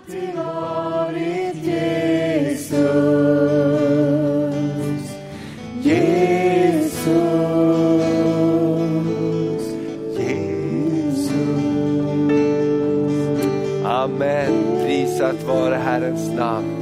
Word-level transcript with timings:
alltid 0.00 0.34
varit 0.36 1.54
Jesus. 1.54 2.80
Jesus. 5.82 7.00
Jesus. 10.16 11.30
Amen. 13.84 14.52
Prisat 14.84 15.42
vare 15.46 15.76
Herrens 15.76 16.28
namn. 16.28 16.79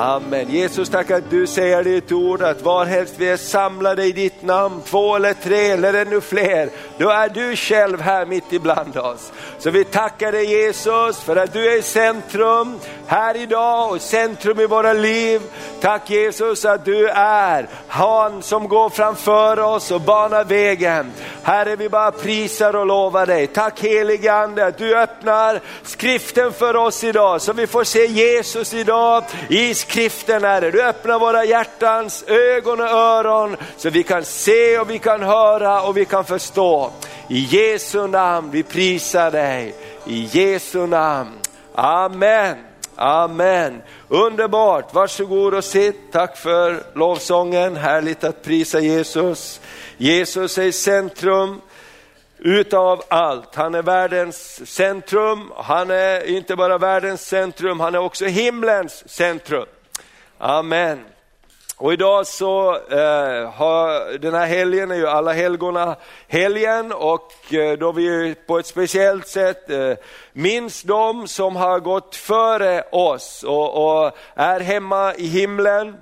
Amen. 0.00 0.50
Jesus, 0.50 0.88
tack 0.88 1.10
att 1.10 1.30
du 1.30 1.46
säger 1.46 1.86
i 1.86 1.92
ditt 1.92 2.12
ord 2.12 2.42
att 2.42 2.62
varhelst 2.62 3.14
vi 3.18 3.28
är 3.28 3.36
samlade 3.36 4.04
i 4.04 4.12
ditt 4.12 4.42
namn, 4.42 4.82
två 4.84 5.16
eller 5.16 5.34
tre 5.34 5.66
eller 5.66 5.94
ännu 5.94 6.20
fler, 6.20 6.70
då 6.98 7.08
är 7.10 7.28
du 7.28 7.56
själv 7.56 8.00
här 8.00 8.26
mitt 8.26 8.52
ibland 8.52 8.96
oss. 8.96 9.32
Så 9.58 9.70
vi 9.70 9.84
tackar 9.84 10.32
dig 10.32 10.44
Jesus 10.44 11.20
för 11.20 11.36
att 11.36 11.52
du 11.52 11.72
är 11.72 11.78
i 11.78 11.82
centrum 11.82 12.78
här 13.10 13.36
idag 13.36 13.92
och 13.92 14.00
centrum 14.00 14.60
i 14.60 14.66
våra 14.66 14.92
liv. 14.92 15.42
Tack 15.80 16.10
Jesus 16.10 16.64
att 16.64 16.84
du 16.84 17.08
är 17.08 17.68
han 17.88 18.42
som 18.42 18.68
går 18.68 18.90
framför 18.90 19.58
oss 19.58 19.90
och 19.90 20.00
banar 20.00 20.44
vägen. 20.44 21.12
Herre, 21.42 21.76
vi 21.76 21.88
bara 21.88 22.10
prisar 22.10 22.76
och 22.76 22.86
lovar 22.86 23.26
dig. 23.26 23.46
Tack 23.46 23.80
helige 23.80 24.32
Ande 24.32 24.66
att 24.66 24.78
du 24.78 24.96
öppnar 24.96 25.60
skriften 25.82 26.52
för 26.52 26.76
oss 26.76 27.04
idag 27.04 27.42
så 27.42 27.52
vi 27.52 27.66
får 27.66 27.84
se 27.84 28.06
Jesus 28.06 28.74
idag 28.74 29.24
i 29.48 29.74
skriften 29.74 30.44
Herre. 30.44 30.70
Du 30.70 30.82
öppnar 30.82 31.18
våra 31.18 31.44
hjärtans 31.44 32.24
ögon 32.26 32.80
och 32.80 32.88
öron 32.88 33.56
så 33.76 33.90
vi 33.90 34.02
kan 34.02 34.24
se 34.24 34.78
och 34.78 34.90
vi 34.90 34.98
kan 34.98 35.22
höra 35.22 35.82
och 35.82 35.96
vi 35.96 36.04
kan 36.04 36.24
förstå. 36.24 36.90
I 37.28 37.38
Jesu 37.38 38.06
namn 38.06 38.50
vi 38.50 38.62
prisar 38.62 39.30
dig. 39.30 39.74
I 40.06 40.28
Jesu 40.32 40.86
namn. 40.86 41.30
Amen. 41.74 42.69
Amen. 43.02 43.82
Underbart, 44.08 44.94
varsågod 44.94 45.54
och 45.54 45.64
sitt. 45.64 46.12
Tack 46.12 46.36
för 46.36 46.82
lovsången, 46.94 47.76
härligt 47.76 48.24
att 48.24 48.42
prisa 48.42 48.80
Jesus. 48.80 49.60
Jesus 49.96 50.58
är 50.58 50.62
i 50.62 50.72
centrum 50.72 51.60
utav 52.38 53.02
allt. 53.08 53.54
Han 53.54 53.74
är 53.74 53.82
världens 53.82 54.66
centrum, 54.70 55.52
han 55.56 55.90
är 55.90 56.26
inte 56.26 56.56
bara 56.56 56.78
världens 56.78 57.26
centrum, 57.26 57.80
han 57.80 57.94
är 57.94 57.98
också 57.98 58.24
himlens 58.24 59.08
centrum. 59.08 59.66
Amen. 60.38 61.04
Och 61.80 61.92
idag 61.92 62.26
så 62.26 62.74
eh, 62.74 63.52
har 63.52 64.18
den 64.18 64.34
här 64.34 64.46
helgen 64.46 64.90
är 64.90 64.94
ju 64.94 65.06
alla 65.06 65.32
helgona 65.32 65.96
helgen 66.28 66.92
och 66.92 67.54
eh, 67.54 67.78
då 67.78 67.92
vi 67.92 68.34
på 68.46 68.58
ett 68.58 68.66
speciellt 68.66 69.26
sätt 69.26 69.70
eh, 69.70 69.92
minns 70.32 70.82
de 70.82 71.28
som 71.28 71.56
har 71.56 71.80
gått 71.80 72.16
före 72.16 72.82
oss 72.92 73.42
och, 73.42 74.04
och 74.04 74.12
är 74.34 74.60
hemma 74.60 75.14
i 75.14 75.26
himlen. 75.26 75.96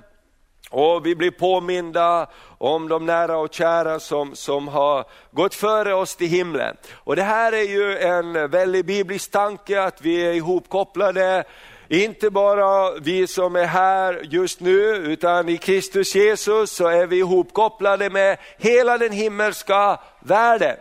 Och 0.69 1.05
vi 1.05 1.15
blir 1.15 1.31
påminda 1.31 2.27
om 2.57 2.89
de 2.89 3.05
nära 3.05 3.37
och 3.37 3.53
kära 3.53 3.99
som, 3.99 4.35
som 4.35 4.67
har 4.67 5.05
gått 5.31 5.55
före 5.55 5.93
oss 5.93 6.15
till 6.15 6.27
himlen. 6.27 6.75
Och 6.93 7.15
det 7.15 7.23
här 7.23 7.51
är 7.51 7.69
ju 7.69 7.97
en 7.97 8.51
väldigt 8.51 8.85
biblisk 8.85 9.31
tanke 9.31 9.83
att 9.83 10.01
vi 10.01 10.27
är 10.27 10.33
ihopkopplade 10.33 11.43
inte 11.89 12.29
bara 12.29 12.91
vi 12.91 13.27
som 13.27 13.55
är 13.55 13.65
här 13.65 14.21
just 14.23 14.59
nu, 14.59 14.79
utan 14.95 15.49
i 15.49 15.57
Kristus 15.57 16.15
Jesus 16.15 16.71
så 16.71 16.87
är 16.87 17.07
vi 17.07 17.17
ihopkopplade 17.17 18.09
med 18.09 18.37
hela 18.57 18.97
den 18.97 19.11
himmelska 19.11 19.99
världen. 20.19 20.77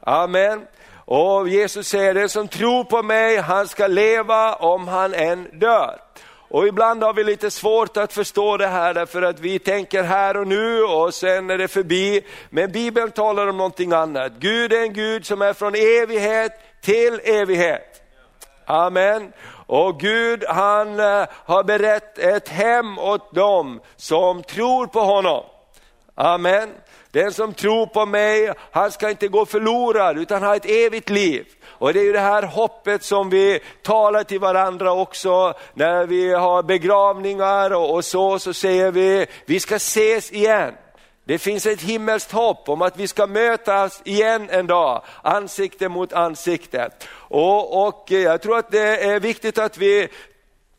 Amen. 0.00 0.66
Och 1.04 1.48
Jesus 1.48 1.88
säger, 1.88 2.14
den 2.14 2.28
som 2.28 2.48
tror 2.48 2.84
på 2.84 3.02
mig, 3.02 3.36
han 3.36 3.68
ska 3.68 3.86
leva 3.86 4.54
om 4.54 4.88
han 4.88 5.14
än 5.14 5.48
dör. 5.52 6.00
Och 6.48 6.66
ibland 6.66 7.02
har 7.02 7.14
vi 7.14 7.24
lite 7.24 7.50
svårt 7.50 7.96
att 7.96 8.12
förstå 8.12 8.56
det 8.56 8.66
här 8.66 8.94
därför 8.94 9.22
att 9.22 9.40
vi 9.40 9.58
tänker 9.58 10.02
här 10.02 10.36
och 10.36 10.46
nu 10.46 10.82
och 10.82 11.14
sen 11.14 11.50
är 11.50 11.58
det 11.58 11.68
förbi. 11.68 12.24
Men 12.50 12.72
Bibeln 12.72 13.10
talar 13.10 13.46
om 13.46 13.56
någonting 13.56 13.92
annat. 13.92 14.32
Gud 14.38 14.72
är 14.72 14.82
en 14.82 14.92
Gud 14.92 15.26
som 15.26 15.42
är 15.42 15.52
från 15.52 15.74
evighet 15.74 16.52
till 16.80 17.20
evighet. 17.24 18.02
Amen. 18.66 19.32
Och 19.72 20.00
Gud 20.00 20.44
han 20.48 21.00
eh, 21.00 21.24
har 21.30 21.64
berett 21.64 22.18
ett 22.18 22.48
hem 22.48 22.98
åt 22.98 23.34
dem 23.34 23.80
som 23.96 24.42
tror 24.42 24.86
på 24.86 25.00
honom. 25.00 25.44
Amen. 26.14 26.70
Den 27.10 27.32
som 27.32 27.54
tror 27.54 27.86
på 27.86 28.06
mig, 28.06 28.52
han 28.70 28.90
ska 28.90 29.10
inte 29.10 29.28
gå 29.28 29.46
förlorad 29.46 30.18
utan 30.18 30.42
ha 30.42 30.56
ett 30.56 30.70
evigt 30.70 31.10
liv. 31.10 31.46
Och 31.66 31.92
det 31.92 32.00
är 32.00 32.04
ju 32.04 32.12
det 32.12 32.18
här 32.18 32.42
hoppet 32.42 33.02
som 33.02 33.30
vi 33.30 33.60
talar 33.82 34.24
till 34.24 34.40
varandra 34.40 34.92
också 34.92 35.54
när 35.74 36.06
vi 36.06 36.32
har 36.32 36.62
begravningar 36.62 37.70
och, 37.70 37.94
och 37.94 38.04
så, 38.04 38.38
så 38.38 38.54
säger 38.54 38.92
vi, 38.92 39.26
vi 39.46 39.60
ska 39.60 39.74
ses 39.74 40.32
igen. 40.32 40.74
Det 41.24 41.38
finns 41.38 41.66
ett 41.66 41.82
himmelskt 41.82 42.32
hopp 42.32 42.68
om 42.68 42.82
att 42.82 42.96
vi 42.96 43.08
ska 43.08 43.26
mötas 43.26 44.02
igen 44.04 44.48
en 44.50 44.66
dag, 44.66 45.02
ansikte 45.22 45.88
mot 45.88 46.12
ansikte. 46.12 46.90
Och, 47.14 47.86
och 47.86 48.12
eh, 48.12 48.18
jag 48.18 48.42
tror 48.42 48.58
att 48.58 48.70
det 48.70 49.04
är 49.04 49.20
viktigt 49.20 49.58
att 49.58 49.78
vi 49.78 50.08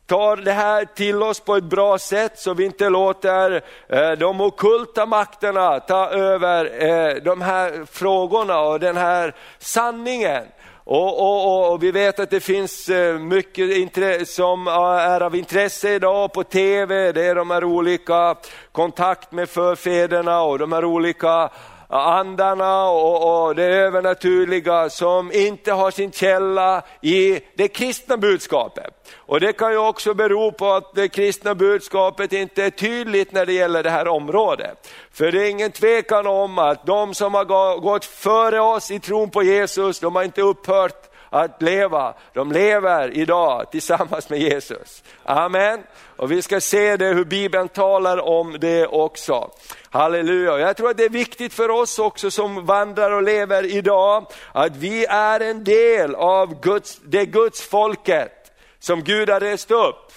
tar 0.06 0.36
det 0.36 0.52
här 0.52 0.84
till 0.84 1.22
oss 1.22 1.40
på 1.40 1.56
ett 1.56 1.64
bra 1.64 1.98
sätt 1.98 2.38
så 2.38 2.54
vi 2.54 2.64
inte 2.64 2.88
låter 2.88 3.62
eh, 3.88 4.12
de 4.12 4.40
okulta 4.40 5.06
makterna 5.06 5.80
ta 5.80 6.10
över 6.10 6.64
eh, 6.84 7.14
de 7.22 7.40
här 7.40 7.86
frågorna 7.92 8.60
och 8.60 8.80
den 8.80 8.96
här 8.96 9.34
sanningen. 9.58 10.44
Och, 10.86 11.20
och, 11.20 11.72
och, 11.72 11.82
vi 11.82 11.90
vet 11.90 12.18
att 12.18 12.30
det 12.30 12.40
finns 12.40 12.88
eh, 12.88 13.18
mycket 13.18 14.28
som 14.28 14.68
eh, 14.68 14.74
är 14.74 15.20
av 15.20 15.36
intresse 15.36 15.94
idag 15.94 16.32
på 16.32 16.44
TV, 16.44 17.12
det 17.12 17.24
är 17.24 17.34
de 17.34 17.50
här 17.50 17.64
olika 17.64 18.36
kontakt 18.72 19.32
med 19.32 19.48
förfäderna 19.48 20.42
och 20.42 20.58
de 20.58 20.72
här 20.72 20.84
olika 20.84 21.50
andarna 21.88 22.88
och, 22.88 23.46
och 23.46 23.54
det 23.54 23.64
övernaturliga 23.64 24.90
som 24.90 25.32
inte 25.32 25.72
har 25.72 25.90
sin 25.90 26.12
källa 26.12 26.82
i 27.00 27.40
det 27.54 27.68
kristna 27.68 28.16
budskapet. 28.16 28.94
Och 29.16 29.40
det 29.40 29.52
kan 29.52 29.72
ju 29.72 29.78
också 29.78 30.14
bero 30.14 30.52
på 30.52 30.72
att 30.72 30.94
det 30.94 31.08
kristna 31.08 31.54
budskapet 31.54 32.32
inte 32.32 32.64
är 32.64 32.70
tydligt 32.70 33.32
när 33.32 33.46
det 33.46 33.52
gäller 33.52 33.82
det 33.82 33.90
här 33.90 34.08
området. 34.08 34.90
För 35.12 35.32
det 35.32 35.46
är 35.46 35.50
ingen 35.50 35.72
tvekan 35.72 36.26
om 36.26 36.58
att 36.58 36.86
de 36.86 37.14
som 37.14 37.34
har 37.34 37.80
gått 37.80 38.04
före 38.04 38.60
oss 38.60 38.90
i 38.90 39.00
tron 39.00 39.30
på 39.30 39.42
Jesus, 39.42 40.00
de 40.00 40.16
har 40.16 40.22
inte 40.22 40.42
upphört 40.42 41.13
att 41.34 41.62
leva. 41.62 42.14
De 42.32 42.52
lever 42.52 43.16
idag 43.16 43.70
tillsammans 43.70 44.28
med 44.28 44.38
Jesus. 44.38 45.02
Amen. 45.24 45.82
Och 46.16 46.30
vi 46.30 46.42
ska 46.42 46.60
se 46.60 46.96
det 46.96 47.06
hur 47.06 47.24
Bibeln 47.24 47.68
talar 47.68 48.28
om 48.28 48.56
det 48.60 48.86
också. 48.86 49.50
Halleluja. 49.90 50.58
Jag 50.58 50.76
tror 50.76 50.90
att 50.90 50.96
det 50.96 51.04
är 51.04 51.08
viktigt 51.08 51.54
för 51.54 51.70
oss 51.70 51.98
också 51.98 52.30
som 52.30 52.66
vandrar 52.66 53.10
och 53.10 53.22
lever 53.22 53.64
idag, 53.64 54.26
att 54.52 54.76
vi 54.76 55.04
är 55.04 55.40
en 55.40 55.64
del 55.64 56.14
av 56.14 56.60
Guds, 56.60 57.00
det 57.04 57.26
Guds 57.26 57.68
folket 57.68 58.52
som 58.78 59.02
Gud 59.02 59.30
har 59.30 59.40
rest 59.40 59.70
upp. 59.70 60.12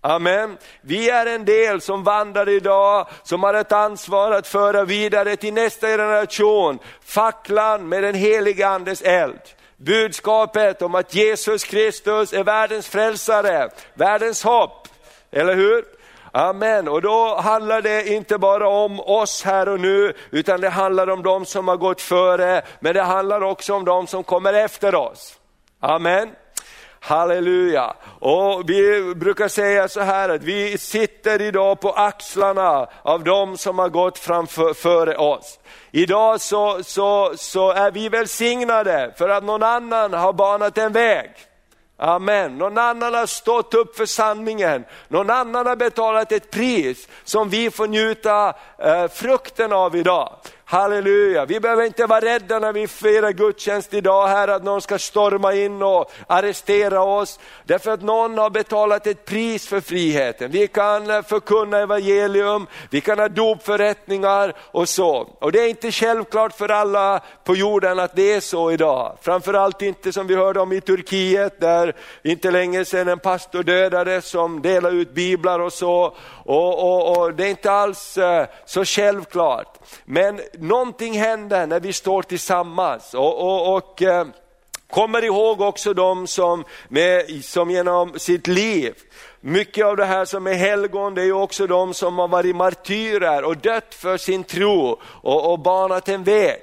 Amen. 0.00 0.58
Vi 0.80 1.10
är 1.10 1.26
en 1.26 1.44
del 1.44 1.80
som 1.80 2.04
vandrar 2.04 2.48
idag, 2.48 3.08
som 3.22 3.42
har 3.42 3.54
ett 3.54 3.72
ansvar 3.72 4.32
att 4.32 4.46
föra 4.46 4.84
vidare 4.84 5.36
till 5.36 5.54
nästa 5.54 5.86
generation 5.86 6.78
facklan 7.04 7.88
med 7.88 8.02
den 8.02 8.14
heliga 8.14 8.68
andes 8.68 9.02
eld. 9.02 9.40
Budskapet 9.76 10.82
om 10.82 10.94
att 10.94 11.14
Jesus 11.14 11.64
Kristus 11.64 12.32
är 12.32 12.44
världens 12.44 12.88
frälsare, 12.88 13.70
världens 13.94 14.42
hopp. 14.44 14.88
Eller 15.30 15.54
hur? 15.54 15.84
Amen. 16.32 16.88
Och 16.88 17.02
då 17.02 17.36
handlar 17.36 17.82
det 17.82 18.08
inte 18.08 18.38
bara 18.38 18.68
om 18.68 19.00
oss 19.00 19.42
här 19.42 19.68
och 19.68 19.80
nu, 19.80 20.12
utan 20.30 20.60
det 20.60 20.68
handlar 20.68 21.10
om 21.10 21.22
de 21.22 21.46
som 21.46 21.68
har 21.68 21.76
gått 21.76 22.00
före, 22.00 22.62
men 22.80 22.94
det 22.94 23.02
handlar 23.02 23.40
också 23.40 23.74
om 23.74 23.84
de 23.84 24.06
som 24.06 24.24
kommer 24.24 24.52
efter 24.52 24.94
oss. 24.94 25.38
Amen. 25.80 26.30
Halleluja! 27.06 27.94
Och 28.18 28.70
vi 28.70 29.14
brukar 29.14 29.48
säga 29.48 29.88
så 29.88 30.00
här 30.00 30.28
att 30.28 30.42
vi 30.42 30.78
sitter 30.78 31.42
idag 31.42 31.80
på 31.80 31.90
axlarna 31.92 32.88
av 33.02 33.24
de 33.24 33.56
som 33.56 33.78
har 33.78 33.88
gått 33.88 34.18
framför 34.18 34.74
före 34.74 35.16
oss. 35.16 35.58
Idag 35.90 36.40
så, 36.40 36.82
så, 36.82 37.32
så 37.36 37.70
är 37.70 37.90
vi 37.90 38.08
välsignade 38.08 39.14
för 39.16 39.28
att 39.28 39.44
någon 39.44 39.62
annan 39.62 40.12
har 40.12 40.32
banat 40.32 40.78
en 40.78 40.92
väg. 40.92 41.30
Amen. 41.96 42.58
Någon 42.58 42.78
annan 42.78 43.14
har 43.14 43.26
stått 43.26 43.74
upp 43.74 43.96
för 43.96 44.06
sanningen. 44.06 44.84
Någon 45.08 45.30
annan 45.30 45.66
har 45.66 45.76
betalat 45.76 46.32
ett 46.32 46.50
pris 46.50 47.08
som 47.24 47.48
vi 47.48 47.70
får 47.70 47.86
njuta 47.86 48.54
eh, 48.78 49.08
frukten 49.08 49.72
av 49.72 49.96
idag. 49.96 50.36
Halleluja, 50.66 51.44
vi 51.44 51.60
behöver 51.60 51.84
inte 51.84 52.06
vara 52.06 52.20
rädda 52.20 52.58
när 52.58 52.72
vi 52.72 52.88
firar 52.88 53.30
gudstjänst 53.32 53.94
idag 53.94 54.28
här 54.28 54.48
att 54.48 54.64
någon 54.64 54.80
ska 54.80 54.98
storma 54.98 55.54
in 55.54 55.82
och 55.82 56.12
arrestera 56.26 57.02
oss. 57.02 57.40
Därför 57.64 57.90
att 57.90 58.02
någon 58.02 58.38
har 58.38 58.50
betalat 58.50 59.06
ett 59.06 59.24
pris 59.24 59.68
för 59.68 59.80
friheten. 59.80 60.50
Vi 60.50 60.68
kan 60.68 61.24
förkunna 61.24 61.78
evangelium, 61.78 62.66
vi 62.90 63.00
kan 63.00 63.18
ha 63.18 63.28
dopförrättningar 63.28 64.52
och 64.58 64.88
så. 64.88 65.28
Och 65.38 65.52
det 65.52 65.60
är 65.60 65.68
inte 65.68 65.92
självklart 65.92 66.52
för 66.56 66.68
alla 66.68 67.20
på 67.44 67.56
jorden 67.56 67.98
att 67.98 68.16
det 68.16 68.32
är 68.32 68.40
så 68.40 68.72
idag. 68.72 69.16
Framförallt 69.22 69.82
inte 69.82 70.12
som 70.12 70.26
vi 70.26 70.34
hörde 70.34 70.60
om 70.60 70.72
i 70.72 70.80
Turkiet 70.80 71.60
där 71.60 71.96
inte 72.22 72.50
länge 72.50 72.84
sedan 72.84 73.08
en 73.08 73.18
pastor 73.18 73.62
dödades 73.62 74.26
som 74.26 74.62
delade 74.62 74.96
ut 74.96 75.14
biblar 75.14 75.60
och 75.60 75.72
så. 75.72 76.16
Och, 76.44 76.78
och, 76.78 77.18
och 77.18 77.34
Det 77.34 77.46
är 77.46 77.50
inte 77.50 77.72
alls 77.72 78.18
eh, 78.18 78.46
så 78.64 78.84
självklart. 78.84 79.78
Men 80.04 80.40
någonting 80.58 81.18
händer 81.18 81.66
när 81.66 81.80
vi 81.80 81.92
står 81.92 82.22
tillsammans. 82.22 83.14
och, 83.14 83.40
och, 83.40 83.76
och 83.76 84.02
eh, 84.02 84.26
Kommer 84.94 85.24
ihåg 85.24 85.60
också 85.60 85.94
de 85.94 86.26
som, 86.26 86.64
med, 86.88 87.44
som 87.44 87.70
genom 87.70 88.18
sitt 88.18 88.46
liv, 88.46 88.94
mycket 89.40 89.86
av 89.86 89.96
det 89.96 90.04
här 90.04 90.24
som 90.24 90.46
är 90.46 90.54
helgon, 90.54 91.14
det 91.14 91.22
är 91.22 91.32
också 91.32 91.66
de 91.66 91.94
som 91.94 92.18
har 92.18 92.28
varit 92.28 92.56
martyrer 92.56 93.44
och 93.44 93.56
dött 93.56 93.94
för 93.94 94.16
sin 94.16 94.44
tro 94.44 95.00
och, 95.04 95.52
och 95.52 95.58
banat 95.58 96.08
en 96.08 96.24
väg. 96.24 96.60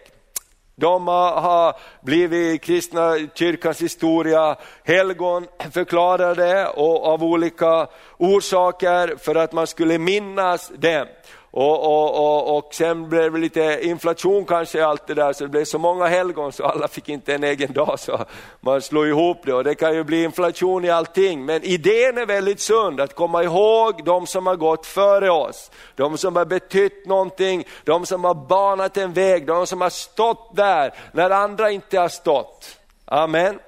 De 0.76 1.08
har 1.08 1.76
blivit 2.02 2.62
kristna 2.62 3.18
kyrkans 3.34 3.82
historia 3.82 4.56
helgon 4.84 5.48
förklarade 5.72 6.68
och 6.68 7.06
av 7.06 7.24
olika 7.24 7.88
orsaker 8.18 9.16
för 9.20 9.36
att 9.36 9.54
man 9.54 9.68
skulle 9.68 9.98
minnas 9.98 10.72
dem. 10.76 11.08
Och, 11.54 11.84
och, 11.84 12.16
och, 12.16 12.58
och 12.58 12.74
sen 12.74 13.10
blev 13.10 13.34
det 13.34 13.40
lite 13.40 13.80
inflation 13.82 14.46
kanske 14.46 14.78
i 14.78 14.82
allt 14.82 15.08
det 15.08 15.14
där, 15.14 15.34
så 15.34 15.44
det 15.44 15.50
blev 15.50 15.66
så 15.66 15.78
många 15.78 16.06
helgon 16.06 16.52
så 16.52 16.66
alla 16.66 16.88
fick 16.88 17.10
inte 17.10 17.34
en 17.36 17.44
egen 17.44 17.74
dag. 17.74 18.00
Så 18.00 18.26
man 18.60 18.82
slår 18.82 19.08
ihop 19.08 19.38
det 19.46 19.54
och 19.54 19.64
det 19.64 19.76
kan 19.76 19.96
ju 19.96 20.04
bli 20.04 20.24
inflation 20.24 20.86
i 20.86 20.90
allting. 20.90 21.46
Men 21.46 21.64
idén 21.64 22.18
är 22.18 22.26
väldigt 22.26 22.60
sund, 22.60 23.02
att 23.02 23.16
komma 23.16 23.44
ihåg 23.44 24.06
de 24.06 24.28
som 24.28 24.48
har 24.48 24.56
gått 24.56 24.86
före 24.86 25.32
oss. 25.32 25.72
De 25.96 26.18
som 26.18 26.36
har 26.36 26.46
betytt 26.46 27.06
någonting, 27.06 27.68
de 27.84 28.06
som 28.06 28.24
har 28.24 28.36
banat 28.36 28.98
en 28.98 29.14
väg, 29.14 29.48
de 29.48 29.68
som 29.68 29.82
har 29.82 29.90
stått 29.90 30.56
där 30.56 30.94
när 31.12 31.30
andra 31.30 31.72
inte 31.72 32.00
har 32.00 32.10
stått. 32.10 32.78
Amen. 33.06 33.60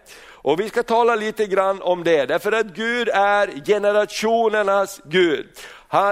Och 0.43 0.59
vi 0.59 0.69
ska 0.69 0.83
tala 0.83 1.15
lite 1.15 1.45
grann 1.45 1.81
om 1.81 2.03
det, 2.03 2.25
därför 2.25 2.51
att 2.51 2.65
Gud 2.65 3.09
är 3.09 3.65
generationernas 3.65 5.01
Gud. 5.05 5.47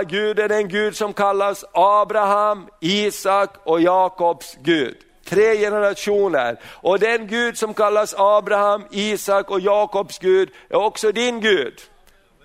Gud 0.08 0.40
är 0.40 0.48
den 0.48 0.68
Gud 0.68 0.96
som 0.96 1.14
kallas 1.14 1.66
Abraham, 1.74 2.68
Isak 2.80 3.50
och 3.64 3.82
Jakobs 3.82 4.58
Gud. 4.62 4.98
Tre 5.26 5.58
generationer. 5.58 6.60
Och 6.66 7.00
den 7.00 7.28
Gud 7.28 7.58
som 7.58 7.74
kallas 7.74 8.16
Abraham, 8.18 8.86
Isak 8.92 9.52
och 9.52 9.60
Jakobs 9.60 10.20
Gud 10.20 10.50
är 10.70 10.76
också 10.76 11.12
din 11.12 11.42
Gud. 11.42 11.74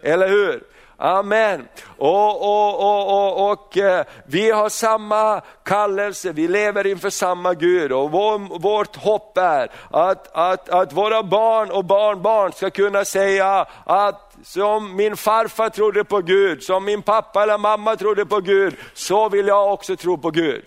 Eller 0.03 0.29
hur? 0.29 0.63
Amen. 0.99 1.69
Och, 1.99 2.43
och, 2.43 2.81
och, 2.81 3.09
och, 3.09 3.51
och, 3.51 3.79
eh, 3.79 4.05
vi 4.25 4.51
har 4.51 4.69
samma 4.69 5.41
kallelse, 5.65 6.33
vi 6.33 6.49
lever 6.49 6.87
inför 6.87 7.11
samma 7.11 7.55
Gud 7.55 7.93
och 7.93 8.11
vår, 8.11 8.59
vårt 8.59 8.97
hopp 8.97 9.39
är 9.39 9.71
att, 9.91 10.37
att, 10.37 10.69
att 10.69 10.93
våra 10.93 11.23
barn 11.23 11.71
och 11.71 11.85
barnbarn 11.85 12.53
ska 12.53 12.71
kunna 12.71 13.05
säga 13.05 13.67
att 13.85 14.26
som 14.47 14.97
min 14.97 15.17
farfar 15.17 15.69
trodde 15.69 16.05
på 16.05 16.21
Gud, 16.21 16.63
som 16.63 16.85
min 16.85 17.03
pappa 17.03 17.43
eller 17.43 17.59
mamma 17.59 17.97
trodde 17.97 18.27
på 18.27 18.41
Gud, 18.41 18.77
så 18.95 19.29
vill 19.29 19.47
jag 19.47 19.73
också 19.73 19.97
tro 19.97 20.19
på 20.19 20.31
Gud. 20.31 20.65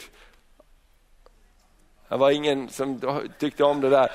Det 2.09 2.17
var 2.17 2.31
ingen 2.31 2.69
som 2.69 3.01
tyckte 3.39 3.63
om 3.63 3.81
det 3.81 3.89
där. 3.89 4.11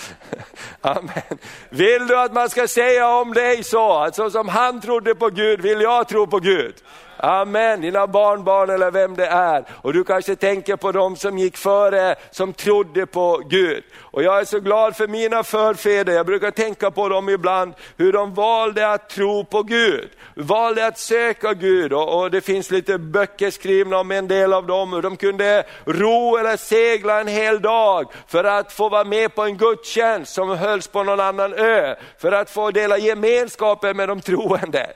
Amen. 0.80 1.38
Vill 1.68 2.06
du 2.06 2.18
att 2.18 2.32
man 2.32 2.50
ska 2.50 2.68
säga 2.68 3.08
om 3.08 3.32
dig 3.32 3.64
så, 3.64 3.92
att 3.92 4.14
så 4.14 4.30
som 4.30 4.48
han 4.48 4.80
trodde 4.80 5.14
på 5.14 5.28
Gud 5.30 5.60
vill 5.60 5.80
jag 5.80 6.08
tro 6.08 6.26
på 6.26 6.38
Gud. 6.38 6.74
Amen, 7.16 7.80
dina 7.80 8.06
barnbarn 8.06 8.70
eller 8.70 8.90
vem 8.90 9.16
det 9.16 9.26
är. 9.26 9.64
Och 9.82 9.92
du 9.92 10.04
kanske 10.04 10.36
tänker 10.36 10.76
på 10.76 10.92
dem 10.92 11.16
som 11.16 11.38
gick 11.38 11.56
före, 11.56 12.16
som 12.30 12.52
trodde 12.52 13.06
på 13.06 13.42
Gud. 13.48 13.84
Och 14.00 14.22
jag 14.22 14.40
är 14.40 14.44
så 14.44 14.60
glad 14.60 14.96
för 14.96 15.08
mina 15.08 15.42
förfäder, 15.42 16.12
jag 16.12 16.26
brukar 16.26 16.50
tänka 16.50 16.90
på 16.90 17.08
dem 17.08 17.28
ibland, 17.28 17.74
hur 17.96 18.12
de 18.12 18.34
valde 18.34 18.92
att 18.92 19.08
tro 19.08 19.44
på 19.44 19.62
Gud. 19.62 20.08
Valde 20.34 20.86
att 20.86 20.98
söka 20.98 21.54
Gud 21.54 21.92
och, 21.92 22.20
och 22.20 22.30
det 22.30 22.40
finns 22.40 22.70
lite 22.70 22.98
böcker 22.98 23.50
skrivna 23.50 23.98
om 23.98 24.10
en 24.10 24.28
del 24.28 24.52
av 24.52 24.66
dem, 24.66 24.92
hur 24.92 25.02
de 25.02 25.16
kunde 25.16 25.64
ro 25.84 26.36
eller 26.36 26.56
segla 26.56 27.20
en 27.20 27.28
hel 27.28 27.62
dag 27.62 28.12
för 28.26 28.44
att 28.44 28.72
få 28.72 28.88
vara 28.88 29.04
med 29.04 29.34
på 29.34 29.42
en 29.42 29.56
gudstjänst 29.56 30.34
som 30.34 30.48
hölls 30.48 30.86
på 30.88 31.02
någon 31.02 31.20
annan 31.20 31.54
ö, 31.54 31.94
för 32.18 32.32
att 32.32 32.50
få 32.50 32.70
dela 32.70 32.98
gemenskapen 32.98 33.96
med 33.96 34.08
de 34.08 34.20
troende. 34.20 34.86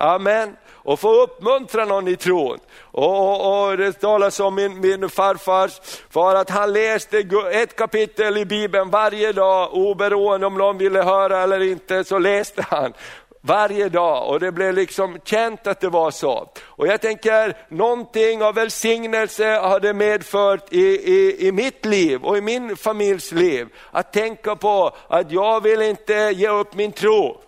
Amen 0.00 0.56
och 0.84 1.00
få 1.00 1.22
uppmuntra 1.22 1.84
någon 1.84 2.08
i 2.08 2.16
tron. 2.16 2.58
Och, 2.80 3.18
och, 3.18 3.68
och 3.68 3.76
det 3.76 3.92
talas 3.92 4.40
om 4.40 4.54
min, 4.54 4.80
min 4.80 5.08
farfars 5.08 5.80
far 6.10 6.34
att 6.34 6.50
han 6.50 6.72
läste 6.72 7.18
ett 7.52 7.76
kapitel 7.76 8.36
i 8.36 8.44
Bibeln 8.44 8.90
varje 8.90 9.32
dag, 9.32 9.74
oberoende 9.74 10.46
om 10.46 10.54
någon 10.54 10.78
ville 10.78 11.02
höra 11.02 11.42
eller 11.42 11.62
inte, 11.62 12.04
så 12.04 12.18
läste 12.18 12.62
han 12.62 12.92
varje 13.40 13.88
dag 13.88 14.28
och 14.28 14.40
det 14.40 14.52
blev 14.52 14.74
liksom 14.74 15.18
känt 15.24 15.66
att 15.66 15.80
det 15.80 15.88
var 15.88 16.10
så. 16.10 16.48
Och 16.64 16.86
jag 16.86 17.00
tänker, 17.00 17.56
någonting 17.68 18.42
av 18.42 18.54
välsignelse 18.54 19.46
har 19.46 19.80
det 19.80 19.94
medfört 19.94 20.72
i, 20.72 20.86
i, 21.12 21.48
i 21.48 21.52
mitt 21.52 21.84
liv 21.84 22.24
och 22.24 22.38
i 22.38 22.40
min 22.40 22.76
familjs 22.76 23.32
liv. 23.32 23.68
Att 23.90 24.12
tänka 24.12 24.56
på 24.56 24.96
att 25.08 25.32
jag 25.32 25.62
vill 25.62 25.82
inte 25.82 26.14
ge 26.14 26.48
upp 26.48 26.74
min 26.74 26.92
tro. 26.92 27.40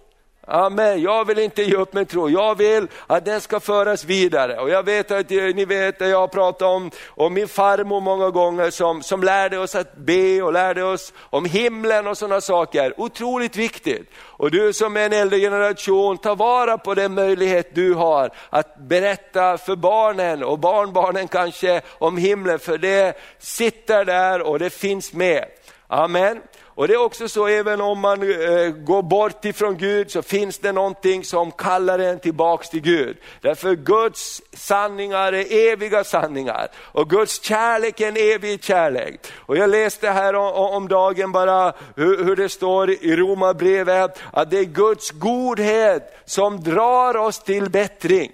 Amen, 0.49 1.03
jag 1.03 1.25
vill 1.25 1.39
inte 1.39 1.63
ge 1.63 1.75
upp 1.75 1.93
min 1.93 2.07
tro, 2.07 2.31
jag 2.31 2.55
vill 2.55 2.89
att 3.07 3.25
den 3.25 3.41
ska 3.41 3.61
föras 3.61 4.05
vidare. 4.05 4.61
Och 4.61 4.71
jag 4.71 4.83
vet 4.83 5.11
att 5.11 5.31
eh, 5.31 5.45
ni 5.45 5.65
vet 5.65 6.03
att 6.03 6.09
jag 6.09 6.19
har 6.19 6.29
pratat 6.29 6.63
om, 6.63 6.91
om 7.09 7.35
min 7.35 7.49
farmor 7.49 8.01
många 8.01 8.31
gånger 8.31 8.71
som, 8.71 9.03
som 9.03 9.23
lärde 9.23 9.59
oss 9.59 9.75
att 9.75 9.97
be 9.97 10.43
och 10.43 10.53
lärde 10.53 10.83
oss 10.83 11.13
om 11.21 11.45
himlen 11.45 12.07
och 12.07 12.19
sådana 12.19 12.41
saker. 12.41 13.01
Otroligt 13.01 13.57
viktigt. 13.57 14.11
Och 14.17 14.51
du 14.51 14.73
som 14.73 14.97
är 14.97 15.01
en 15.01 15.13
äldre 15.13 15.39
generation, 15.39 16.19
ta 16.19 16.35
vara 16.35 16.79
på 16.79 16.95
den 16.95 17.15
möjlighet 17.15 17.75
du 17.75 17.95
har 17.95 18.31
att 18.51 18.77
berätta 18.79 19.59
för 19.59 19.77
barnen 19.77 20.45
och 20.45 20.59
barnbarnen 20.59 21.29
kanske 21.29 21.81
om 21.99 22.17
himlen, 22.17 22.59
för 22.59 22.79
det 22.79 23.17
sitter 23.39 24.05
där 24.05 24.43
och 24.43 24.59
det 24.59 24.71
finns 24.71 25.13
med. 25.13 25.45
Amen. 25.89 26.41
Och 26.77 26.89
det 26.89 26.95
är 26.95 27.03
också 27.03 27.29
så, 27.29 27.47
även 27.47 27.81
om 27.81 27.99
man 27.99 28.23
eh, 28.23 28.69
går 28.69 29.03
bort 29.03 29.45
ifrån 29.45 29.77
Gud 29.77 30.11
så 30.11 30.23
finns 30.23 30.59
det 30.59 30.73
någonting 30.73 31.25
som 31.25 31.53
kallar 31.53 31.99
en 31.99 32.19
tillbaks 32.19 32.69
till 32.69 32.81
Gud. 32.81 33.17
Därför 33.41 33.75
Guds 33.75 34.43
sanningar 34.53 35.33
är 35.33 35.73
eviga 35.73 36.05
sanningar 36.05 36.69
och 36.77 37.11
Guds 37.11 37.43
kärlek 37.43 38.01
är 38.01 38.09
en 38.09 38.17
evig 38.17 38.65
kärlek. 38.65 39.21
Och 39.37 39.57
jag 39.57 39.71
läste 39.71 40.11
här 40.11 40.35
om, 40.35 40.53
om 40.53 40.89
dagen 40.89 41.33
bara 41.33 41.73
hur, 41.97 42.25
hur 42.25 42.37
det 42.37 42.49
står 42.49 42.91
i 42.91 43.17
Romarbrevet 43.17 44.19
att 44.33 44.51
det 44.51 44.59
är 44.59 44.65
Guds 44.65 45.11
godhet 45.11 46.17
som 46.25 46.61
drar 46.61 47.17
oss 47.17 47.39
till 47.39 47.71
bättring. 47.71 48.33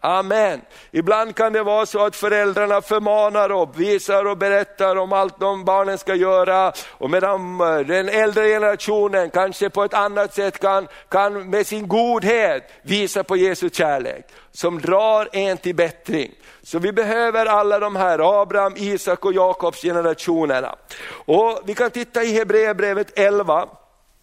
Amen. 0.00 0.60
Ibland 0.90 1.34
kan 1.34 1.52
det 1.52 1.62
vara 1.62 1.86
så 1.86 2.04
att 2.04 2.16
föräldrarna 2.16 2.82
förmanar 2.82 3.52
och 3.52 3.80
visar 3.80 4.24
och 4.24 4.38
berättar 4.38 4.96
om 4.96 5.12
allt 5.12 5.40
de 5.40 5.64
barnen 5.64 5.98
ska 5.98 6.14
göra. 6.14 6.72
Och 6.90 7.10
medan 7.10 7.60
eh, 7.60 7.78
den 7.78 8.08
äldre 8.08 8.48
generationen 8.48 9.30
kanske 9.30 9.70
på 9.70 9.84
ett 9.84 9.94
annat 9.94 10.34
sätt 10.34 10.58
kan, 10.58 10.88
kan 11.08 11.50
med 11.50 11.66
sin 11.66 11.88
godhet 11.88 12.70
visa 12.82 13.24
på 13.24 13.36
Jesu 13.36 13.70
kärlek. 13.70 14.26
Som 14.52 14.80
drar 14.80 15.28
en 15.32 15.56
till 15.56 15.74
bättring. 15.74 16.32
Så 16.62 16.78
vi 16.78 16.92
behöver 16.92 17.46
alla 17.46 17.78
de 17.78 17.96
här, 17.96 18.42
Abraham, 18.42 18.74
Isak 18.76 19.24
och 19.24 19.32
Jakobs 19.32 19.82
generationerna. 19.82 20.74
Och 21.10 21.60
vi 21.64 21.74
kan 21.74 21.90
titta 21.90 22.22
i 22.22 22.32
Hebreerbrevet 22.32 23.18
11 23.18 23.68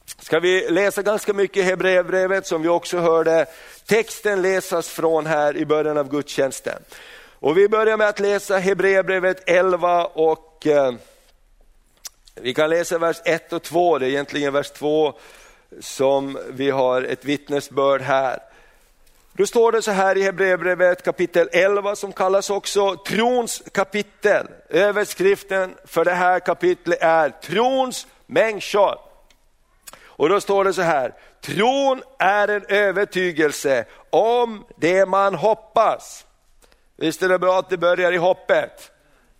ska 0.05 0.39
vi 0.39 0.69
läsa 0.69 1.01
ganska 1.01 1.33
mycket 1.33 1.57
i 1.57 1.61
Hebreerbrevet 1.61 2.47
som 2.47 2.61
vi 2.61 2.67
också 2.67 2.97
hörde 2.97 3.45
texten 3.85 4.41
läsas 4.41 4.89
från 4.89 5.25
här 5.25 5.57
i 5.57 5.65
början 5.65 5.97
av 5.97 6.09
gudstjänsten. 6.09 6.81
Och 7.39 7.57
vi 7.57 7.69
börjar 7.69 7.97
med 7.97 8.07
att 8.07 8.19
läsa 8.19 8.57
Hebreerbrevet 8.57 9.43
11 9.49 10.05
och 10.05 10.67
eh, 10.67 10.93
vi 12.35 12.53
kan 12.53 12.69
läsa 12.69 12.97
vers 12.97 13.21
1 13.25 13.53
och 13.53 13.63
2, 13.63 13.97
det 13.97 14.05
är 14.05 14.09
egentligen 14.09 14.53
vers 14.53 14.71
2 14.71 15.13
som 15.79 16.37
vi 16.49 16.69
har 16.69 17.01
ett 17.01 17.25
vittnesbörd 17.25 18.01
här. 18.01 18.39
Då 19.33 19.45
står 19.45 19.71
det 19.71 19.81
så 19.81 19.91
här 19.91 20.17
i 20.17 20.21
Hebreerbrevet 20.21 21.03
kapitel 21.03 21.49
11 21.51 21.95
som 21.95 22.13
kallas 22.13 22.49
också 22.49 22.95
trons 22.95 23.63
kapitel. 23.71 24.47
Överskriften 24.69 25.75
för 25.85 26.05
det 26.05 26.13
här 26.13 26.39
kapitlet 26.39 27.01
är 27.01 27.29
trons 27.29 28.07
människor. 28.25 28.95
Och 30.17 30.29
då 30.29 30.41
står 30.41 30.63
det 30.63 30.73
så 30.73 30.81
här, 30.81 31.13
tron 31.41 32.01
är 32.19 32.47
en 32.47 32.65
övertygelse 32.67 33.85
om 34.09 34.65
det 34.77 35.05
man 35.05 35.35
hoppas. 35.35 36.25
Visst 36.97 37.21
är 37.21 37.29
det 37.29 37.39
bra 37.39 37.59
att 37.59 37.69
det 37.69 37.77
börjar 37.77 38.11
i 38.11 38.17
hoppet? 38.17 38.91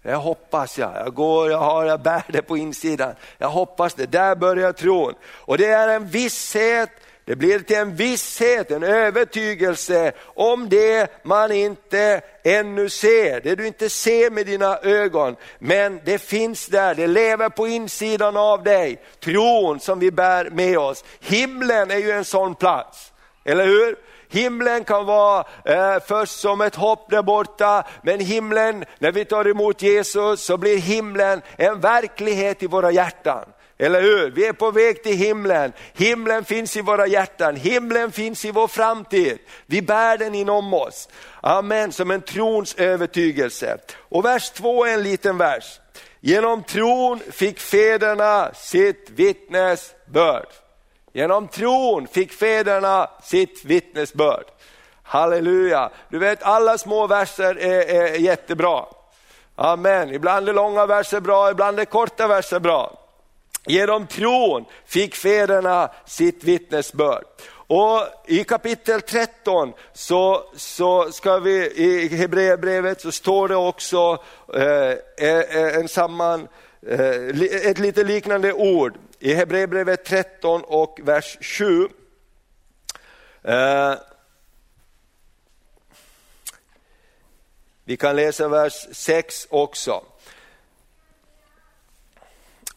Jag 0.02 0.18
hoppas 0.18 0.78
jag, 0.78 0.92
jag 0.96 1.14
går, 1.14 1.52
jag 1.52 1.58
har, 1.58 1.86
jag 1.86 2.02
bär 2.02 2.24
det 2.28 2.42
på 2.42 2.58
insidan. 2.58 3.16
Jag 3.38 3.50
hoppas 3.50 3.94
det, 3.94 4.06
där 4.06 4.36
börjar 4.36 4.72
tron. 4.72 5.14
Och 5.26 5.58
det 5.58 5.66
är 5.66 5.88
en 5.88 6.08
visshet 6.08 6.90
det 7.26 7.36
blir 7.36 7.60
till 7.60 7.76
en 7.76 7.96
visshet, 7.96 8.72
en 8.72 8.84
övertygelse 8.84 10.12
om 10.26 10.70
det 10.70 11.26
man 11.26 11.52
inte 11.52 12.22
ännu 12.44 12.90
ser, 12.90 13.42
det 13.42 13.56
du 13.56 13.68
inte 13.68 13.90
ser 13.90 14.30
med 14.30 14.46
dina 14.46 14.78
ögon. 14.78 15.36
Men 15.60 16.02
det 16.06 16.20
finns 16.20 16.68
där, 16.68 16.96
det 16.96 17.08
lever 17.08 17.50
på 17.50 17.68
insidan 17.68 18.38
av 18.38 18.64
dig. 18.64 19.02
Tron 19.20 19.80
som 19.80 20.00
vi 20.00 20.12
bär 20.12 20.50
med 20.50 20.78
oss. 20.78 21.04
Himlen 21.20 21.92
är 21.92 21.98
ju 21.98 22.12
en 22.12 22.26
sån 22.26 22.56
plats, 22.56 23.14
eller 23.46 23.66
hur? 23.66 23.96
Himlen 24.30 24.84
kan 24.84 25.06
vara 25.06 25.46
eh, 25.66 26.00
först 26.08 26.40
som 26.40 26.62
ett 26.62 26.76
hopp 26.76 27.10
där 27.10 27.24
borta, 27.24 27.84
men 28.02 28.20
himlen, 28.20 28.86
när 29.00 29.12
vi 29.12 29.26
tar 29.26 29.48
emot 29.48 29.82
Jesus 29.82 30.46
så 30.46 30.58
blir 30.58 30.78
himlen 30.78 31.42
en 31.58 31.80
verklighet 31.80 32.64
i 32.64 32.68
våra 32.68 32.92
hjärtan. 32.92 33.46
Eller 33.78 34.02
hur? 34.02 34.32
Vi 34.32 34.46
är 34.46 34.54
på 34.54 34.72
väg 34.72 35.04
till 35.04 35.18
himlen. 35.18 35.74
Himlen 35.94 36.46
finns 36.46 36.78
i 36.78 36.82
våra 36.82 37.08
hjärtan, 37.08 37.56
himlen 37.56 38.12
finns 38.12 38.46
i 38.46 38.52
vår 38.52 38.68
framtid. 38.68 39.38
Vi 39.66 39.82
bär 39.82 40.18
den 40.18 40.36
inom 40.36 40.74
oss. 40.74 41.10
Amen, 41.42 41.92
som 41.92 42.12
en 42.12 42.22
trons 42.22 42.76
övertygelse. 42.76 43.78
Och 44.00 44.26
vers 44.26 44.50
två 44.50 44.86
är 44.86 44.94
en 44.94 45.04
liten 45.04 45.38
vers. 45.38 45.80
Genom 46.20 46.64
tron 46.64 47.20
fick 47.32 47.60
fäderna 47.60 48.52
sitt 48.54 49.10
vittnesbörd. 49.10 50.48
Genom 51.14 51.48
tron 51.48 52.08
fick 52.08 52.32
fäderna 52.32 53.10
sitt 53.24 53.66
vittnesbörd. 53.66 54.46
Halleluja! 55.04 55.90
Du 56.10 56.20
vet 56.20 56.44
alla 56.44 56.78
små 56.78 57.08
verser 57.08 57.60
är, 57.60 57.96
är 57.96 58.16
jättebra. 58.16 58.86
Amen, 59.56 60.14
ibland 60.14 60.50
är 60.50 60.54
långa 60.54 60.86
verser 60.86 61.20
bra, 61.20 61.52
ibland 61.52 61.80
är 61.80 61.86
korta 61.86 62.28
verser 62.28 62.60
bra. 62.60 63.05
Genom 63.66 64.08
tron 64.08 64.66
fick 64.86 65.16
fäderna 65.16 65.92
sitt 66.06 66.44
vittnesbörd. 66.44 67.24
Och 67.68 68.02
I 68.28 68.44
kapitel 68.44 69.02
13 69.02 69.74
så, 69.94 70.50
så 70.56 71.12
ska 71.12 71.40
vi, 71.40 71.72
i 71.72 72.08
Hebreerbrevet 72.08 73.02
så 73.02 73.12
står 73.12 73.48
det 73.48 73.56
också 73.56 74.24
eh, 74.54 74.92
eh, 75.18 75.40
eh 75.40 75.76
en 75.76 75.88
samman, 75.88 76.48
eh, 76.88 77.10
ett 77.70 77.80
lite 77.80 78.04
liknande 78.04 78.54
ord 78.54 78.98
i 79.20 79.34
Hebreerbrevet 79.34 80.06
13 80.06 80.62
och 80.64 81.00
vers 81.04 81.38
7. 81.42 81.88
Eh, 83.44 83.94
vi 87.84 87.98
kan 87.98 88.16
läsa 88.16 88.48
vers 88.48 88.88
6 88.92 89.48
också. 89.50 90.04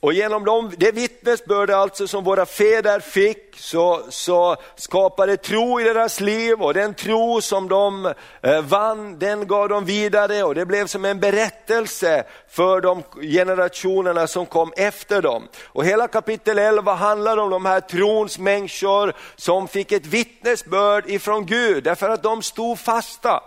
Och 0.00 0.12
genom 0.12 0.44
de, 0.44 0.72
det 0.76 0.92
vittnesbörd 0.92 1.70
alltså 1.70 2.06
som 2.06 2.24
våra 2.24 2.46
fäder 2.46 3.00
fick 3.00 3.56
så, 3.56 4.02
så 4.08 4.56
skapade 4.76 5.36
tro 5.36 5.80
i 5.80 5.84
deras 5.84 6.20
liv 6.20 6.62
och 6.62 6.74
den 6.74 6.94
tro 6.94 7.40
som 7.40 7.68
de 7.68 8.14
eh, 8.42 8.60
vann 8.62 9.18
den 9.18 9.46
gav 9.46 9.68
de 9.68 9.84
vidare 9.84 10.42
och 10.42 10.54
det 10.54 10.66
blev 10.66 10.86
som 10.86 11.04
en 11.04 11.20
berättelse 11.20 12.24
för 12.48 12.80
de 12.80 13.02
generationerna 13.22 14.26
som 14.26 14.46
kom 14.46 14.72
efter 14.76 15.22
dem. 15.22 15.48
Och 15.64 15.84
hela 15.84 16.08
kapitel 16.08 16.58
11 16.58 16.94
handlar 16.94 17.36
om 17.36 17.50
de 17.50 17.64
här 17.64 17.80
trons 17.80 18.38
människor 18.38 19.12
som 19.36 19.68
fick 19.68 19.92
ett 19.92 20.06
vittnesbörd 20.06 21.10
ifrån 21.10 21.46
Gud 21.46 21.84
därför 21.84 22.08
att 22.08 22.22
de 22.22 22.42
stod 22.42 22.78
fasta. 22.78 23.42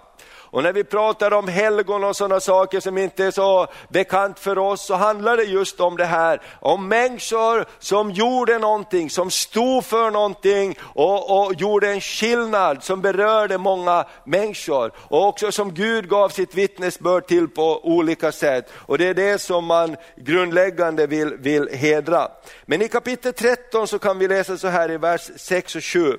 Och 0.51 0.63
när 0.63 0.73
vi 0.73 0.83
pratar 0.83 1.33
om 1.33 1.47
helgon 1.47 2.03
och 2.03 2.15
sådana 2.15 2.39
saker 2.39 2.79
som 2.79 2.97
inte 2.97 3.25
är 3.25 3.31
så 3.31 3.67
bekant 3.89 4.39
för 4.39 4.57
oss 4.57 4.85
så 4.85 4.95
handlar 4.95 5.37
det 5.37 5.43
just 5.43 5.79
om 5.79 5.97
det 5.97 6.05
här, 6.05 6.41
om 6.59 6.87
människor 6.87 7.65
som 7.79 8.11
gjorde 8.11 8.59
någonting, 8.59 9.09
som 9.09 9.31
stod 9.31 9.85
för 9.85 10.11
någonting 10.11 10.77
och, 10.81 11.43
och 11.43 11.53
gjorde 11.53 11.89
en 11.89 12.01
skillnad 12.01 12.83
som 12.83 13.01
berörde 13.01 13.57
många 13.57 14.05
människor 14.25 14.91
och 14.97 15.27
också 15.27 15.51
som 15.51 15.73
Gud 15.73 16.09
gav 16.09 16.29
sitt 16.29 16.55
vittnesbörd 16.55 17.27
till 17.27 17.47
på 17.47 17.85
olika 17.85 18.31
sätt. 18.31 18.69
Och 18.75 18.97
det 18.97 19.07
är 19.07 19.13
det 19.13 19.41
som 19.41 19.65
man 19.65 19.95
grundläggande 20.15 21.07
vill, 21.07 21.37
vill 21.37 21.69
hedra. 21.69 22.27
Men 22.65 22.81
i 22.81 22.87
kapitel 22.87 23.33
13 23.33 23.87
så 23.87 23.99
kan 23.99 24.19
vi 24.19 24.27
läsa 24.27 24.57
så 24.57 24.67
här 24.67 24.91
i 24.91 24.97
vers 24.97 25.29
6 25.35 25.75
och 25.75 25.83
7. 25.83 26.17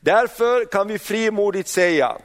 Därför 0.00 0.64
kan 0.64 0.88
vi 0.88 0.98
frimodigt 0.98 1.68
säga, 1.68 2.16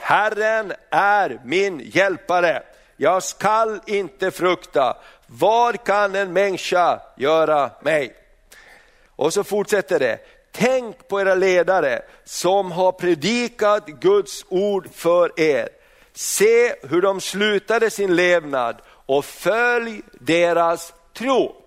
Herren 0.00 0.72
är 0.90 1.40
min 1.44 1.80
hjälpare, 1.84 2.62
jag 2.96 3.22
skall 3.22 3.80
inte 3.86 4.30
frukta. 4.30 4.96
Vad 5.26 5.84
kan 5.84 6.14
en 6.14 6.32
människa 6.32 7.00
göra 7.16 7.70
mig? 7.82 8.14
Och 9.16 9.32
så 9.32 9.44
fortsätter 9.44 9.98
det. 9.98 10.18
Tänk 10.52 11.08
på 11.08 11.20
era 11.20 11.34
ledare 11.34 12.02
som 12.24 12.72
har 12.72 12.92
predikat 12.92 13.86
Guds 13.86 14.44
ord 14.48 14.88
för 14.94 15.40
er. 15.40 15.68
Se 16.12 16.74
hur 16.82 17.02
de 17.02 17.20
slutade 17.20 17.90
sin 17.90 18.16
levnad 18.16 18.76
och 19.06 19.24
följ 19.24 20.02
deras 20.12 20.92
tro. 21.14 21.59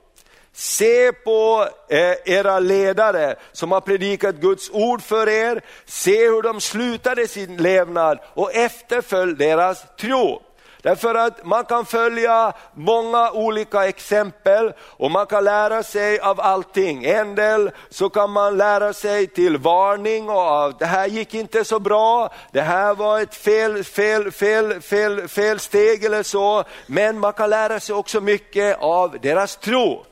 Se 0.53 1.11
på 1.11 1.67
eh, 1.89 2.15
era 2.25 2.59
ledare 2.59 3.35
som 3.51 3.71
har 3.71 3.81
predikat 3.81 4.35
Guds 4.35 4.69
ord 4.69 5.01
för 5.01 5.29
er, 5.29 5.61
se 5.85 6.27
hur 6.27 6.41
de 6.41 6.61
slutade 6.61 7.27
sin 7.27 7.57
levnad 7.57 8.19
och 8.33 8.55
efterfölj 8.55 9.35
deras 9.35 9.85
tro. 9.99 10.41
Därför 10.83 11.15
att 11.15 11.45
man 11.45 11.65
kan 11.65 11.85
följa 11.85 12.53
många 12.73 13.31
olika 13.31 13.87
exempel 13.87 14.73
och 14.79 15.11
man 15.11 15.25
kan 15.25 15.43
lära 15.43 15.83
sig 15.83 16.19
av 16.19 16.41
allting. 16.41 17.05
En 17.05 17.35
del 17.35 17.71
så 17.89 18.09
kan 18.09 18.29
man 18.29 18.57
lära 18.57 18.93
sig 18.93 19.27
till 19.27 19.57
varning 19.57 20.29
och 20.29 20.39
av 20.39 20.77
det 20.79 20.85
här 20.85 21.07
gick 21.07 21.33
inte 21.33 21.63
så 21.63 21.79
bra, 21.79 22.33
det 22.51 22.61
här 22.61 22.95
var 22.95 23.19
ett 23.19 23.35
fel, 23.35 23.83
fel, 23.83 24.31
fel, 24.31 24.81
fel, 24.81 25.27
fel 25.27 25.59
steg 25.59 26.03
eller 26.03 26.23
så. 26.23 26.63
Men 26.87 27.19
man 27.19 27.33
kan 27.33 27.49
lära 27.49 27.79
sig 27.79 27.95
också 27.95 28.21
mycket 28.21 28.77
av 28.79 29.17
deras 29.21 29.55
tro. 29.55 30.05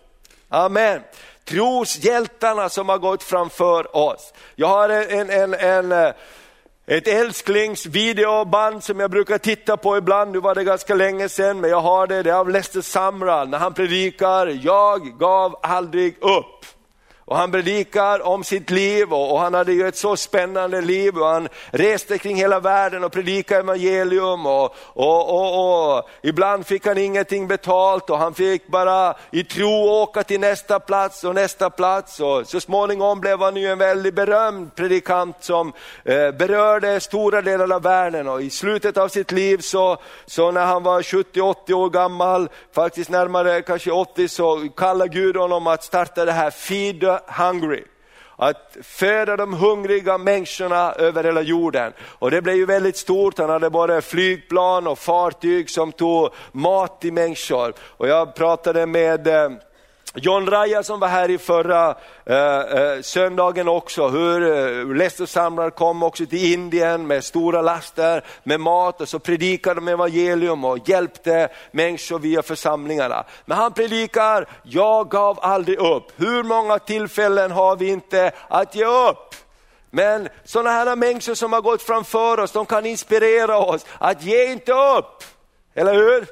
Amen. 0.54 1.02
Troshjältarna 1.46 2.70
som 2.70 2.90
har 2.90 2.98
gått 2.98 3.24
framför 3.24 3.96
oss. 3.96 4.34
Jag 4.56 4.68
har 4.68 4.90
en, 4.90 5.30
en, 5.30 5.54
en, 5.54 5.92
eh, 5.92 6.14
ett 6.86 7.08
älsklingsvideoband 7.08 8.84
som 8.84 9.00
jag 9.00 9.12
brukar 9.12 9.38
titta 9.38 9.78
på 9.78 9.98
ibland, 9.98 10.32
nu 10.32 10.40
var 10.40 10.56
det 10.56 10.64
ganska 10.64 10.96
länge 10.96 11.30
sedan, 11.30 11.62
men 11.62 11.70
jag 11.70 11.82
har 11.82 12.08
det, 12.08 12.24
det 12.24 12.30
är 12.30 12.34
av 12.34 12.50
Lester 12.50 12.82
Samral 12.82 13.50
när 13.50 13.58
han 13.58 13.74
predikar, 13.74 14.60
jag 14.64 15.20
gav 15.20 15.60
aldrig 15.64 16.18
upp. 16.24 16.66
Och 17.32 17.38
han 17.38 17.52
predikar 17.52 18.28
om 18.28 18.44
sitt 18.44 18.70
liv 18.70 19.14
och, 19.14 19.32
och, 19.32 19.40
han 19.40 19.54
hade 19.54 19.74
ju 19.74 19.88
ett 19.88 19.98
så 19.98 20.18
spännande 20.18 20.82
liv 20.82 21.18
och 21.18 21.28
han 21.28 21.48
reste 21.70 22.18
kring 22.18 22.36
hela 22.36 22.60
världen 22.60 23.04
och 23.04 23.12
predikade 23.12 23.60
evangelium 23.60 24.46
och, 24.46 24.76
och, 24.94 25.96
och, 25.98 26.10
ibland 26.22 26.66
fick 26.66 26.86
han 26.86 26.98
ingenting 26.98 27.48
betalt 27.48 28.10
och 28.10 28.18
han 28.18 28.34
fick 28.34 28.68
bara 28.68 29.14
i 29.32 29.44
tro 29.44 29.90
åka 29.90 30.24
till 30.24 30.40
nästa 30.40 30.80
plats 30.80 31.24
och 31.24 31.36
nästa 31.36 31.70
plats 31.70 32.20
och 32.20 32.48
så 32.48 32.60
småningom 32.60 33.20
blev 33.20 33.42
han 33.42 33.56
ju 33.56 33.68
en 33.68 33.78
väldigt 33.78 34.14
berömd 34.14 34.76
predikant 34.76 35.36
som 35.40 35.74
eh, 36.06 36.32
berörde 36.32 37.00
stora 37.00 37.42
delar 37.42 37.76
av 37.76 37.82
världen 37.82 38.28
och 38.28 38.42
i 38.42 38.50
slutet 38.50 38.98
av 38.98 39.08
sitt 39.08 39.32
liv 39.32 39.58
så, 39.58 39.98
så 40.26 40.52
när 40.52 40.66
han 40.66 40.84
var 40.84 41.02
70-80 41.02 41.74
år 41.74 41.90
gammal, 41.90 42.50
faktiskt 42.76 43.10
närmare 43.10 43.62
kanske 43.62 43.92
80 43.92 44.28
så 44.28 44.70
kallade 44.78 45.14
Gud 45.14 45.38
honom 45.38 45.68
att 45.68 45.84
starta 45.84 46.26
det 46.26 46.32
här 46.32 46.52
Feed 46.52 47.21
hungry. 47.28 47.84
Att 48.36 48.78
föda 48.84 49.38
de 49.38 49.54
hungriga 49.54 50.18
människorna 50.18 50.92
över 50.92 51.24
hela 51.24 51.42
jorden. 51.42 51.94
Och 52.02 52.32
det 52.32 52.42
blev 52.42 52.56
ju 52.56 52.66
väldigt 52.66 52.98
stort, 52.98 53.38
han 53.38 53.50
hade 53.50 53.70
både 53.70 54.02
flygplan 54.02 54.88
och 54.88 55.00
fartyg 55.00 55.70
som 55.70 55.92
tog 55.92 56.30
mat 56.52 57.02
till 57.02 57.14
människor. 57.14 57.74
Och 57.82 58.08
jag 58.08 58.36
pratade 58.36 58.86
med 58.86 59.28
eh, 59.28 59.50
John 60.16 60.48
Raja 60.48 60.84
som 60.84 61.00
var 61.00 61.08
här 61.08 61.30
i 61.30 61.38
förra 61.38 61.96
eh, 62.26 62.38
eh 62.38 63.02
söndagen 63.02 63.68
också, 63.68 64.08
hur 64.08 64.42
eh, 64.44 64.96
Leicester 64.96 65.70
kom 65.70 66.04
också 66.04 66.26
till 66.26 66.54
Indien 66.54 67.08
med 67.08 67.24
stora 67.24 67.62
laster 67.62 68.26
med 68.44 68.60
mat 68.60 69.02
och 69.02 69.10
så 69.10 69.20
predikade 69.20 69.76
de 69.76 69.88
evangelium 69.88 70.66
och 70.66 70.90
hjälpte 70.90 71.50
människor 71.72 72.20
via 72.20 72.42
församlingarna. 72.42 73.26
Men 73.46 73.58
han 73.58 73.74
predikar, 73.74 74.48
jag 74.64 75.10
gav 75.10 75.40
aldrig 75.42 75.80
upp. 75.80 76.12
Hur 76.16 76.44
många 76.44 76.80
tillfällen 76.80 77.52
har 77.52 77.76
vi 77.76 77.90
inte 77.90 78.32
att 78.48 78.76
ge 78.76 78.86
upp? 78.86 79.36
Men 79.90 80.30
sådana 80.44 80.70
här 80.70 80.96
människor 80.96 81.36
som 81.36 81.54
har 81.54 81.62
gått 81.62 81.82
framför 81.82 82.40
oss, 82.40 82.52
de 82.52 82.66
kan 82.66 82.86
inspirera 82.86 83.58
oss 83.58 83.86
att 83.98 84.24
ge 84.24 84.52
inte 84.52 84.72
upp. 84.72 85.24
Eller 85.76 85.94
hur? 85.94 86.26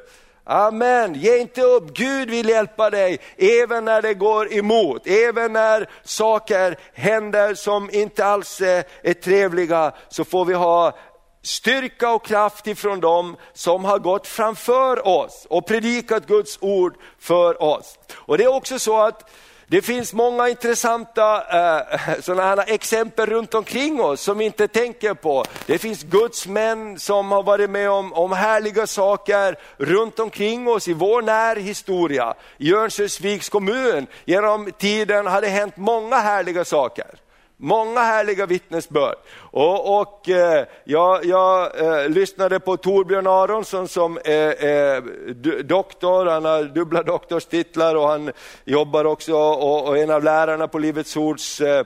Amen, 0.52 1.14
ge 1.14 1.38
inte 1.38 1.62
upp, 1.62 1.94
Gud 1.94 2.30
vill 2.30 2.50
hjälpa 2.50 2.90
dig 2.90 3.20
även 3.38 3.86
när 3.86 4.02
det 4.02 4.14
går 4.14 4.54
emot, 4.54 5.08
även 5.08 5.54
när 5.54 5.90
saker 6.04 6.80
händer 6.94 7.54
som 7.54 7.90
inte 7.92 8.26
alls 8.26 8.62
eh, 8.62 8.84
är 9.04 9.14
trevliga 9.14 9.92
så 10.10 10.26
får 10.26 10.46
vi 10.46 10.54
ha 10.54 10.98
styrka 11.42 12.12
och 12.12 12.26
kraft 12.26 12.68
ifrån 12.68 13.00
dem 13.00 13.36
som 13.54 13.86
har 13.86 14.00
gått 14.00 14.28
framför 14.28 15.08
oss 15.08 15.48
och 15.50 15.68
predikat 15.68 16.28
Guds 16.28 16.58
ord 16.62 16.96
för 17.20 17.64
oss. 17.64 18.00
Och 18.16 18.38
det 18.38 18.44
är 18.44 18.54
också 18.54 18.80
så 18.80 19.02
att 19.02 19.32
det 19.72 19.82
finns 19.82 20.14
många 20.14 20.50
intressanta 20.50 21.36
eh, 21.36 22.20
sådana 22.22 22.44
här 22.44 22.64
exempel 22.74 23.26
runt 23.26 23.54
omkring 23.54 24.02
oss 24.02 24.22
som 24.22 24.38
vi 24.38 24.46
inte 24.46 24.68
tänker 24.68 25.14
på. 25.14 25.46
Det 25.66 25.78
finns 25.78 26.04
Guds 26.04 26.48
män 26.48 27.00
som 27.00 27.32
har 27.32 27.44
varit 27.44 27.70
med 27.70 27.90
om, 27.90 28.14
om 28.14 28.32
härliga 28.32 28.88
saker 28.88 29.56
runt 29.78 30.20
omkring 30.20 30.68
oss 30.68 30.88
i 30.88 30.94
vår 30.94 31.22
närhistoria. 31.22 32.34
I 32.58 32.74
Örnsköldsviks 32.74 33.50
kommun 33.50 34.08
genom 34.26 34.72
tiden 34.78 35.28
har 35.28 35.42
det 35.42 35.48
hänt 35.48 35.78
många 35.78 36.16
härliga 36.16 36.66
saker. 36.66 37.29
Många 37.62 38.00
härliga 38.00 38.46
vittnesbörd. 38.46 39.16
Och, 39.52 40.02
och 40.02 40.30
eh, 40.30 40.66
jag, 40.84 41.26
jag 41.26 41.80
eh, 41.80 42.10
lyssnade 42.10 42.60
på 42.60 42.78
Torbjörn 42.78 43.28
Aronsson 43.28 43.88
som 43.88 44.18
är, 44.18 44.64
är 44.66 45.02
doktor, 45.64 46.26
han 46.26 46.46
har 46.46 46.64
dubbla 46.64 47.04
doktorstitlar 47.04 47.96
och 47.96 48.08
han 48.08 48.32
jobbar 48.66 49.06
också 49.06 49.34
och, 49.36 49.88
och 49.88 49.98
en 49.98 50.12
av 50.12 50.24
lärarna 50.24 50.68
på 50.68 50.80
Livets 50.80 51.18
Ords 51.18 51.62
eh, 51.62 51.86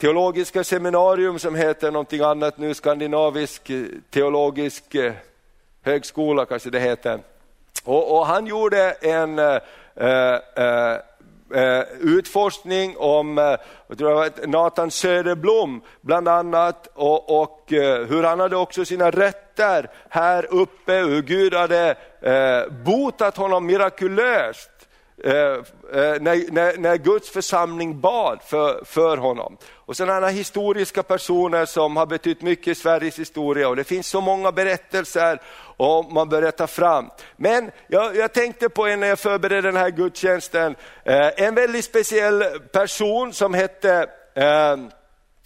teologiska 0.00 0.64
seminarium 0.64 1.38
som 1.38 1.54
heter 1.54 1.90
någonting 1.90 2.20
annat 2.20 2.58
nu, 2.58 2.74
Skandinavisk 2.74 3.70
eh, 3.70 3.84
teologisk 4.10 4.94
eh, 4.94 5.12
högskola 5.82 6.46
kanske 6.46 6.70
det 6.70 6.80
heter. 6.80 7.20
Och, 7.84 8.18
och 8.18 8.26
han 8.26 8.46
gjorde 8.46 8.90
en 8.90 9.38
eh, 9.38 9.58
eh, 9.96 10.34
eh 10.34 10.98
Eh, 11.54 11.82
utforskning 12.00 12.96
om 12.96 13.38
eh, 13.38 13.56
Nathan 14.46 14.90
Söderblom 14.90 15.82
bland 16.00 16.28
annat 16.28 16.88
och, 16.94 17.42
och 17.42 17.72
eh, 17.72 18.06
hur 18.06 18.22
han 18.22 18.40
hade 18.40 18.56
också 18.56 18.84
sina 18.84 19.10
rötter 19.10 19.90
här 20.08 20.46
uppe, 20.54 20.92
hur 20.92 21.22
Gud 21.22 21.54
hade 21.54 21.96
botat 22.84 23.36
honom 23.36 23.66
mirakulöst 23.66 24.70
när, 26.20 26.52
när, 26.52 26.78
när, 26.78 26.96
Guds 26.96 27.30
församling 27.30 28.00
bad 28.00 28.38
för, 28.42 28.84
för 28.84 29.16
honom. 29.16 29.56
Och 29.88 29.96
sådana 29.96 30.28
historiska 30.28 31.02
personer 31.02 31.66
som 31.66 31.96
har 31.96 32.06
betytt 32.06 32.42
mycket 32.42 32.68
i 32.68 32.74
Sveriges 32.74 33.18
historia 33.18 33.68
och 33.68 33.76
det 33.76 33.84
finns 33.84 34.06
så 34.06 34.20
många 34.20 34.52
berättelser 34.52 35.40
om 35.76 36.14
man 36.14 36.28
börjar 36.28 36.50
ta 36.50 36.66
fram. 36.66 37.10
Men 37.36 37.70
jag, 37.86 38.16
jag 38.16 38.32
tänkte 38.32 38.68
på 38.68 38.86
en 38.86 39.00
när 39.00 39.06
jag 39.06 39.18
förberedde 39.18 39.68
den 39.68 39.76
här 39.76 39.90
gudstjänsten, 39.90 40.76
eh, 41.04 41.30
en 41.36 41.54
väldigt 41.54 41.84
speciell 41.84 42.44
person 42.72 43.32
som 43.32 43.54
hette, 43.54 44.10
eh, 44.34 44.76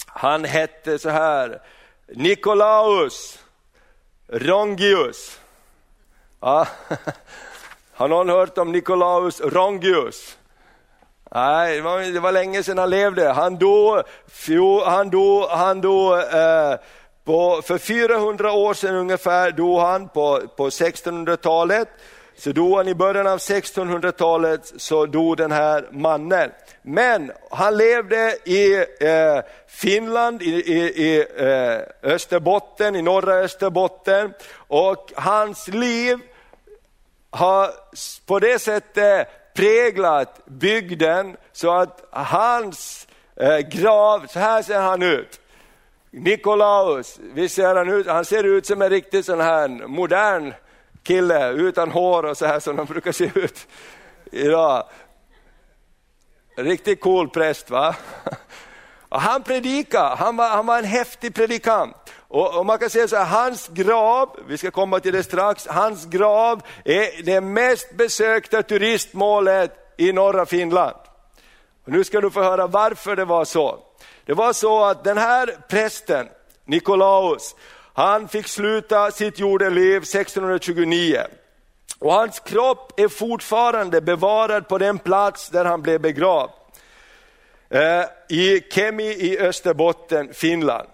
han 0.07 0.45
hette 0.45 0.99
så 0.99 1.09
här, 1.09 1.63
Nikolaus 2.09 3.39
Rongius. 4.29 5.41
Ja. 6.41 6.69
Har 7.93 8.09
någon 8.09 8.29
hört 8.29 8.59
om 8.59 8.73
Nikolaus 8.73 9.41
Rongius? 9.41 10.37
Nej, 11.35 11.77
det 11.77 11.83
var, 11.83 12.01
det 12.01 12.21
var 12.21 12.33
länge 12.33 12.63
sedan 12.63 12.79
han 12.79 12.91
levde. 12.91 13.29
Han 13.29 13.57
dog, 13.57 14.03
han 14.85 15.11
dog, 15.11 15.45
han 15.49 15.81
dog 15.81 16.19
eh, 16.19 16.75
på, 17.25 17.63
för 17.65 17.79
400 17.79 18.53
år 18.53 18.75
sedan 18.75 18.95
ungefär 18.95 19.51
dog 19.51 19.81
han 19.81 20.09
på, 20.09 20.41
på 20.57 20.69
1600-talet. 20.69 21.89
Så 22.37 22.53
dog 22.53 22.77
han 22.77 22.89
i 22.89 22.95
början 22.95 23.27
av 23.27 23.39
1600-talet, 23.39 24.73
så 24.77 25.07
dog 25.07 25.37
den 25.37 25.53
här 25.53 25.89
mannen. 25.93 26.51
Men 26.83 27.33
han 27.51 27.77
levde 27.77 28.37
i 28.45 28.77
eh, 29.01 29.41
Finland, 29.67 30.43
i, 30.43 30.51
i, 30.51 30.79
i 30.81 31.27
eh, 31.37 32.13
Österbotten, 32.13 32.97
i 32.97 33.03
norra 33.03 33.35
Österbotten. 33.35 34.35
Och 34.57 35.13
hans 35.17 35.69
liv 35.69 36.19
har 37.31 37.71
på 38.27 38.39
det 38.39 38.59
sättet 38.59 39.29
präglat 39.55 40.47
bygden 40.47 41.37
så 41.53 41.71
att 41.71 42.05
hans 42.11 43.09
eh, 43.37 43.59
grav, 43.59 44.27
så 44.27 44.39
här 44.39 44.63
ser 44.63 44.81
han 44.81 45.03
ut. 45.03 45.41
Nikolaus, 46.11 47.21
visst 47.35 47.55
ser 47.55 47.75
han 47.75 47.89
ut? 47.89 48.07
Han 48.07 48.25
ser 48.25 48.45
ut 48.45 48.67
som 48.67 48.83
en 48.83 48.91
riktigt 48.91 49.27
sån 49.27 49.41
här 49.41 49.69
modern 49.69 50.55
kille 51.03 51.51
utan 51.51 51.91
hår 51.91 52.23
och 52.23 52.37
så 52.37 52.47
här 52.47 52.61
som 52.61 52.77
de 52.77 52.87
brukar 52.87 53.13
se 53.13 53.31
ut 53.35 53.67
idag. 54.33 54.87
Riktigt 56.57 57.01
cool 57.01 57.29
präst 57.29 57.71
va? 57.71 57.97
Och 59.09 59.21
han 59.21 59.43
predikade, 59.43 60.17
han 60.17 60.37
var, 60.37 60.49
han 60.49 60.67
var 60.67 60.79
en 60.79 60.85
häftig 60.85 61.35
predikant. 61.35 61.97
Och, 62.33 62.59
och, 62.59 62.67
man 62.67 62.79
kan 62.79 62.91
säga 62.91 63.09
så 63.09 63.17
här, 63.17 63.25
hans 63.25 63.69
grav, 63.69 64.37
vi 64.49 64.59
ska 64.59 64.71
komma 64.71 65.01
till 65.01 65.13
det 65.13 65.23
strax, 65.23 65.67
hans 65.67 66.07
grav 66.07 66.63
är 66.85 67.23
det 67.23 67.41
mest 67.41 67.97
besökta 67.97 68.63
turistmålet 68.63 69.73
i 69.97 70.13
norra 70.13 70.47
Finland. 70.47 70.97
Och 71.85 71.93
nu 71.93 72.05
ska 72.05 72.21
du 72.21 72.31
få 72.31 72.43
höra 72.43 72.67
varför 72.67 73.17
det 73.17 73.25
var 73.25 73.45
så. 73.45 73.79
Det 74.27 74.33
var 74.33 74.53
så 74.53 74.85
att 74.85 75.05
den 75.05 75.19
här 75.19 75.57
prästen, 75.69 76.29
Nikolaus, 76.65 77.57
han 77.93 78.29
fick 78.29 78.49
sluta 78.49 79.11
sitt 79.11 79.39
jordeliv 79.39 79.97
1629. 79.97 81.21
Och 81.99 82.13
hans 82.13 82.41
kropp 82.41 83.01
är 83.01 83.09
fortfarande 83.09 84.01
bevarad 84.01 84.69
på 84.69 84.79
den 84.79 84.99
plats 84.99 85.49
där 85.49 85.65
han 85.65 85.83
blev 85.83 86.01
begravd. 86.01 86.51
Eh, 87.71 88.05
I 88.29 88.61
Kemi 88.71 89.05
i 89.05 89.39
Österbotten, 89.39 90.35
Finland. 90.35 90.89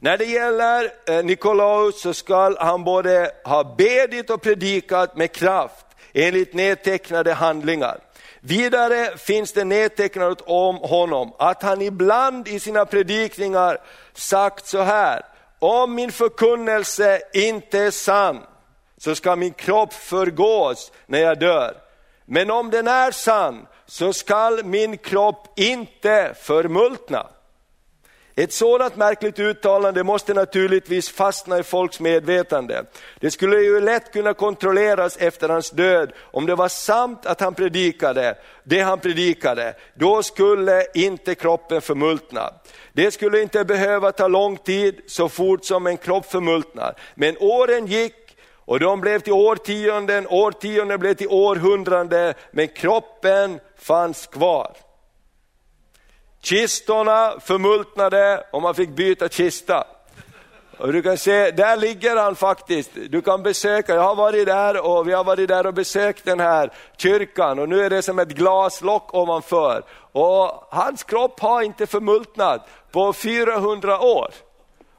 När 0.00 0.18
det 0.18 0.24
gäller 0.24 0.90
eh, 1.06 1.24
Nikolaus 1.24 2.00
så 2.00 2.14
skall 2.14 2.56
han 2.60 2.84
både 2.84 3.30
ha 3.44 3.74
bedit 3.78 4.30
och 4.30 4.42
predikat 4.42 5.16
med 5.16 5.32
kraft 5.32 5.86
enligt 6.12 6.54
nedtecknade 6.54 7.32
handlingar. 7.32 7.98
Vidare 8.40 9.16
finns 9.16 9.52
det 9.52 9.64
nedtecknat 9.64 10.40
om 10.46 10.76
honom 10.76 11.32
att 11.38 11.62
han 11.62 11.82
ibland 11.82 12.48
i 12.48 12.60
sina 12.60 12.86
predikningar 12.86 13.78
sagt 14.14 14.66
så 14.66 14.82
här, 14.82 15.22
om 15.58 15.94
min 15.94 16.12
förkunnelse 16.12 17.20
inte 17.32 17.78
är 17.78 17.90
sann 17.90 18.38
så 18.98 19.14
ska 19.14 19.36
min 19.36 19.52
kropp 19.52 19.92
förgås 19.92 20.92
när 21.06 21.18
jag 21.18 21.38
dör. 21.38 21.74
Men 22.24 22.50
om 22.50 22.70
den 22.70 22.88
är 22.88 23.10
sann 23.10 23.66
så 23.86 24.12
skall 24.12 24.64
min 24.64 24.98
kropp 24.98 25.58
inte 25.58 26.34
förmultna. 26.40 27.26
Ett 28.38 28.52
sådant 28.52 28.96
märkligt 28.96 29.38
uttalande 29.38 30.04
måste 30.04 30.34
naturligtvis 30.34 31.10
fastna 31.10 31.58
i 31.58 31.62
folks 31.62 32.00
medvetande. 32.00 32.84
Det 33.20 33.30
skulle 33.30 33.60
ju 33.60 33.80
lätt 33.80 34.12
kunna 34.12 34.34
kontrolleras 34.34 35.16
efter 35.16 35.48
hans 35.48 35.70
död. 35.70 36.12
Om 36.18 36.46
det 36.46 36.54
var 36.54 36.68
sant 36.68 37.26
att 37.26 37.40
han 37.40 37.54
predikade 37.54 38.38
det 38.64 38.80
han 38.80 39.00
predikade, 39.00 39.74
då 39.94 40.22
skulle 40.22 40.86
inte 40.94 41.34
kroppen 41.34 41.80
förmultna. 41.80 42.50
Det 42.92 43.10
skulle 43.10 43.42
inte 43.42 43.64
behöva 43.64 44.12
ta 44.12 44.28
lång 44.28 44.56
tid 44.56 45.00
så 45.06 45.28
fort 45.28 45.64
som 45.64 45.86
en 45.86 45.96
kropp 45.96 46.26
förmultnar. 46.26 46.94
Men 47.14 47.36
åren 47.40 47.86
gick 47.86 48.36
och 48.54 48.80
de 48.80 49.00
blev 49.00 49.18
till 49.18 49.32
årtionden, 49.32 50.26
årtionden 50.26 51.00
blev 51.00 51.14
till 51.14 51.28
århundraden, 51.28 52.34
men 52.50 52.68
kroppen 52.68 53.60
fanns 53.78 54.26
kvar. 54.26 54.76
Kistorna 56.42 57.34
förmultnade 57.40 58.44
och 58.52 58.62
man 58.62 58.74
fick 58.74 58.88
byta 58.88 59.28
kista. 59.28 59.84
Och 60.78 60.92
du 60.92 61.02
kan 61.02 61.18
se, 61.18 61.50
där 61.50 61.76
ligger 61.76 62.16
han 62.16 62.36
faktiskt. 62.36 62.90
Du 63.08 63.22
kan 63.22 63.42
besöka, 63.42 63.94
jag 63.94 64.02
har 64.02 64.14
varit 64.14 64.46
där 64.46 64.86
och 64.86 65.08
vi 65.08 65.12
har 65.12 65.24
varit 65.24 65.48
där 65.48 65.66
och 65.66 65.74
besökt 65.74 66.24
den 66.24 66.40
här 66.40 66.72
kyrkan 66.96 67.58
och 67.58 67.68
nu 67.68 67.84
är 67.84 67.90
det 67.90 68.02
som 68.02 68.18
ett 68.18 68.28
glaslock 68.28 69.14
ovanför. 69.14 69.82
Och 70.12 70.68
hans 70.70 71.02
kropp 71.02 71.40
har 71.40 71.62
inte 71.62 71.86
förmultnat 71.86 72.68
på 72.90 73.12
400 73.12 74.00
år. 74.00 74.30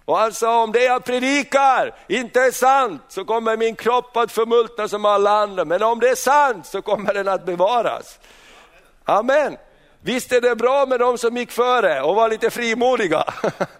Och 0.05 0.17
han 0.17 0.33
sa, 0.33 0.63
om 0.63 0.71
det 0.71 0.83
jag 0.83 1.03
predikar 1.03 1.95
inte 2.07 2.39
är 2.41 2.51
sant 2.51 3.01
så 3.07 3.25
kommer 3.25 3.57
min 3.57 3.75
kropp 3.75 4.17
att 4.17 4.31
förmultna 4.31 4.87
som 4.87 5.05
alla 5.05 5.31
andra. 5.31 5.65
Men 5.65 5.83
om 5.83 5.99
det 5.99 6.09
är 6.09 6.15
sant 6.15 6.65
så 6.65 6.81
kommer 6.81 7.13
den 7.13 7.27
att 7.27 7.45
bevaras. 7.45 8.19
Amen. 9.05 9.57
Visst 10.01 10.31
är 10.31 10.41
det 10.41 10.55
bra 10.55 10.85
med 10.85 10.99
de 10.99 11.17
som 11.17 11.37
gick 11.37 11.51
före 11.51 12.01
och 12.01 12.15
var 12.15 12.29
lite 12.29 12.49
frimodiga. 12.49 13.23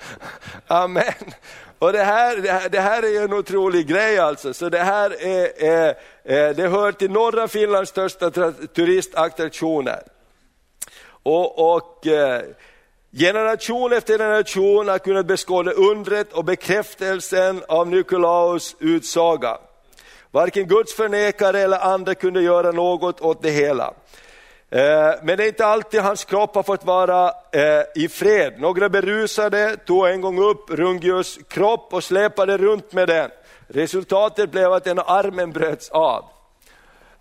Amen. 0.68 1.34
Och 1.80 1.94
det 1.94 2.04
här, 2.04 2.38
det 2.38 2.52
här, 2.52 2.70
det 2.70 2.80
här 2.80 3.04
är 3.04 3.24
en 3.24 3.34
otrolig 3.34 3.88
grej 3.88 4.20
alltså. 4.20 4.54
Så 4.54 4.70
det 4.70 4.80
här 4.80 5.24
är, 5.24 5.64
är, 5.64 5.96
är 6.24 6.54
det 6.54 6.68
hör 6.68 6.92
till 6.92 7.12
norra 7.12 7.48
Finlands 7.48 7.90
största 7.90 8.32
turistattraktioner. 8.76 10.04
Och, 11.24 11.76
och 11.76 12.08
eh, 12.08 12.42
generation 13.12 13.94
efter 13.94 14.18
generation 14.18 14.88
har 14.88 15.00
kunnat 15.00 15.26
beskåda 15.26 15.72
undret 15.72 16.34
och 16.34 16.46
bekräftelsen 16.46 17.64
av 17.68 17.88
Nikolaus 17.88 18.76
utsaga. 18.80 19.58
Varken 20.32 20.68
Guds 20.68 20.94
förnekare 20.94 21.60
eller 21.60 21.80
andra 21.80 22.16
kunde 22.16 22.42
göra 22.42 22.72
något 22.72 23.22
åt 23.22 23.42
det 23.42 23.52
hela. 23.52 23.94
Eh, 24.72 25.14
men 25.24 25.38
det 25.38 25.44
är 25.44 25.48
inte 25.48 25.66
alltid 25.66 26.02
hans 26.02 26.26
kropp 26.26 26.56
har 26.56 26.64
fått 26.64 26.86
vara 26.86 27.34
eh, 27.52 28.04
i 28.04 28.10
fred. 28.10 28.54
Några 28.58 28.90
berusade 28.90 29.78
tog 29.86 30.08
en 30.08 30.22
gång 30.22 30.40
upp 30.44 30.70
Rungius 30.70 31.40
kropp 31.48 31.94
och 31.94 32.04
släpade 32.04 32.58
runt 32.58 32.94
med 32.94 33.08
den. 33.08 33.30
Resultatet 33.68 34.52
blev 34.52 34.74
att 34.74 34.84
den 34.84 35.00
armen 35.00 35.52
bröts 35.52 35.90
av. 35.90 36.26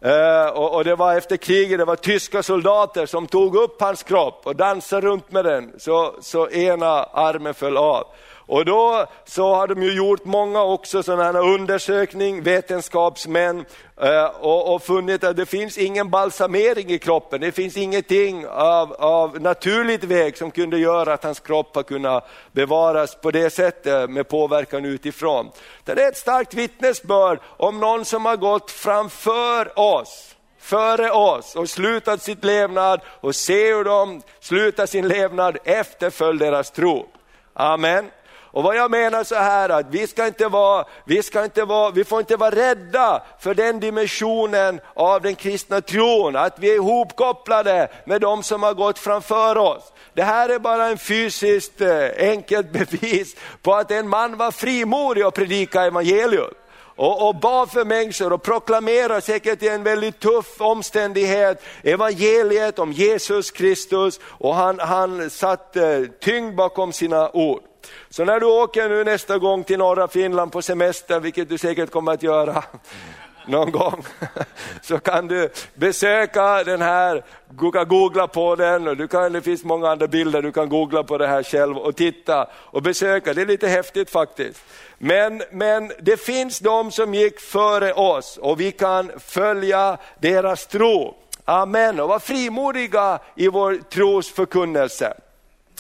Eh, 0.01 0.47
och 0.47 0.85
det 0.85 0.95
var 0.95 1.17
efter 1.17 1.37
kriget, 1.37 1.79
det 1.79 1.85
var 1.85 1.97
tyska 1.97 2.43
soldater 2.43 3.07
som 3.07 3.27
tog 3.27 3.57
upp 3.57 3.81
hans 3.81 4.03
kropp 4.03 4.41
och 4.45 4.57
dansade 4.57 5.07
runt 5.07 5.33
med 5.33 5.45
den, 5.45 5.73
så, 5.79 6.15
så 6.21 6.51
ena 6.51 7.05
armen 7.05 7.55
föll 7.55 7.77
av. 7.77 8.07
Och 8.49 8.65
då 8.65 9.07
så 9.25 9.55
har 9.55 9.67
de 9.67 9.83
ju 9.83 9.93
gjort 9.93 10.25
många 10.25 10.63
också 10.63 11.03
sådana 11.03 11.39
undersökningar, 11.39 12.43
vetenskapsmän, 12.43 13.65
eh, 14.01 14.25
och, 14.25 14.75
och 14.75 14.83
funnit 14.83 15.25
att 15.25 15.37
det 15.37 15.47
finns 15.47 15.79
ingen 15.79 16.11
balsamering 16.11 16.91
i 16.91 16.99
kroppen. 16.99 17.41
Det 17.41 17.53
finns 17.53 17.77
ingenting 17.77 18.47
av, 18.47 18.93
av 18.93 19.41
naturligt 19.41 20.05
väg 20.05 20.37
som 20.37 20.51
kunde 20.51 20.79
göra 20.79 21.13
att 21.13 21.25
hans 21.25 21.41
kropp 21.41 21.75
har 21.75 21.83
kunnat 21.83 22.29
bevaras 22.53 23.15
på 23.15 23.31
det 23.31 23.51
sättet 23.51 24.11
med 24.11 24.29
påverkan 24.29 24.85
utifrån. 24.85 25.51
Det 25.85 25.93
är 25.93 26.09
ett 26.09 26.17
starkt 26.17 26.55
vittnesbörd 26.55 27.39
om 27.57 27.81
någon 27.81 28.05
som 28.05 28.25
har 28.25 28.37
gått 28.37 28.71
framför 28.71 29.79
oss 29.79 30.35
före 30.59 31.11
oss 31.11 31.57
och 31.57 31.71
slutat 31.71 32.23
sitt 32.23 32.45
levnad 32.45 33.01
och 33.21 33.35
se 33.35 33.75
hur 33.75 33.85
de 33.85 34.23
slutar 34.41 34.87
sin 34.87 35.09
levnad 35.09 35.59
efterfölj 35.65 36.39
deras 36.39 36.71
tro. 36.71 37.07
Amen. 37.55 38.11
Och 38.51 38.63
vad 38.63 38.77
jag 38.77 38.91
menar 38.91 39.25
så 39.25 39.35
här 39.35 39.69
att 39.69 39.87
vi 39.91 40.07
ska 40.07 40.27
inte 40.27 40.49
vara, 40.49 40.85
vi 41.05 41.23
ska 41.23 41.45
inte 41.45 41.65
vara, 41.65 41.91
vi 41.91 42.05
får 42.05 42.21
inte 42.21 42.37
vara 42.37 42.55
rädda 42.55 43.23
för 43.41 43.55
den 43.55 43.81
dimensionen 43.81 44.81
av 44.95 45.23
den 45.23 45.35
kristna 45.35 45.81
tron, 45.81 46.37
att 46.37 46.59
vi 46.59 46.71
är 46.71 46.75
ihopkopplade 46.75 47.89
med 48.05 48.21
de 48.21 48.43
som 48.43 48.63
har 48.63 48.75
gått 48.75 48.99
framför 48.99 49.59
oss. 49.59 49.93
Det 50.15 50.23
här 50.23 50.49
är 50.49 50.59
bara 50.59 50.87
en 50.87 50.99
fysiskt 50.99 51.81
eh, 51.81 52.09
enkelt 52.19 52.73
bevis 52.73 53.37
på 53.63 53.75
att 53.75 53.91
en 53.91 54.09
man 54.09 54.37
var 54.37 54.51
frimodig 54.51 55.27
och 55.27 55.35
predika 55.35 55.83
evangelium 55.83 56.55
och, 56.99 57.29
och 57.29 57.35
bad 57.35 57.71
för 57.71 57.85
människor 57.85 58.33
och 58.33 58.43
proklamerade 58.43 59.21
säkert 59.21 59.63
i 59.63 59.69
en 59.69 59.83
väldigt 59.83 60.21
tuff 60.21 60.61
omständighet 60.61 61.63
evangeliet 61.83 62.79
om 62.79 62.93
Jesus 62.93 63.51
Kristus 63.51 64.21
och 64.25 64.55
han, 64.55 64.79
han 64.79 65.31
satte 65.31 66.09
tyngd 66.21 66.55
bakom 66.57 66.93
sina 66.93 67.31
ord. 67.31 67.68
Så 68.11 68.24
när 68.24 68.40
du 68.40 68.46
åker 68.46 68.88
nu 68.88 69.05
nästa 69.05 69.38
gång 69.38 69.64
till 69.64 69.79
norra 69.79 70.09
Finland 70.09 70.53
på 70.53 70.62
semester, 70.62 71.20
vilket 71.20 71.48
du 71.48 71.59
säkert 71.59 71.90
kommer 71.90 72.12
att 72.12 72.22
göra 72.22 72.64
någon 73.46 73.70
gång, 73.70 74.05
så 74.83 74.98
kan 74.98 75.29
du 75.29 75.48
besöka 75.74 76.64
den 76.64 76.83
här, 76.83 77.24
du 77.48 77.70
kan 77.70 77.88
googla 77.88 78.27
på 78.27 78.57
den 78.57 78.88
och 78.88 78.96
du 78.96 79.09
kan, 79.09 79.33
det 79.33 79.42
finns 79.42 79.64
många 79.64 79.88
andra 79.88 80.07
bilder, 80.07 80.42
du 80.42 80.53
kan 80.53 80.68
googla 80.68 81.03
på 81.03 81.18
det 81.18 81.27
här 81.27 81.42
själv 81.42 81.79
och 81.79 81.96
titta 81.96 82.48
och 82.55 82.83
besöka, 82.83 83.35
det 83.35 83.42
är 83.42 83.46
lite 83.46 83.68
häftigt 83.68 84.11
faktiskt. 84.11 84.64
Men, 84.98 85.42
men 85.51 85.92
det 86.01 86.20
finns 86.20 86.59
de 86.59 86.90
som 86.90 87.14
gick 87.14 87.40
före 87.40 87.92
oss 87.92 88.37
och 88.37 88.61
vi 88.61 88.72
kan 88.72 89.11
följa 89.18 89.98
deras 90.18 90.66
tro. 90.66 91.14
Amen, 91.44 92.01
och 92.01 92.09
vara 92.09 92.20
frimodiga 92.20 93.18
i 93.37 93.48
vår 93.48 93.74
tros 93.90 94.33
förkunnelse. 94.33 95.14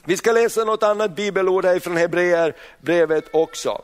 Vi 0.08 0.16
ska 0.16 0.32
läsa 0.32 0.64
något 0.64 0.82
annat 0.82 1.16
bibelord 1.16 1.64
här 1.64 1.78
från 1.78 1.96
eh, 1.96 2.00
Hebreerbrevet 2.00 3.24
också. 3.32 3.82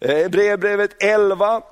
Eh, 0.00 0.16
Hebreerbrevet 0.16 1.02
11, 1.02 1.62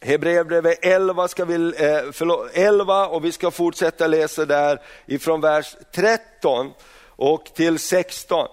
Hebreerbrevet 0.00 0.78
11, 0.82 1.28
ska 1.28 1.44
vi, 1.44 1.54
eh, 1.54 2.12
förlåt, 2.12 2.50
11 2.54 3.06
och 3.06 3.24
vi 3.24 3.32
ska 3.32 3.50
fortsätta 3.50 4.06
läsa 4.06 4.44
där 4.44 4.82
ifrån 5.06 5.40
vers 5.40 5.76
13 5.92 6.72
och 7.06 7.44
till 7.44 7.78
16. 7.78 8.48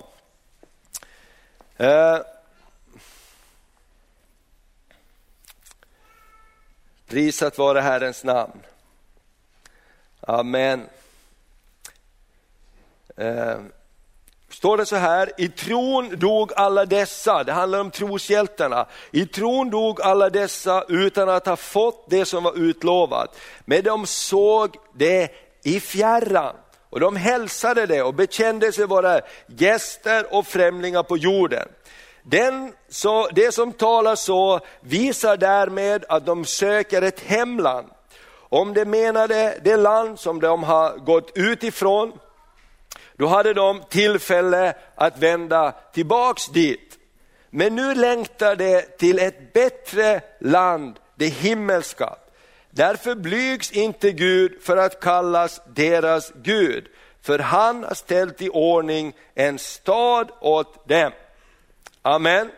Prisat 7.08 7.58
vare 7.58 7.80
Herrens 7.80 8.24
namn. 8.24 8.60
Amen 10.20 10.88
eh, 13.18 13.58
står 14.50 14.78
det 14.78 14.86
så 14.86 14.96
här, 14.96 15.32
i 15.38 15.50
tron 15.50 16.20
dog 16.20 16.52
alla 16.56 16.86
dessa, 16.86 17.44
det 17.44 17.52
handlar 17.52 17.80
om 17.80 17.92
troshjältarna, 17.92 18.86
i 19.12 19.26
tron 19.26 19.70
dog 19.70 20.02
alla 20.02 20.30
dessa 20.30 20.84
utan 20.88 21.30
att 21.30 21.46
ha 21.46 21.56
fått 21.56 22.10
det 22.10 22.26
som 22.26 22.44
var 22.44 22.58
utlovat. 22.58 23.38
Men 23.66 23.84
de 23.84 24.06
såg 24.06 24.76
det 24.96 25.32
i 25.64 25.80
fjärran 25.80 26.56
och 26.90 27.00
de 27.00 27.16
hälsade 27.16 27.86
det 27.86 28.02
och 28.02 28.14
bekände 28.14 28.72
sig 28.72 28.86
vara 28.86 29.22
gäster 29.48 30.34
och 30.34 30.48
främlingar 30.48 31.04
på 31.04 31.18
jorden. 31.18 31.68
Den, 32.24 32.74
så, 32.90 33.28
det 33.28 33.54
som 33.54 33.74
talar 33.74 34.16
så 34.16 34.60
visar 34.82 35.38
därmed 35.38 36.06
att 36.10 36.26
de 36.26 36.46
söker 36.46 37.02
ett 37.02 37.20
hemland. 37.20 37.88
Om 38.50 38.74
de 38.74 38.86
menade 38.86 39.60
det 39.64 39.78
land 39.78 40.20
som 40.20 40.40
de 40.40 40.64
har 40.64 40.98
gått 40.98 41.32
utifrån, 41.36 42.12
då 43.18 43.28
hade 43.28 43.54
de 43.54 43.84
tillfälle 43.90 44.74
att 44.96 45.18
vända 45.18 45.72
tillbaks 45.94 46.48
dit. 46.48 46.98
Men 47.50 47.76
nu 47.76 47.96
längtar 47.96 48.56
de 48.56 48.82
till 48.98 49.20
ett 49.20 49.54
bättre 49.54 50.22
land, 50.40 51.00
det 51.16 51.28
himmelska. 51.28 52.16
Därför 52.70 53.16
blygs 53.16 53.72
inte 53.72 54.12
Gud 54.12 54.62
för 54.62 54.78
att 54.78 55.00
kallas 55.00 55.62
deras 55.74 56.32
Gud, 56.36 56.88
för 57.22 57.40
han 57.40 57.84
har 57.84 57.94
ställt 57.94 58.42
i 58.42 58.50
ordning 58.50 59.14
en 59.36 59.60
stad 59.60 60.32
åt 60.40 60.88
dem. 60.88 61.12
Amen. 62.02 62.52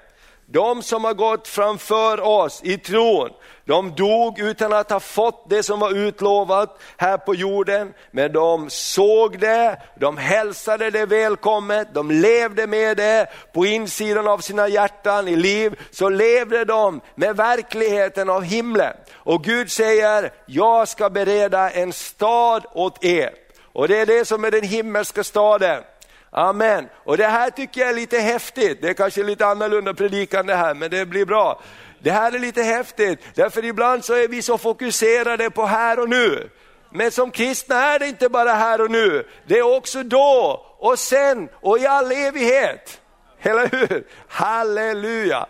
De 0.51 0.83
som 0.83 1.03
har 1.03 1.13
gått 1.13 1.47
framför 1.47 2.21
oss 2.21 2.61
i 2.63 2.77
tron, 2.77 3.29
de 3.65 3.95
dog 3.95 4.39
utan 4.39 4.73
att 4.73 4.91
ha 4.91 4.99
fått 4.99 5.49
det 5.49 5.63
som 5.63 5.79
var 5.79 5.91
utlovat 5.97 6.79
här 6.97 7.17
på 7.17 7.35
jorden, 7.35 7.93
men 8.11 8.31
de 8.31 8.69
såg 8.69 9.39
det, 9.39 9.81
de 9.99 10.17
hälsade 10.17 10.89
det 10.89 11.05
välkommet, 11.05 11.87
de 11.93 12.11
levde 12.11 12.67
med 12.67 12.97
det 12.97 13.27
på 13.53 13.65
insidan 13.65 14.27
av 14.27 14.37
sina 14.37 14.67
hjärtan 14.67 15.27
i 15.27 15.35
liv, 15.35 15.79
så 15.91 16.09
levde 16.09 16.65
de 16.65 17.01
med 17.15 17.35
verkligheten 17.35 18.29
av 18.29 18.43
himlen. 18.43 18.93
Och 19.13 19.43
Gud 19.43 19.71
säger, 19.71 20.33
jag 20.45 20.87
ska 20.87 21.09
bereda 21.09 21.69
en 21.69 21.93
stad 21.93 22.65
åt 22.73 23.03
er. 23.03 23.31
Och 23.73 23.87
det 23.87 23.97
är 23.97 24.05
det 24.05 24.25
som 24.25 24.43
är 24.43 24.51
den 24.51 24.63
himmelska 24.63 25.23
staden. 25.23 25.83
Amen. 26.31 26.89
Och 26.93 27.17
det 27.17 27.27
här 27.27 27.49
tycker 27.49 27.81
jag 27.81 27.89
är 27.89 27.93
lite 27.93 28.19
häftigt, 28.19 28.81
det 28.81 28.89
är 28.89 28.93
kanske 28.93 29.23
lite 29.23 29.45
annorlunda 29.45 29.93
predikande 29.93 30.53
här, 30.53 30.73
men 30.73 30.91
det 30.91 31.05
blir 31.05 31.25
bra. 31.25 31.61
Det 31.99 32.11
här 32.11 32.31
är 32.31 32.39
lite 32.39 32.63
häftigt, 32.63 33.19
därför 33.35 33.65
ibland 33.65 34.05
så 34.05 34.13
är 34.13 34.27
vi 34.27 34.41
så 34.41 34.57
fokuserade 34.57 35.49
på 35.49 35.65
här 35.65 35.99
och 35.99 36.09
nu. 36.09 36.49
Men 36.91 37.11
som 37.11 37.31
kristna 37.31 37.75
är 37.75 37.99
det 37.99 38.07
inte 38.07 38.29
bara 38.29 38.53
här 38.53 38.81
och 38.81 38.91
nu, 38.91 39.27
det 39.47 39.57
är 39.57 39.75
också 39.75 40.03
då 40.03 40.65
och 40.77 40.99
sen 40.99 41.49
och 41.53 41.79
i 41.79 41.87
all 41.87 42.11
evighet. 42.11 43.01
Eller 43.41 43.67
hur? 43.67 44.03
Halleluja! 44.27 45.45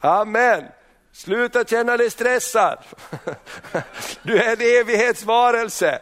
Amen. 0.00 0.64
Sluta 1.12 1.64
känna 1.64 1.96
dig 1.96 2.10
stressad. 2.10 2.78
Du 4.22 4.38
är 4.38 4.52
en 4.52 4.80
evighetsvarelse. 4.80 5.98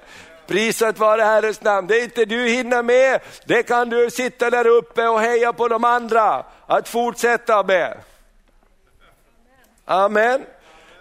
Prisat 0.46 0.98
vare 0.98 1.22
Herrens 1.22 1.62
namn. 1.62 1.86
Det 1.86 2.00
är 2.00 2.04
inte 2.04 2.24
du 2.24 2.48
hinner 2.48 2.82
med, 2.82 3.20
det 3.44 3.62
kan 3.62 3.88
du 3.88 4.10
sitta 4.10 4.50
där 4.50 4.66
uppe 4.66 5.08
och 5.08 5.20
heja 5.20 5.52
på 5.52 5.68
de 5.68 5.84
andra 5.84 6.44
att 6.66 6.88
fortsätta 6.88 7.62
med. 7.62 7.98
Amen. 9.84 10.44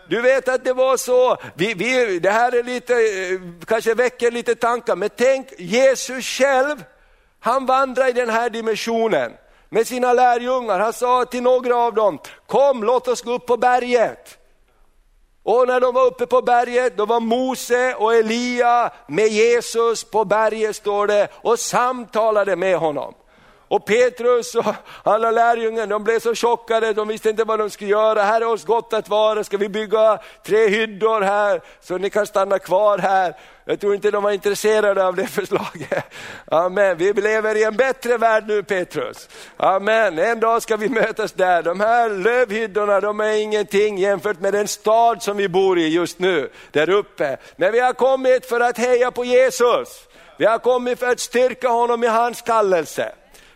Du 0.08 0.22
vet 0.22 0.48
att 0.48 0.64
det 0.64 0.74
var 0.74 0.98
så, 0.98 1.38
vi, 1.56 1.74
vi, 1.74 2.20
det 2.20 2.32
här 2.32 2.56
är 2.56 2.64
lite, 2.64 2.94
eh, 2.94 3.66
kanske 3.66 3.94
väcker 3.94 4.32
lite 4.32 4.56
tankar, 4.56 4.96
men 4.96 5.10
tänk 5.16 5.48
Jesus 5.58 6.26
själv, 6.26 6.84
han 7.40 7.66
vandrar 7.66 8.10
i 8.10 8.12
den 8.12 8.30
här 8.30 8.50
dimensionen 8.50 9.32
med 9.70 9.88
sina 9.88 10.14
lärjungar. 10.14 10.80
Han 10.80 10.94
sa 10.94 11.26
till 11.26 11.44
några 11.44 11.76
av 11.76 11.94
dem, 11.94 12.20
kom 12.48 12.84
låt 12.84 13.08
oss 13.08 13.22
gå 13.22 13.34
upp 13.34 13.46
på 13.46 13.58
berget. 13.58 14.38
Och 15.44 15.68
när 15.68 15.80
de 15.80 15.94
var 15.94 16.06
uppe 16.06 16.26
på 16.26 16.42
berget, 16.42 16.98
då 16.98 17.06
var 17.06 17.20
Mose 17.20 17.96
och 17.96 18.16
Elia 18.16 18.92
med 19.08 19.28
Jesus 19.28 20.04
på 20.04 20.26
berget 20.26 20.76
står 20.76 21.08
det 21.08 21.28
och 21.34 21.60
samtalade 21.60 22.56
med 22.56 22.78
honom. 22.78 23.14
Och 23.72 23.86
Petrus 23.86 24.56
och 24.56 24.76
alla 25.04 25.32
lärjungen, 25.32 25.90
de 25.90 26.04
blev 26.04 26.20
så 26.20 26.36
chockade, 26.36 26.94
de 26.94 27.08
visste 27.08 27.30
inte 27.30 27.44
vad 27.44 27.60
de 27.60 27.70
skulle 27.70 27.90
göra. 27.90 28.24
Här 28.24 28.42
är 28.42 28.48
oss 28.48 28.66
gott 28.66 28.94
att 28.94 29.10
vara, 29.10 29.44
ska 29.44 29.58
vi 29.58 29.70
bygga 29.70 30.20
tre 30.46 30.68
hyddor 30.68 31.22
här 31.22 31.62
så 31.82 31.98
ni 31.98 32.10
kan 32.10 32.28
stanna 32.28 32.60
kvar 32.60 32.98
här? 32.98 33.36
Jag 33.66 33.80
tror 33.80 33.96
inte 33.96 34.12
de 34.12 34.24
var 34.24 34.32
intresserade 34.32 35.06
av 35.08 35.16
det 35.16 35.28
förslaget. 35.28 36.04
Amen. 36.46 36.98
Vi 36.98 37.14
lever 37.14 37.56
i 37.56 37.64
en 37.64 37.76
bättre 37.76 38.18
värld 38.18 38.44
nu 38.48 38.64
Petrus. 38.64 39.30
Amen. 39.58 40.20
En 40.20 40.40
dag 40.40 40.62
ska 40.62 40.78
vi 40.78 40.90
mötas 40.90 41.32
där. 41.32 41.64
De 41.64 41.80
här 41.80 42.10
lövhyddorna 42.10 43.00
de 43.00 43.20
är 43.20 43.34
ingenting 43.34 43.98
jämfört 43.98 44.40
med 44.40 44.54
den 44.54 44.68
stad 44.68 45.24
som 45.24 45.38
vi 45.38 45.50
bor 45.50 45.80
i 45.80 45.88
just 45.88 46.20
nu, 46.20 46.50
där 46.72 46.90
uppe. 46.90 47.38
Men 47.56 47.72
vi 47.72 47.80
har 47.80 47.94
kommit 47.94 48.46
för 48.46 48.60
att 48.60 48.78
heja 48.78 49.12
på 49.12 49.26
Jesus. 49.26 50.08
Vi 50.38 50.46
har 50.46 50.60
kommit 50.60 51.00
för 51.00 51.08
att 51.08 51.20
styrka 51.20 51.70
honom 51.70 52.04
i 52.04 52.08
hans 52.08 52.42
kallelse. 52.42 53.14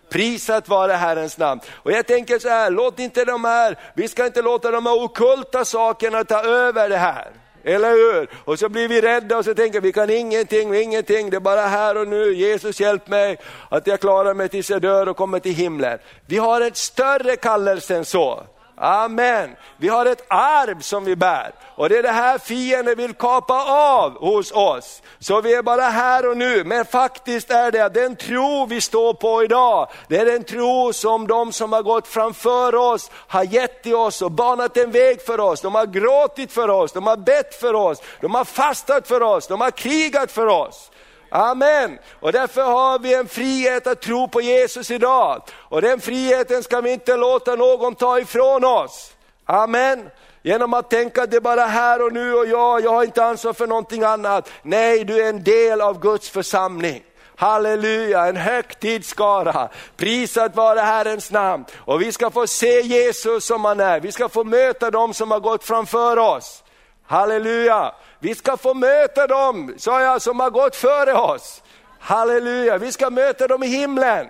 Prisat 0.10 0.70
vare 0.70 0.92
Herrens 0.92 1.38
namn. 1.38 1.62
Och 1.74 1.92
jag 1.92 2.08
tänker 2.08 2.40
så 2.40 2.50
här, 2.50 2.72
låt 2.72 3.00
inte 3.00 3.26
de 3.26 3.46
här, 3.46 3.80
vi 3.94 4.08
ska 4.08 4.26
inte 4.26 4.42
låta 4.42 4.72
de 4.72 4.86
här 4.86 5.04
okulta 5.04 5.66
sakerna 5.66 6.24
ta 6.24 6.44
över 6.44 6.90
det 6.90 6.98
här. 6.98 7.32
Eller 7.64 7.90
hur? 7.90 8.30
Och 8.46 8.60
så 8.60 8.70
blir 8.70 8.88
vi 8.88 9.02
rädda 9.02 9.38
och 9.38 9.46
så 9.46 9.54
tänker 9.54 9.82
vi 9.82 9.92
kan 9.92 10.10
ingenting, 10.10 10.76
ingenting, 10.76 11.30
det 11.30 11.38
är 11.38 11.42
bara 11.42 11.62
här 11.62 11.98
och 11.98 12.08
nu. 12.08 12.34
Jesus 12.34 12.80
hjälp 12.80 13.08
mig 13.08 13.38
att 13.70 13.88
jag 13.88 14.00
klarar 14.00 14.34
mig 14.34 14.50
tills 14.50 14.70
jag 14.70 14.82
dör 14.82 15.10
och 15.10 15.18
kommer 15.18 15.40
till 15.40 15.54
himlen. 15.54 16.00
Vi 16.26 16.38
har 16.38 16.62
ett 16.62 16.78
större 16.78 17.36
kallelse 17.36 17.96
än 17.96 18.06
så. 18.06 18.44
Amen. 18.78 19.56
Vi 19.78 19.88
har 19.88 20.06
ett 20.06 20.26
arv 20.28 20.80
som 20.80 21.06
vi 21.06 21.16
bär 21.16 21.52
och 21.76 21.90
det 21.90 21.98
är 21.98 22.04
det 22.04 22.12
här 22.12 22.38
fienden 22.38 22.98
vill 22.98 23.14
kapa 23.14 23.64
av 23.74 24.18
hos 24.20 24.52
oss. 24.52 25.02
Så 25.20 25.42
vi 25.42 25.54
är 25.54 25.64
bara 25.64 25.82
här 25.82 26.30
och 26.30 26.38
nu, 26.38 26.64
men 26.64 26.86
faktiskt 26.86 27.52
är 27.52 27.72
det 27.72 27.90
den 27.90 28.16
tro 28.16 28.66
vi 28.66 28.82
står 28.82 29.14
på 29.14 29.44
idag, 29.44 29.88
det 30.08 30.18
är 30.18 30.26
den 30.26 30.44
tro 30.44 30.94
som 30.94 31.28
de 31.28 31.52
som 31.52 31.74
har 31.74 31.84
gått 31.84 32.08
framför 32.08 32.76
oss 32.76 33.12
har 33.14 33.44
gett 33.44 33.84
till 33.84 33.96
oss 33.96 34.22
och 34.22 34.32
banat 34.32 34.78
en 34.78 34.92
väg 34.92 35.22
för 35.22 35.40
oss. 35.40 35.62
De 35.62 35.76
har 35.76 35.86
gråtit 35.86 36.52
för 36.52 36.70
oss, 36.70 36.92
de 36.92 37.08
har 37.08 37.18
bett 37.18 37.56
för 37.56 37.74
oss, 37.74 38.02
de 38.22 38.36
har 38.36 38.46
fastat 38.46 39.08
för 39.08 39.24
oss, 39.24 39.48
de 39.48 39.62
har 39.62 39.72
krigat 39.72 40.32
för 40.32 40.48
oss. 40.48 40.92
Amen. 41.36 42.00
Och 42.20 42.32
därför 42.32 42.62
har 42.62 43.00
vi 43.00 43.14
en 43.14 43.28
frihet 43.28 43.88
att 43.88 44.02
tro 44.02 44.28
på 44.28 44.42
Jesus 44.42 44.92
idag. 44.92 45.42
Och 45.54 45.82
den 45.82 46.02
friheten 46.02 46.64
ska 46.64 46.82
vi 46.82 46.92
inte 46.92 47.18
låta 47.18 47.56
någon 47.56 47.96
ta 47.96 48.20
ifrån 48.20 48.66
oss. 48.66 49.14
Amen. 49.46 50.10
Genom 50.44 50.74
att 50.74 50.90
tänka 50.90 51.24
att 51.24 51.32
det 51.32 51.38
är 51.38 51.42
bara 51.42 51.66
här 51.66 52.02
och 52.06 52.14
nu 52.14 52.34
och 52.34 52.48
jag, 52.48 52.82
jag 52.82 52.92
har 52.92 53.04
inte 53.04 53.26
ansvar 53.26 53.54
för 53.54 53.68
någonting 53.68 54.04
annat. 54.04 54.52
Nej, 54.62 55.04
du 55.04 55.24
är 55.24 55.30
en 55.30 55.44
del 55.44 55.82
av 55.82 56.00
Guds 56.00 56.30
församling. 56.30 57.04
Halleluja, 57.36 58.26
en 58.26 58.38
högtidsskara. 58.38 59.70
Prisat 59.98 60.56
vare 60.56 60.80
Herrens 60.80 61.32
namn. 61.32 61.66
Och 61.78 62.02
vi 62.02 62.12
ska 62.12 62.32
få 62.32 62.48
se 62.48 62.82
Jesus 62.82 63.46
som 63.46 63.66
han 63.66 63.80
är. 63.80 64.00
Vi 64.00 64.12
ska 64.12 64.30
få 64.30 64.44
möta 64.44 64.92
dem 64.92 65.14
som 65.14 65.32
har 65.32 65.40
gått 65.40 65.64
framför 65.64 66.18
oss. 66.18 66.64
Halleluja. 67.08 67.92
Vi 68.26 68.36
ska 68.36 68.58
få 68.58 68.74
möta 68.74 69.28
dem, 69.28 69.74
sa 69.78 70.02
jag, 70.02 70.22
som 70.22 70.40
har 70.40 70.50
gått 70.50 70.76
före 70.76 71.14
oss. 71.14 71.64
Halleluja, 72.00 72.78
vi 72.78 72.92
ska 72.92 73.10
möta 73.10 73.48
dem 73.48 73.64
i 73.64 73.68
himlen. 73.68 74.28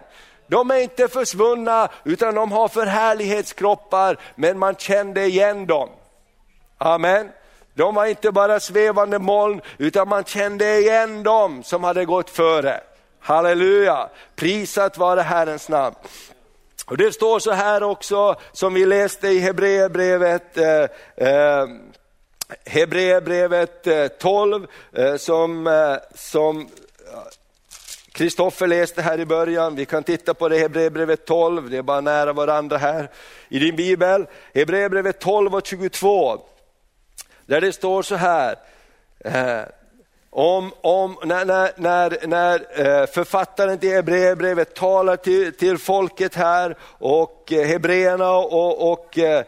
De 0.48 0.72
är 0.72 0.76
inte 0.76 1.08
försvunna 1.08 1.90
utan 2.04 2.36
de 2.36 2.52
har 2.52 2.68
förhärlighetskroppar, 2.68 4.18
men 4.36 4.60
man 4.60 4.76
kände 4.76 5.26
igen 5.26 5.68
dem. 5.68 5.90
Amen. 6.78 7.30
De 7.74 7.96
var 7.96 8.06
inte 8.06 8.32
bara 8.32 8.60
svävande 8.60 9.20
moln, 9.20 9.62
utan 9.78 10.08
man 10.08 10.24
kände 10.24 10.80
igen 10.80 11.24
dem 11.24 11.64
som 11.64 11.84
hade 11.84 12.06
gått 12.06 12.30
före. 12.30 12.82
Halleluja, 13.20 14.10
prisat 14.36 14.98
vare 14.98 15.22
Herrens 15.22 15.70
namn. 15.70 15.96
Och 16.86 16.98
Det 16.98 17.12
står 17.12 17.40
så 17.40 17.52
här 17.52 17.84
också, 17.84 18.36
som 18.52 18.74
vi 18.74 18.86
läste 18.86 19.28
i 19.28 19.40
Hebreerbrevet, 19.40 20.58
eh, 20.58 20.84
eh, 21.28 21.68
Hebreerbrevet 22.66 23.88
eh, 23.88 24.08
12 24.08 24.68
eh, 24.94 25.16
som, 25.16 25.68
eh, 25.68 25.96
som 26.16 26.70
Kristoffer 28.12 28.68
läste 28.68 29.02
här 29.02 29.20
i 29.20 29.26
början, 29.26 29.76
vi 29.76 29.86
kan 29.86 30.04
titta 30.04 30.34
på 30.34 30.50
det 30.50 30.58
Hebreerbrevet 30.58 31.26
12, 31.26 31.70
det 31.70 31.78
är 31.78 31.82
bara 31.82 32.02
nära 32.02 32.34
varandra 32.34 32.78
här 32.78 33.10
i 33.50 33.60
din 33.60 33.76
bibel. 33.76 34.26
Hebreerbrevet 34.54 35.20
12 35.20 35.56
och 35.56 35.66
22, 35.66 36.42
där 37.46 37.62
det 37.62 37.74
står 37.74 38.02
så 38.02 38.16
här, 38.16 38.56
om, 40.38 40.72
om, 40.82 41.18
när, 41.24 41.46
när, 41.46 41.72
när, 41.76 42.28
när 42.28 42.56
eh, 42.56 43.06
författaren 43.06 43.78
till 43.78 43.92
Hebreerbrevet 43.92 44.76
talar 44.76 45.16
till, 45.16 45.54
till 45.54 45.78
folket 45.78 46.36
här 46.36 46.78
och 46.82 47.52
eh, 47.52 47.68
hebreerna 47.68 48.32
och, 48.32 48.92
och 48.92 49.18
eh, 49.18 49.46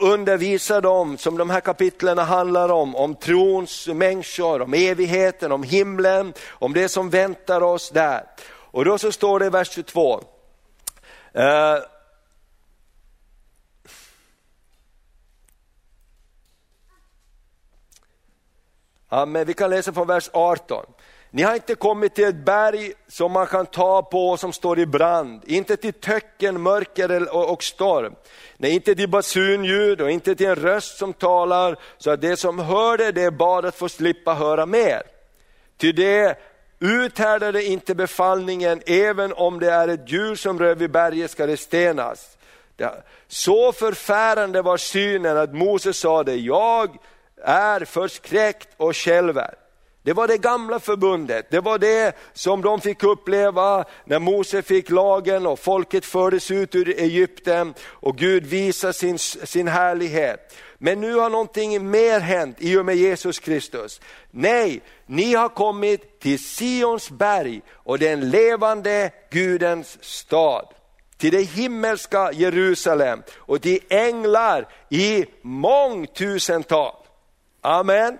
undervisar 0.00 0.80
dem, 0.80 1.18
som 1.18 1.38
de 1.38 1.50
här 1.50 1.60
kapitlen 1.60 2.18
handlar 2.18 2.68
om, 2.68 2.96
om 2.96 3.14
trons 3.14 3.86
människor, 3.86 4.62
om 4.62 4.74
evigheten, 4.74 5.52
om 5.52 5.62
himlen, 5.62 6.34
om 6.48 6.72
det 6.72 6.88
som 6.88 7.10
väntar 7.10 7.62
oss 7.62 7.90
där. 7.90 8.22
Och 8.50 8.84
då 8.84 8.98
så 8.98 9.12
står 9.12 9.38
det 9.38 9.46
i 9.46 9.50
vers 9.50 9.70
22, 9.70 10.20
Amen, 19.08 19.46
vi 19.46 19.54
kan 19.54 19.70
läsa 19.70 19.92
från 19.92 20.06
vers 20.06 20.30
18. 20.32 20.86
Ni 21.30 21.42
har 21.42 21.54
inte 21.54 21.74
kommit 21.74 22.14
till 22.14 22.24
ett 22.24 22.44
berg 22.44 22.92
som 23.08 23.32
man 23.32 23.46
kan 23.46 23.66
ta 23.66 24.02
på 24.02 24.28
och 24.30 24.40
som 24.40 24.52
står 24.52 24.78
i 24.78 24.86
brand, 24.86 25.42
inte 25.46 25.76
till 25.76 25.92
töcken, 25.92 26.60
mörker 26.60 27.34
och 27.34 27.62
storm. 27.62 28.14
Nej, 28.56 28.70
inte 28.70 28.94
till 28.94 29.08
basunljud 29.08 30.00
och 30.00 30.10
inte 30.10 30.34
till 30.34 30.46
en 30.46 30.54
röst 30.54 30.98
som 30.98 31.12
talar 31.12 31.76
så 31.98 32.10
att 32.10 32.20
det 32.20 32.36
som 32.36 32.58
hör 32.58 32.98
det, 32.98 33.12
det 33.12 33.22
är 33.22 33.30
bara 33.30 33.68
att 33.68 33.76
få 33.76 33.88
slippa 33.88 34.34
höra 34.34 34.66
mer. 34.66 35.02
Ty 35.76 35.92
det 35.92 36.38
uthärdade 36.78 37.64
inte 37.64 37.94
befallningen, 37.94 38.82
även 38.86 39.32
om 39.32 39.58
det 39.58 39.70
är 39.70 39.88
ett 39.88 40.12
djur 40.12 40.34
som 40.34 40.58
rör 40.58 40.74
vid 40.74 40.90
berget 40.90 41.30
ska 41.30 41.46
det 41.46 41.56
stenas. 41.56 42.36
Så 43.28 43.72
förfärande 43.72 44.62
var 44.62 44.76
synen 44.76 45.36
att 45.36 45.54
Moses 45.54 45.98
sade, 45.98 46.34
jag 46.34 46.98
är 47.44 47.84
förskräckt 47.84 48.68
och 48.76 48.96
skälver. 48.96 49.54
Det 50.02 50.12
var 50.12 50.28
det 50.28 50.38
gamla 50.38 50.80
förbundet, 50.80 51.50
det 51.50 51.60
var 51.60 51.78
det 51.78 52.16
som 52.32 52.62
de 52.62 52.80
fick 52.80 53.02
uppleva 53.02 53.84
när 54.04 54.18
Mose 54.18 54.62
fick 54.62 54.90
lagen 54.90 55.46
och 55.46 55.58
folket 55.58 56.04
fördes 56.04 56.50
ut 56.50 56.74
ur 56.74 56.88
Egypten 56.88 57.74
och 57.84 58.16
Gud 58.16 58.46
visade 58.46 58.92
sin, 58.92 59.18
sin 59.18 59.68
härlighet. 59.68 60.56
Men 60.78 61.00
nu 61.00 61.14
har 61.14 61.30
någonting 61.30 61.90
mer 61.90 62.20
hänt 62.20 62.56
i 62.60 62.76
och 62.76 62.86
med 62.86 62.96
Jesus 62.96 63.38
Kristus. 63.38 64.00
Nej, 64.30 64.80
ni 65.06 65.34
har 65.34 65.48
kommit 65.48 66.20
till 66.20 66.44
Sions 66.44 67.10
berg 67.10 67.60
och 67.72 67.98
den 67.98 68.30
levande 68.30 69.10
Gudens 69.30 70.04
stad. 70.04 70.68
Till 71.16 71.32
det 71.32 71.42
himmelska 71.42 72.32
Jerusalem 72.32 73.22
och 73.36 73.62
till 73.62 73.80
änglar 73.88 74.68
i 74.88 75.26
mångtusental. 75.42 76.94
Amen. 77.68 78.18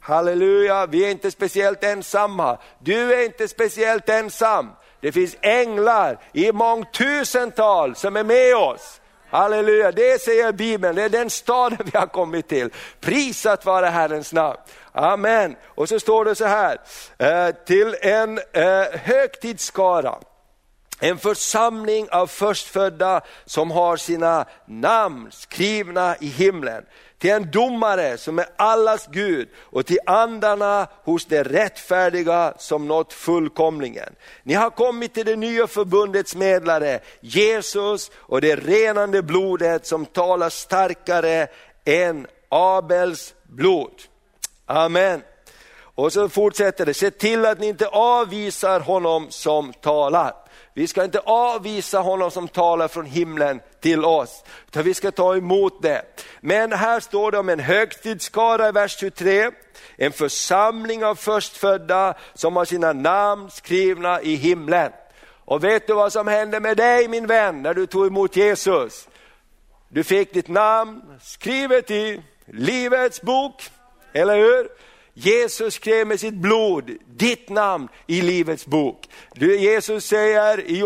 Halleluja, 0.00 0.86
vi 0.86 1.04
är 1.04 1.10
inte 1.10 1.30
speciellt 1.30 1.84
ensamma. 1.84 2.58
Du 2.78 3.14
är 3.14 3.24
inte 3.24 3.48
speciellt 3.48 4.08
ensam. 4.08 4.70
Det 5.00 5.12
finns 5.12 5.36
änglar 5.40 6.18
i 6.32 6.52
mångtusental 6.52 7.96
som 7.96 8.16
är 8.16 8.24
med 8.24 8.56
oss. 8.56 9.00
Halleluja, 9.30 9.92
det 9.92 10.22
säger 10.22 10.52
Bibeln, 10.52 10.96
det 10.96 11.02
är 11.02 11.08
den 11.08 11.30
staden 11.30 11.78
vi 11.92 11.98
har 11.98 12.06
kommit 12.06 12.48
till. 12.48 12.70
Prisat 13.00 13.64
vare 13.64 13.86
Herrens 13.86 14.32
namn. 14.32 14.58
Amen. 14.92 15.56
Och 15.64 15.88
så 15.88 16.00
står 16.00 16.24
det 16.24 16.34
så 16.34 16.46
här, 16.46 16.78
eh, 17.18 17.54
till 17.66 17.96
en 18.00 18.38
eh, 18.52 18.84
högtidsskara, 18.92 20.18
en 21.00 21.18
församling 21.18 22.08
av 22.10 22.26
förstfödda 22.26 23.20
som 23.44 23.70
har 23.70 23.96
sina 23.96 24.44
namn 24.66 25.28
skrivna 25.30 26.16
i 26.20 26.26
himlen 26.26 26.84
till 27.18 27.30
en 27.30 27.50
domare 27.50 28.18
som 28.18 28.38
är 28.38 28.46
allas 28.56 29.08
Gud 29.10 29.48
och 29.56 29.86
till 29.86 29.98
andarna 30.06 30.86
hos 31.04 31.24
de 31.24 31.44
rättfärdiga 31.44 32.54
som 32.58 32.88
nått 32.88 33.12
fullkomlingen. 33.12 34.14
Ni 34.42 34.54
har 34.54 34.70
kommit 34.70 35.14
till 35.14 35.26
det 35.26 35.36
nya 35.36 35.66
förbundets 35.66 36.34
medlare, 36.34 37.00
Jesus 37.20 38.10
och 38.16 38.40
det 38.40 38.56
renande 38.56 39.22
blodet 39.22 39.86
som 39.86 40.06
talar 40.06 40.50
starkare 40.50 41.46
än 41.84 42.26
Abels 42.48 43.34
blod. 43.42 44.02
Amen. 44.66 45.22
Och 45.80 46.12
så 46.12 46.28
fortsätter 46.28 46.86
det, 46.86 46.94
se 46.94 47.10
till 47.10 47.46
att 47.46 47.60
ni 47.60 47.66
inte 47.66 47.88
avvisar 47.88 48.80
honom 48.80 49.26
som 49.30 49.72
talar. 49.72 50.34
Vi 50.78 50.86
ska 50.86 51.04
inte 51.04 51.18
avvisa 51.18 51.98
honom 51.98 52.30
som 52.30 52.48
talar 52.48 52.88
från 52.88 53.06
himlen 53.06 53.60
till 53.80 54.04
oss, 54.04 54.44
utan 54.66 54.82
vi 54.82 54.94
ska 54.94 55.10
ta 55.10 55.36
emot 55.36 55.82
det. 55.82 56.02
Men 56.40 56.72
här 56.72 57.00
står 57.00 57.32
det 57.32 57.38
om 57.38 57.48
en 57.48 57.60
högtidsskara 57.60 58.68
i 58.68 58.72
vers 58.72 58.98
23, 58.98 59.50
en 59.96 60.12
församling 60.12 61.04
av 61.04 61.14
förstfödda 61.14 62.14
som 62.34 62.56
har 62.56 62.64
sina 62.64 62.92
namn 62.92 63.50
skrivna 63.50 64.22
i 64.22 64.34
himlen. 64.34 64.92
Och 65.44 65.64
vet 65.64 65.86
du 65.86 65.94
vad 65.94 66.12
som 66.12 66.26
hände 66.26 66.60
med 66.60 66.76
dig 66.76 67.08
min 67.08 67.26
vän 67.26 67.62
när 67.62 67.74
du 67.74 67.86
tog 67.86 68.06
emot 68.06 68.36
Jesus? 68.36 69.08
Du 69.88 70.04
fick 70.04 70.34
ditt 70.34 70.48
namn 70.48 71.02
skrivet 71.22 71.90
i 71.90 72.22
Livets 72.46 73.22
bok, 73.22 73.70
eller 74.12 74.36
hur? 74.36 74.68
Jesus 75.18 75.74
skrev 75.74 76.06
med 76.06 76.20
sitt 76.20 76.34
blod 76.34 76.90
ditt 77.18 77.48
namn 77.50 77.88
i 78.06 78.20
Livets 78.22 78.66
bok. 78.66 79.08
Jesus 79.34 80.04
säger 80.04 80.60
i 80.60 80.78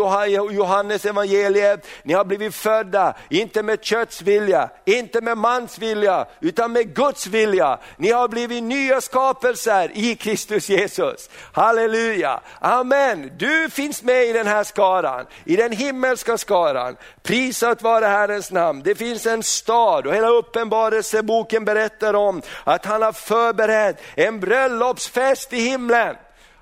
Johannes 0.51 1.05
evangeliet, 1.05 1.87
ni 2.03 2.13
har 2.13 2.25
blivit 2.25 2.55
födda, 2.55 3.15
inte 3.29 3.63
med 3.63 3.83
kötts 3.83 4.21
vilja, 4.21 4.69
inte 4.85 5.21
med 5.21 5.37
mans 5.37 5.79
vilja, 5.79 6.25
utan 6.41 6.71
med 6.71 6.95
Guds 6.95 7.27
vilja. 7.27 7.79
Ni 7.97 8.11
har 8.11 8.27
blivit 8.27 8.63
nya 8.63 9.01
skapelser 9.01 9.91
i 9.93 10.15
Kristus 10.15 10.69
Jesus. 10.69 11.29
Halleluja, 11.51 12.41
amen. 12.59 13.31
Du 13.37 13.69
finns 13.69 14.03
med 14.03 14.25
i 14.25 14.33
den 14.33 14.47
här 14.47 14.63
skaran, 14.63 15.25
i 15.45 15.55
den 15.55 15.71
himmelska 15.71 16.37
skaran. 16.37 16.95
Prisat 17.23 17.81
vare 17.81 18.05
Herrens 18.05 18.51
namn. 18.51 18.81
Det 18.83 18.95
finns 18.95 19.25
en 19.25 19.43
stad 19.43 20.07
och 20.07 20.15
hela 20.15 20.27
uppenbarelseboken 20.27 21.65
berättar 21.65 22.13
om 22.13 22.41
att 22.63 22.85
han 22.85 23.01
har 23.01 23.11
förberett 23.11 24.01
en 24.27 24.39
bröllopsfest 24.39 25.53
i 25.53 25.59
himlen. 25.59 26.15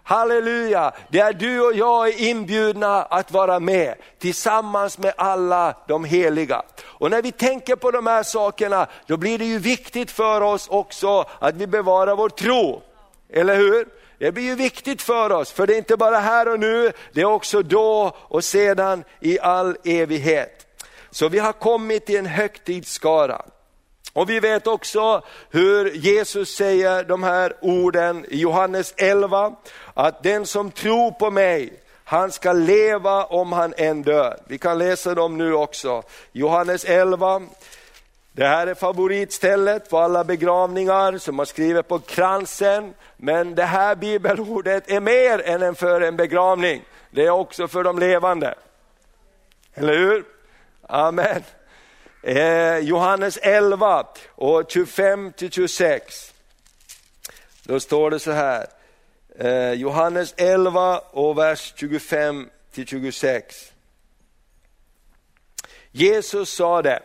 Halleluja, 0.04 0.91
där 1.10 1.34
du 1.34 1.62
och 1.62 1.74
jag 1.74 2.08
är 2.08 2.21
inbjudna 2.21 3.04
att 3.04 3.32
vara 3.32 3.60
med 3.60 3.95
tillsammans 4.19 4.97
med 4.97 5.13
alla 5.17 5.76
de 5.88 6.06
heliga. 6.06 6.63
Och 6.84 7.12
när 7.12 7.21
vi 7.21 7.32
tänker 7.32 7.76
på 7.76 7.91
de 7.91 8.08
här 8.08 8.24
sakerna, 8.24 8.88
då 9.06 9.17
blir 9.17 9.38
det 9.38 9.45
ju 9.45 9.60
viktigt 9.60 10.12
för 10.12 10.41
oss 10.41 10.67
också 10.67 11.26
att 11.39 11.56
vi 11.56 11.67
bevarar 11.67 12.15
vår 12.15 12.30
tro. 12.30 12.82
Eller 13.30 13.56
hur? 13.56 13.88
Det 14.19 14.32
blir 14.32 14.43
ju 14.43 14.56
viktigt 14.56 15.02
för 15.02 15.32
oss, 15.32 15.52
för 15.52 15.67
det 15.67 15.74
är 15.74 15.78
inte 15.78 15.97
bara 15.97 16.19
här 16.19 16.47
och 16.47 16.60
nu, 16.60 16.91
det 17.13 17.21
är 17.21 17.26
också 17.26 17.62
då 17.62 18.15
och 18.17 18.43
sedan 18.43 19.04
i 19.19 19.39
all 19.39 19.78
evighet. 19.84 20.67
Så 21.12 21.30
vi 21.30 21.39
har 21.39 21.54
kommit 21.54 22.06
till 22.06 22.17
en 22.17 22.26
högtidsskara. 22.26 23.41
Och 24.13 24.30
vi 24.30 24.39
vet 24.39 24.67
också 24.67 25.21
hur 25.50 25.91
Jesus 25.91 26.56
säger 26.56 27.04
de 27.04 27.24
här 27.24 27.54
orden 27.62 28.26
i 28.30 28.38
Johannes 28.38 28.93
11, 28.97 29.56
att 29.93 30.24
den 30.24 30.45
som 30.45 30.71
tror 30.71 31.12
på 31.12 31.32
mig, 31.32 31.74
han 32.04 32.32
ska 32.32 32.54
leva 32.54 33.24
om 33.26 33.52
han 33.52 33.74
än 33.78 34.02
dör. 34.02 34.38
Vi 34.47 34.58
kan 34.58 34.78
läsa 34.78 35.15
dem 35.15 35.38
nu 35.38 35.54
också. 35.54 36.04
Johannes 36.32 36.86
11, 36.86 37.41
det 38.32 38.47
här 38.47 38.67
är 38.67 38.74
favoritstället 38.74 39.89
på 39.89 39.97
alla 39.97 40.24
begravningar 40.24 41.17
som 41.17 41.36
man 41.36 41.45
skriver 41.45 41.82
på 41.82 42.00
kransen. 42.00 42.93
Men 43.17 43.56
det 43.56 43.63
här 43.63 43.95
bibelordet 43.95 44.91
är 44.91 45.00
mer 45.00 45.41
än 45.47 45.76
för 45.76 46.02
en 46.02 46.15
begravning. 46.15 46.82
Det 47.12 47.26
är 47.26 47.30
också 47.30 47.67
för 47.67 47.84
de 47.84 48.00
levande. 48.00 48.56
Eller 49.74 49.97
hur? 49.97 50.26
Amen. 50.82 51.43
Eh, 52.23 52.77
Johannes 52.77 53.38
11 53.41 54.07
och 54.36 54.71
25 54.71 55.31
till 55.31 55.51
26. 55.51 56.34
Då 57.63 57.79
står 57.79 58.12
det 58.12 58.19
så 58.19 58.31
här. 58.31 58.67
Eh, 59.39 59.71
Johannes 59.71 60.34
11 60.38 60.99
och 60.99 61.38
vers 61.38 61.73
25 61.75 62.49
till 62.71 62.88
26. 62.88 63.71
Jesus 65.91 66.53
sade, 66.55 66.99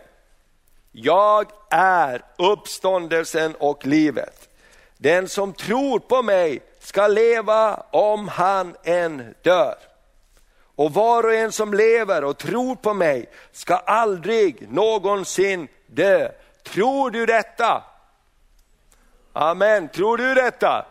jag 0.93 1.51
är 1.71 2.23
uppståndelsen 2.39 3.55
och 3.55 3.87
livet. 3.87 4.49
Den 4.97 5.29
som 5.29 5.53
tror 5.53 5.99
på 5.99 6.23
mig 6.23 6.61
ska 6.79 7.07
leva 7.07 7.75
om 7.91 8.29
han 8.29 8.77
än 8.85 9.35
dör. 9.43 9.77
Och 10.77 10.95
var 10.95 11.23
och 11.23 11.35
en 11.35 11.53
som 11.53 11.75
lever 11.75 12.25
och 12.25 12.39
tror 12.39 12.77
på 12.77 12.95
mig 12.95 13.31
ska 13.53 13.77
aldrig 13.77 14.73
någonsin 14.73 15.69
dö. 15.87 16.29
Tror 16.63 17.11
du 17.11 17.27
detta? 17.27 17.83
Amen, 19.33 19.89
tror 19.89 20.17
du 20.17 20.35
detta? 20.35 20.87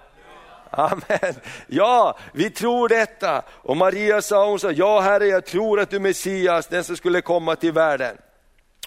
Amen. 0.69 1.35
Ja, 1.67 2.17
vi 2.33 2.49
tror 2.49 2.89
detta. 2.89 3.43
Och 3.49 3.77
Maria 3.77 4.21
sa, 4.21 4.49
hon 4.49 4.59
sa, 4.59 4.71
ja 4.71 4.99
Herre 4.99 5.27
jag 5.27 5.45
tror 5.45 5.79
att 5.79 5.89
du 5.89 5.95
är 5.95 5.99
Messias, 5.99 6.67
den 6.67 6.83
som 6.83 6.97
skulle 6.97 7.21
komma 7.21 7.55
till 7.55 7.71
världen. 7.71 8.17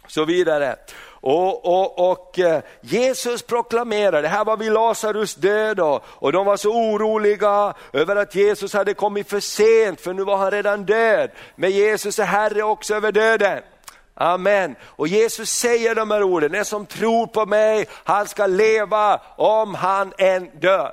Så 0.06 0.24
vidare. 0.24 0.76
Och, 1.20 1.66
och, 1.66 2.10
och 2.10 2.38
eh, 2.38 2.62
Jesus 2.80 3.42
proklamerade, 3.42 4.28
här 4.28 4.44
var 4.44 4.56
vi 4.56 4.70
Lazarus 4.70 5.34
död 5.34 5.80
och, 5.80 6.04
och 6.06 6.32
de 6.32 6.46
var 6.46 6.56
så 6.56 6.70
oroliga 6.70 7.74
över 7.92 8.16
att 8.16 8.34
Jesus 8.34 8.72
hade 8.72 8.94
kommit 8.94 9.30
för 9.30 9.40
sent 9.40 10.00
för 10.00 10.12
nu 10.12 10.24
var 10.24 10.36
han 10.36 10.50
redan 10.50 10.84
död. 10.84 11.30
Men 11.56 11.70
Jesus 11.70 12.18
är 12.18 12.24
Herre 12.24 12.62
också 12.62 12.94
över 12.94 13.12
döden. 13.12 13.62
Amen. 14.14 14.76
Och 14.82 15.08
Jesus 15.08 15.50
säger 15.50 15.94
de 15.94 16.10
här 16.10 16.22
orden, 16.22 16.52
den 16.52 16.64
som 16.64 16.86
tror 16.86 17.26
på 17.26 17.46
mig, 17.46 17.86
han 18.04 18.28
ska 18.28 18.46
leva 18.46 19.20
om 19.36 19.74
han 19.74 20.12
än 20.18 20.50
dör. 20.60 20.92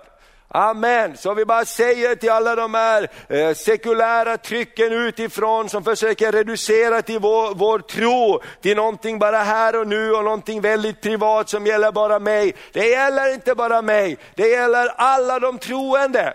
Amen. 0.56 1.18
Så 1.18 1.34
vi 1.34 1.46
bara 1.46 1.65
säger 1.65 2.15
till 2.15 2.30
alla 2.30 2.56
de 2.56 2.74
här 2.74 3.08
eh, 3.30 3.54
sekulära 3.54 4.38
trycken 4.38 4.94
utifrån 4.94 5.70
som 5.70 5.84
försöker 5.84 6.32
reducera 6.32 7.02
till 7.02 7.20
vår, 7.20 7.56
vår 7.56 7.80
tro 7.80 8.41
till 8.62 8.76
någonting 8.76 9.20
bara 9.20 9.38
här 9.38 9.80
och 9.80 9.88
nu 9.88 10.12
och 10.12 10.24
någonting 10.24 10.62
väldigt 10.62 11.02
privat 11.02 11.50
som 11.50 11.65
gäller 11.65 11.91
bara 11.91 12.20
mig. 12.20 12.56
Det 12.72 12.88
gäller 12.88 13.34
inte 13.34 13.56
bara 13.56 13.82
mig, 13.82 14.18
det 14.36 14.48
gäller 14.48 14.88
alla 14.88 15.39
de 15.39 15.58
troende. 15.58 16.34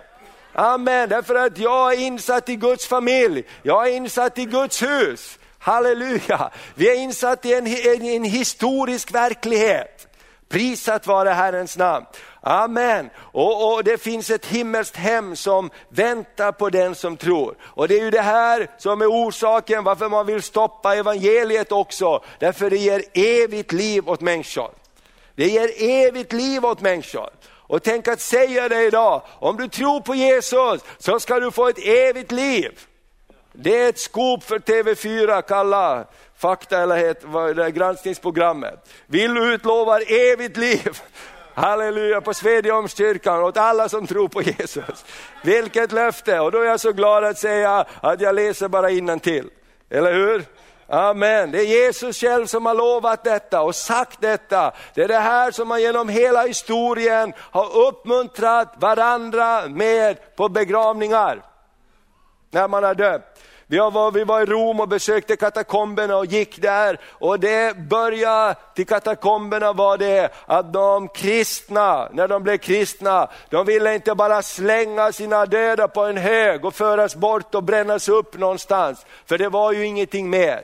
Amen, 0.53 1.09
därför 1.09 1.35
att 1.35 1.59
jag 1.59 1.93
är 1.93 1.99
insatt 1.99 2.49
i 2.49 2.57
Guds 2.57 2.87
familj, 2.87 3.45
jag 3.63 3.89
är 3.89 3.93
insatt 3.93 4.39
i 4.39 4.45
Guds 4.45 4.83
hus. 4.83 5.39
Halleluja, 5.59 6.51
vi 6.75 6.91
är 6.91 6.95
insatt 6.95 7.45
i 7.45 7.55
en, 7.55 7.67
en, 7.67 8.03
en 8.03 8.25
historisk 8.25 9.15
verklighet. 9.15 10.07
Prisat 10.49 11.07
vare 11.07 11.29
Herrens 11.29 11.79
namn. 11.79 12.07
Amen. 12.43 13.11
Och, 13.17 13.73
och, 13.73 13.85
det 13.85 13.99
finns 13.99 14.31
ett 14.31 14.47
himmelskt 14.47 14.97
hem 14.97 15.37
som 15.37 15.71
väntar 15.89 16.53
på 16.53 16.71
den 16.71 16.95
som 16.95 17.17
tror. 17.17 17.55
Och 17.63 17.89
det 17.89 17.99
är 17.99 18.05
ju 18.05 18.11
det 18.11 18.21
här 18.21 18.71
som 18.79 19.03
är 19.03 19.07
orsaken 19.07 19.85
varför 19.85 20.09
man 20.09 20.27
vill 20.27 20.43
stoppa 20.43 20.97
evangeliet 20.97 21.73
också. 21.73 22.23
Därför 22.39 22.71
det 22.71 22.77
ger 22.77 23.03
evigt 23.13 23.73
liv 23.73 24.09
åt 24.09 24.21
människor. 24.21 24.71
Det 25.35 25.49
ger 25.49 25.71
evigt 25.79 26.33
liv 26.33 26.65
åt 26.65 26.81
människor. 26.81 27.31
Och 27.71 27.83
tänk 27.83 28.09
att 28.09 28.21
säga 28.21 28.69
det 28.69 28.83
idag, 28.83 29.23
om 29.39 29.57
du 29.57 29.69
tror 29.69 30.01
på 30.01 30.15
Jesus 30.15 30.81
så 30.99 31.21
ska 31.21 31.41
du 31.41 31.51
få 31.51 31.69
ett 31.69 31.87
evigt 31.87 32.33
liv. 32.33 32.79
Det 33.53 33.81
är 33.81 33.89
ett 33.89 33.99
skop 33.99 34.45
för 34.45 34.59
TV4, 34.59 35.43
kalla 35.43 36.05
fakta 36.37 36.83
eller 36.83 36.97
het, 36.97 37.23
det 37.57 37.71
granskningsprogrammet. 37.71 38.89
Vill 39.07 39.35
du 39.35 39.55
utlova 39.55 40.01
evigt 40.01 40.57
liv 40.57 41.01
Halleluja 41.55 42.21
på 42.21 42.35
Svedjeholmskyrkan 42.35 43.43
åt 43.43 43.57
alla 43.57 43.89
som 43.89 44.07
tror 44.07 44.29
på 44.29 44.43
Jesus. 44.43 45.05
Vilket 45.43 45.93
löfte 45.93 46.41
och 46.41 46.53
då 46.53 46.59
är 46.59 46.65
jag 46.65 46.81
så 46.81 46.93
glad 46.93 47.25
att 47.25 47.39
säga 47.39 47.85
att 48.01 48.21
jag 48.21 48.35
läser 48.35 48.69
bara 48.69 49.19
till. 49.19 49.51
Eller 49.91 50.13
hur? 50.13 50.45
Amen. 50.89 51.51
Det 51.51 51.59
är 51.59 51.67
Jesus 51.67 52.21
själv 52.21 52.47
som 52.47 52.67
har 52.67 52.75
lovat 52.75 53.25
detta 53.25 53.63
och 53.63 53.75
sagt 53.75 54.21
detta. 54.21 54.73
Det 54.95 55.03
är 55.03 55.09
det 55.09 55.19
här 55.19 55.51
som 55.51 55.69
man 55.69 55.83
genom 55.83 56.09
hela 56.09 56.47
historien 56.47 57.33
har 57.39 57.77
uppmuntrat 57.89 58.75
varandra 58.79 59.69
med 59.69 60.37
på 60.37 60.49
begravningar. 60.49 61.43
När 62.51 62.69
man 62.69 62.85
har 62.85 62.95
döpt. 62.95 63.41
Vi 63.71 63.79
var, 63.79 64.11
vi 64.11 64.25
var 64.25 64.41
i 64.41 64.45
Rom 64.45 64.81
och 64.81 64.89
besökte 64.89 65.37
katakomberna 65.37 66.17
och 66.17 66.27
gick 66.27 66.63
där 66.63 67.01
och 67.09 67.41
det 67.41 67.77
började 67.77 68.55
till 68.75 68.87
katakomberna 68.87 69.73
var 69.73 69.99
det 69.99 70.33
att 70.47 70.73
de 70.73 71.09
kristna, 71.09 72.09
när 72.13 72.29
de 72.29 72.43
blev 72.43 72.57
kristna, 72.57 73.29
de 73.51 73.67
ville 73.67 73.95
inte 73.95 74.15
bara 74.15 74.43
slänga 74.43 75.13
sina 75.13 75.47
döda 75.47 75.89
på 75.89 76.05
en 76.05 76.17
hög 76.17 76.65
och 76.65 76.75
föras 76.75 77.17
bort 77.17 77.55
och 77.55 77.63
brännas 77.63 78.09
upp 78.09 78.39
någonstans, 78.39 79.07
för 79.27 79.39
det 79.39 79.49
var 79.49 79.73
ju 79.73 79.87
ingenting 79.87 80.31
mer. 80.31 80.63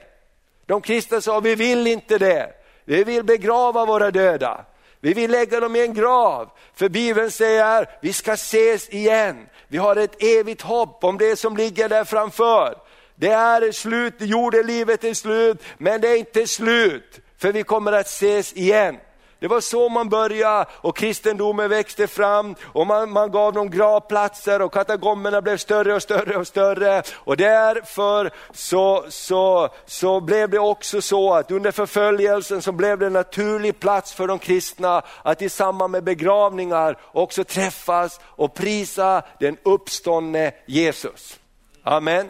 De 0.67 0.81
kristna 0.81 1.21
sa, 1.21 1.41
vi 1.41 1.55
vill 1.55 1.87
inte 1.87 2.19
det, 2.19 2.49
vi 2.85 3.05
vill 3.05 3.25
begrava 3.25 3.85
våra 3.85 4.11
döda. 4.11 4.65
Vi 5.01 5.15
vill 5.15 5.31
lägga 5.31 5.61
dem 5.61 5.77
i 5.77 5.81
en 5.81 5.95
grav, 5.95 6.51
för 6.75 6.89
Bibeln 6.89 7.31
säger 7.31 7.89
vi 8.03 8.13
ska 8.13 8.33
ses 8.33 8.89
igen. 8.89 9.47
Vi 9.69 9.79
har 9.79 9.97
ett 9.97 10.23
evigt 10.23 10.63
hopp 10.63 11.05
om 11.05 11.19
det 11.19 11.37
som 11.37 11.57
ligger 11.57 11.89
där 11.89 12.05
framför. 12.05 12.86
Det 13.17 13.31
är 13.31 13.73
slut, 13.73 14.15
jordelivet 14.19 15.05
är 15.05 15.15
slut, 15.15 15.63
men 15.79 16.01
det 16.01 16.09
är 16.09 16.17
inte 16.17 16.47
slut, 16.47 17.21
för 17.39 17.53
vi 17.53 17.63
kommer 17.63 17.93
att 17.93 18.07
ses 18.07 18.53
igen. 18.53 18.97
Det 19.39 19.49
var 19.49 19.61
så 19.61 19.89
man 19.89 20.09
började 20.09 20.67
och 20.73 20.97
kristendomen 20.97 21.71
växte 21.71 22.07
fram 22.07 22.55
och 22.63 22.87
man, 22.87 23.11
man 23.11 23.31
gav 23.31 23.53
dem 23.53 23.71
gravplatser 23.71 24.63
och 24.63 24.73
katagomberna 24.73 25.43
blev 25.43 25.57
större 25.57 25.95
och 25.95 26.03
större 26.03 26.37
och 26.37 26.47
större. 26.47 27.03
Och 27.15 27.37
därför 27.37 28.31
så, 28.53 29.05
så, 29.09 29.69
så 29.87 30.21
blev 30.21 30.51
det 30.51 30.59
också 30.59 31.01
så 31.01 31.35
att 31.35 31.51
under 31.51 31.73
förföljelsen 31.73 32.63
så 32.63 32.73
blev 32.73 32.99
det 32.99 33.07
en 33.07 33.13
naturlig 33.13 33.81
plats 33.81 34.13
för 34.13 34.27
de 34.27 34.39
kristna 34.39 35.03
att 35.23 35.43
i 35.43 35.49
samband 35.49 35.93
med 35.93 36.05
begravningar 36.05 36.99
också 37.13 37.45
träffas 37.45 38.21
och 38.25 38.55
prisa 38.55 39.23
den 39.41 39.57
uppståndne 39.63 40.53
Jesus. 40.67 41.39
Amen. 41.83 42.29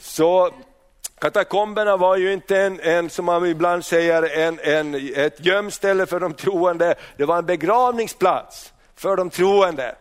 Så 0.00 0.50
Katakomberna 1.20 1.96
var 1.96 2.16
ju 2.16 2.32
inte 2.32 2.58
en, 2.58 2.80
en, 2.80 3.10
som 3.10 3.24
man 3.24 3.46
ibland 3.46 3.84
säger, 3.84 4.38
en, 4.38 4.58
en, 4.62 5.12
ett 5.14 5.44
gömställe 5.44 6.06
för 6.06 6.20
de 6.20 6.34
troende, 6.34 6.94
det 7.16 7.24
var 7.24 7.38
en 7.38 7.46
begravningsplats 7.46 8.72
för 8.96 9.16
de 9.16 9.30
troende. 9.30 9.94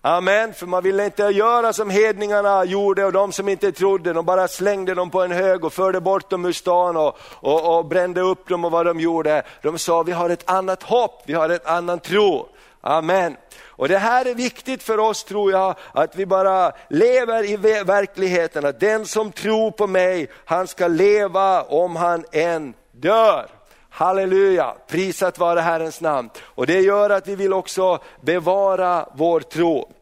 Amen, 0.00 0.54
för 0.54 0.66
man 0.66 0.82
ville 0.82 1.04
inte 1.04 1.22
göra 1.22 1.72
som 1.72 1.90
hedningarna 1.90 2.64
gjorde 2.64 3.04
och 3.04 3.12
de 3.12 3.32
som 3.32 3.48
inte 3.48 3.72
trodde, 3.72 4.12
de 4.12 4.26
bara 4.26 4.48
slängde 4.48 4.94
dem 4.94 5.10
på 5.10 5.22
en 5.22 5.32
hög 5.32 5.64
och 5.64 5.72
förde 5.72 6.00
bort 6.00 6.30
dem 6.30 6.44
ur 6.44 6.52
stan 6.52 6.96
och, 6.96 7.18
och, 7.20 7.78
och 7.78 7.84
brände 7.84 8.20
upp 8.20 8.48
dem 8.48 8.64
och 8.64 8.70
vad 8.70 8.86
de 8.86 9.00
gjorde. 9.00 9.42
De 9.62 9.78
sa, 9.78 10.02
vi 10.02 10.12
har 10.12 10.30
ett 10.30 10.50
annat 10.50 10.82
hopp, 10.82 11.22
vi 11.26 11.34
har 11.34 11.48
en 11.48 11.58
annan 11.64 12.00
tro. 12.00 12.48
Amen. 12.80 13.36
Och 13.76 13.88
Det 13.88 13.98
här 13.98 14.24
är 14.24 14.34
viktigt 14.34 14.82
för 14.82 14.98
oss 14.98 15.24
tror 15.24 15.52
jag, 15.52 15.74
att 15.92 16.16
vi 16.16 16.26
bara 16.26 16.72
lever 16.88 17.44
i 17.44 17.56
verkligheten, 17.84 18.66
att 18.66 18.80
den 18.80 19.06
som 19.06 19.32
tror 19.32 19.70
på 19.70 19.86
mig, 19.86 20.28
han 20.44 20.66
ska 20.66 20.88
leva 20.88 21.62
om 21.62 21.96
han 21.96 22.24
än 22.32 22.74
dör. 22.92 23.46
Halleluja, 23.90 24.74
prisat 24.88 25.38
vare 25.38 25.60
Herrens 25.60 26.00
namn. 26.00 26.30
Och 26.42 26.66
det 26.66 26.80
gör 26.80 27.10
att 27.10 27.28
vi 27.28 27.36
vill 27.36 27.52
också 27.52 27.98
bevara 28.20 29.08
vår 29.14 29.40
tro. 29.40 29.92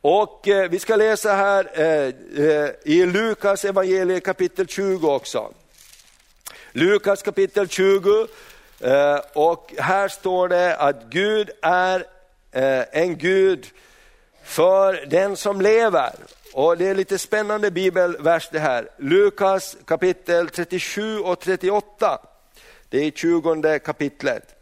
Och 0.00 0.48
eh, 0.48 0.70
vi 0.70 0.78
ska 0.78 0.96
läsa 0.96 1.32
här 1.32 1.70
eh, 1.74 2.14
eh 2.44 2.70
i 2.84 3.06
Lukas 3.06 3.64
evangeliet 3.64 4.24
kapitel 4.24 4.66
20 4.66 5.08
också. 5.08 5.52
Lukas 6.72 7.22
kapitel 7.22 7.68
20 7.68 8.26
eh, 8.80 9.18
och 9.32 9.74
här 9.78 10.08
står 10.08 10.48
det 10.48 10.76
att 10.76 11.02
Gud 11.10 11.50
är 11.62 12.04
Eh, 12.52 12.84
en 12.92 13.18
Gud 13.18 13.66
för 14.42 15.06
den 15.06 15.36
som 15.36 15.60
lever. 15.60 16.12
Och 16.52 16.78
Det 16.78 16.88
är 16.88 16.94
lite 16.94 17.18
spännande 17.18 17.70
bibelvers 17.70 18.48
det 18.52 18.58
här. 18.58 18.88
Lukas 18.96 19.76
kapitel 19.84 20.48
37 20.48 21.18
och 21.18 21.40
38. 21.40 22.18
Det 22.88 22.98
är 22.98 23.10
20 23.10 23.78
kapitlet. 23.78 24.54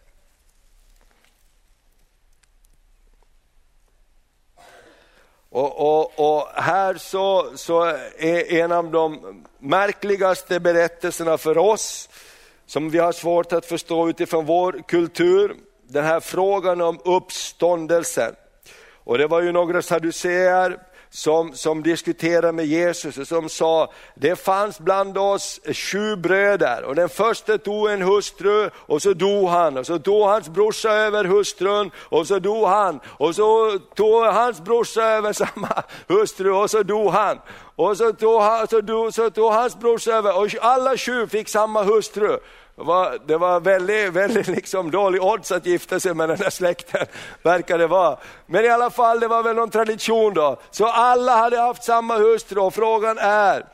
Och, 5.49 5.81
och, 5.81 6.13
och, 6.17 6.49
här 6.55 6.95
så, 6.95 7.53
så 7.55 7.85
är 8.19 8.53
en 8.53 8.73
av 8.73 8.91
de 8.91 9.45
märkligaste 9.59 10.61
berättelserna 10.61 11.39
för 11.39 11.59
oss, 11.59 12.09
som 12.67 12.91
vi 12.91 12.99
har 12.99 13.13
svårt 13.13 13.53
att 13.53 13.67
förstå 13.67 14.09
utifrån 14.09 14.47
vår 14.47 14.83
kultur, 14.89 15.57
den 15.89 16.05
här 16.05 16.21
frågan 16.21 16.81
om 16.81 16.99
uppståndelsen. 17.05 18.35
Och 19.05 19.19
det 19.19 19.27
var 19.27 19.43
ju 19.43 19.53
några 19.53 19.83
saduceer 19.83 20.79
som, 21.11 21.53
som 21.55 21.83
diskuterade 21.83 22.53
med 22.53 22.67
Jesus 22.67 23.19
och 23.19 23.29
som 23.29 23.49
sa, 23.49 23.93
det 24.15 24.37
fanns 24.37 24.81
bland 24.81 25.19
oss 25.19 25.61
sju 25.73 26.17
bröder 26.17 26.85
och 26.85 26.95
den 26.95 27.09
första 27.09 27.59
tog 27.59 27.91
en 27.91 28.03
hustru 28.03 28.71
och 28.75 29.03
så 29.03 29.13
dog 29.13 29.49
han 29.49 29.77
och 29.77 29.87
så 29.87 29.99
tog 29.99 30.23
hans 30.23 30.49
brorsa 30.49 30.91
över 30.91 31.25
hustrun 31.25 31.91
och 31.97 32.27
så 32.27 32.39
dog 32.39 32.67
han 32.67 33.01
och 33.07 33.35
så 33.35 33.79
tog 33.95 34.25
hans 34.25 34.61
brorsa 34.61 35.03
över 35.03 35.33
samma 35.33 35.83
hustru 36.09 36.51
och 36.51 36.71
så 36.71 36.83
dog 36.83 37.11
han. 37.11 37.41
Och 37.77 37.97
så 37.97 38.13
tog, 38.13 38.41
han, 38.41 38.69
så, 38.69 38.81
dog, 38.81 39.15
så 39.15 39.31
tog 39.31 39.53
hans 39.53 39.79
brorsa 39.79 40.13
över 40.13 40.39
och 40.39 40.49
alla 40.61 40.97
sju 40.97 41.27
fick 41.27 41.49
samma 41.49 41.83
hustru. 41.83 42.39
Det 42.77 42.83
var, 42.83 43.19
det 43.27 43.37
var 43.37 43.61
väldigt, 43.61 44.13
väldigt 44.13 44.49
liksom 44.49 44.91
dålig 44.91 45.23
odds 45.23 45.53
att 45.53 45.67
gifta 45.67 46.01
sig 46.01 46.15
med 46.15 46.29
den 46.29 46.39
här 46.39 46.51
släkten, 46.51 47.07
verkar 47.43 47.79
det 47.79 47.87
vara. 47.87 48.19
Men 48.47 48.65
i 48.65 48.69
alla 48.69 48.91
fall, 48.91 49.21
det 49.21 49.29
var 49.29 49.43
väl 49.43 49.57
någon 49.57 49.71
tradition 49.71 50.35
då. 50.35 50.57
Så 50.71 50.87
alla 50.87 51.37
hade 51.37 51.61
haft 51.61 51.85
samma 51.85 52.17
hustru 52.17 52.61
och 52.61 52.75
frågan 52.75 53.19
är 53.19 53.67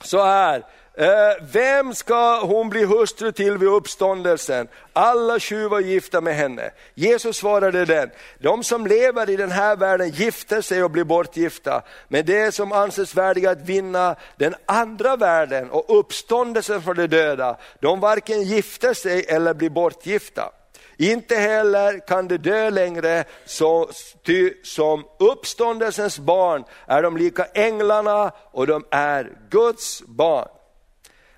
så 0.00 0.24
här, 0.24 0.64
Eh, 1.00 1.44
vem 1.52 1.94
ska 1.94 2.40
hon 2.40 2.68
bli 2.68 2.84
hustru 2.84 3.32
till 3.32 3.58
vid 3.58 3.68
uppståndelsen? 3.68 4.68
Alla 4.92 5.40
sju 5.40 5.68
var 5.68 5.80
gifta 5.80 6.20
med 6.20 6.34
henne. 6.34 6.70
Jesus 6.94 7.36
svarade 7.36 7.84
den, 7.84 8.10
de 8.38 8.64
som 8.64 8.86
lever 8.86 9.30
i 9.30 9.36
den 9.36 9.50
här 9.50 9.76
världen 9.76 10.10
gifter 10.10 10.60
sig 10.60 10.84
och 10.84 10.90
blir 10.90 11.04
bortgifta, 11.04 11.82
men 12.08 12.26
det 12.26 12.54
som 12.54 12.72
anses 12.72 13.14
värdiga 13.14 13.50
att 13.50 13.60
vinna 13.60 14.16
den 14.36 14.54
andra 14.66 15.16
världen 15.16 15.70
och 15.70 15.98
uppståndelsen 15.98 16.82
för 16.82 16.94
de 16.94 17.06
döda, 17.06 17.56
de 17.80 18.00
varken 18.00 18.42
gifter 18.42 18.94
sig 18.94 19.24
eller 19.28 19.54
blir 19.54 19.70
bortgifta. 19.70 20.52
Inte 20.96 21.36
heller 21.36 22.06
kan 22.06 22.28
de 22.28 22.36
dö 22.36 22.70
längre, 22.70 23.24
så, 23.46 23.90
ty 24.26 24.52
som 24.62 25.04
uppståndelsens 25.18 26.18
barn 26.18 26.64
är 26.86 27.02
de 27.02 27.16
lika 27.16 27.44
änglarna 27.44 28.32
och 28.52 28.66
de 28.66 28.84
är 28.90 29.32
Guds 29.50 30.02
barn. 30.06 30.48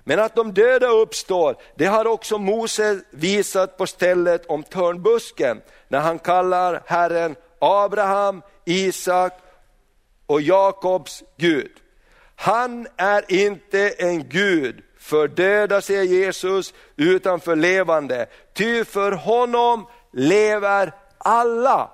Men 0.03 0.19
att 0.19 0.35
de 0.35 0.53
döda 0.53 0.87
uppstår, 0.87 1.55
det 1.75 1.85
har 1.85 2.07
också 2.07 2.37
Mose 2.37 3.01
visat 3.11 3.77
på 3.77 3.87
stället 3.87 4.45
om 4.45 4.63
törnbusken, 4.63 5.61
när 5.87 5.99
han 5.99 6.19
kallar 6.19 6.83
Herren 6.85 7.35
Abraham, 7.59 8.41
Isak 8.65 9.33
och 10.25 10.41
Jakobs 10.41 11.23
Gud. 11.37 11.71
Han 12.35 12.87
är 12.97 13.31
inte 13.31 13.89
en 13.89 14.29
Gud 14.29 14.83
för 14.99 15.27
döda, 15.27 15.81
säger 15.81 16.03
Jesus, 16.03 16.73
utan 16.95 17.39
för 17.39 17.55
levande. 17.55 18.25
Ty 18.53 18.85
för 18.85 19.11
honom 19.11 19.87
lever 20.11 20.93
alla. 21.17 21.91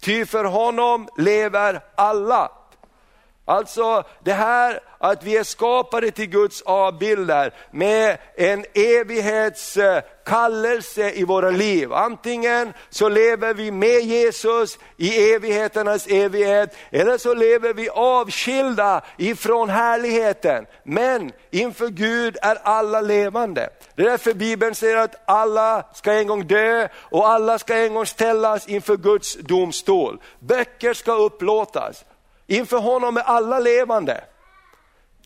Ty 0.00 0.26
för 0.26 0.44
honom 0.44 1.08
lever 1.18 1.80
alla. 1.94 2.52
Alltså 3.46 4.04
det 4.22 4.32
här 4.32 4.80
att 4.98 5.24
vi 5.24 5.36
är 5.36 5.44
skapade 5.44 6.10
till 6.10 6.26
Guds 6.26 6.62
avbilder 6.62 7.54
med 7.70 8.18
en 8.36 8.64
evighetskallelse 8.74 11.08
eh, 11.08 11.20
i 11.20 11.24
våra 11.24 11.50
liv. 11.50 11.92
Antingen 11.92 12.72
så 12.90 13.08
lever 13.08 13.54
vi 13.54 13.70
med 13.70 14.00
Jesus 14.00 14.78
i 14.96 15.32
evigheternas 15.32 16.06
evighet, 16.06 16.76
eller 16.90 17.18
så 17.18 17.34
lever 17.34 17.74
vi 17.74 17.88
avskilda 17.88 19.02
ifrån 19.18 19.70
härligheten. 19.70 20.66
Men 20.84 21.32
inför 21.50 21.88
Gud 21.88 22.36
är 22.42 22.58
alla 22.62 23.00
levande. 23.00 23.70
Det 23.94 24.02
är 24.02 24.06
därför 24.06 24.34
Bibeln 24.34 24.74
säger 24.74 24.96
att 24.96 25.22
alla 25.26 25.86
ska 25.94 26.12
en 26.12 26.26
gång 26.26 26.46
dö 26.46 26.88
och 26.94 27.28
alla 27.28 27.58
ska 27.58 27.76
en 27.76 27.94
gång 27.94 28.06
ställas 28.06 28.68
inför 28.68 28.96
Guds 28.96 29.34
domstol. 29.34 30.20
Böcker 30.40 30.94
ska 30.94 31.12
upplåtas. 31.12 32.04
Inför 32.46 32.78
honom 32.78 33.16
är 33.16 33.22
alla 33.22 33.58
levande. 33.58 34.24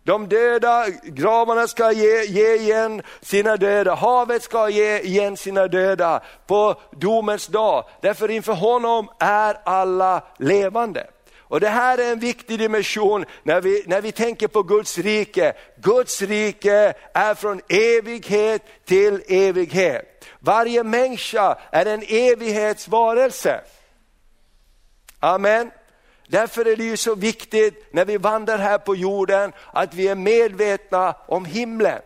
De 0.02 0.28
döda 0.28 0.86
gravarna 1.02 1.68
ska 1.68 1.92
ge, 1.92 2.24
ge 2.24 2.54
igen 2.54 3.02
sina 3.20 3.56
döda, 3.56 3.94
havet 3.94 4.42
ska 4.42 4.68
ge 4.68 4.98
igen 4.98 5.36
sina 5.36 5.68
döda 5.68 6.22
på 6.46 6.80
domens 6.92 7.46
dag. 7.46 7.84
Därför 8.00 8.30
inför 8.30 8.52
honom 8.52 9.08
är 9.18 9.60
alla 9.64 10.22
levande. 10.38 11.06
Och 11.48 11.60
Det 11.60 11.68
här 11.68 11.98
är 11.98 12.12
en 12.12 12.18
viktig 12.18 12.58
dimension 12.58 13.24
när 13.42 13.60
vi, 13.60 13.84
när 13.86 14.00
vi 14.00 14.12
tänker 14.12 14.48
på 14.48 14.62
Guds 14.62 14.98
rike. 14.98 15.52
Guds 15.76 16.22
rike 16.22 16.94
är 17.14 17.34
från 17.34 17.60
evighet 17.68 18.62
till 18.84 19.22
evighet. 19.28 20.24
Varje 20.40 20.84
människa 20.84 21.58
är 21.70 21.86
en 21.86 22.02
evighetsvarelse. 22.02 23.60
Amen. 25.20 25.70
Därför 26.30 26.68
är 26.68 26.76
det 26.76 26.84
ju 26.84 26.96
så 26.96 27.14
viktigt 27.14 27.88
när 27.90 28.04
vi 28.04 28.16
vandrar 28.16 28.58
här 28.58 28.78
på 28.78 28.96
jorden 28.96 29.52
att 29.72 29.94
vi 29.94 30.08
är 30.08 30.14
medvetna 30.14 31.14
om 31.26 31.44
himlen. 31.44 32.00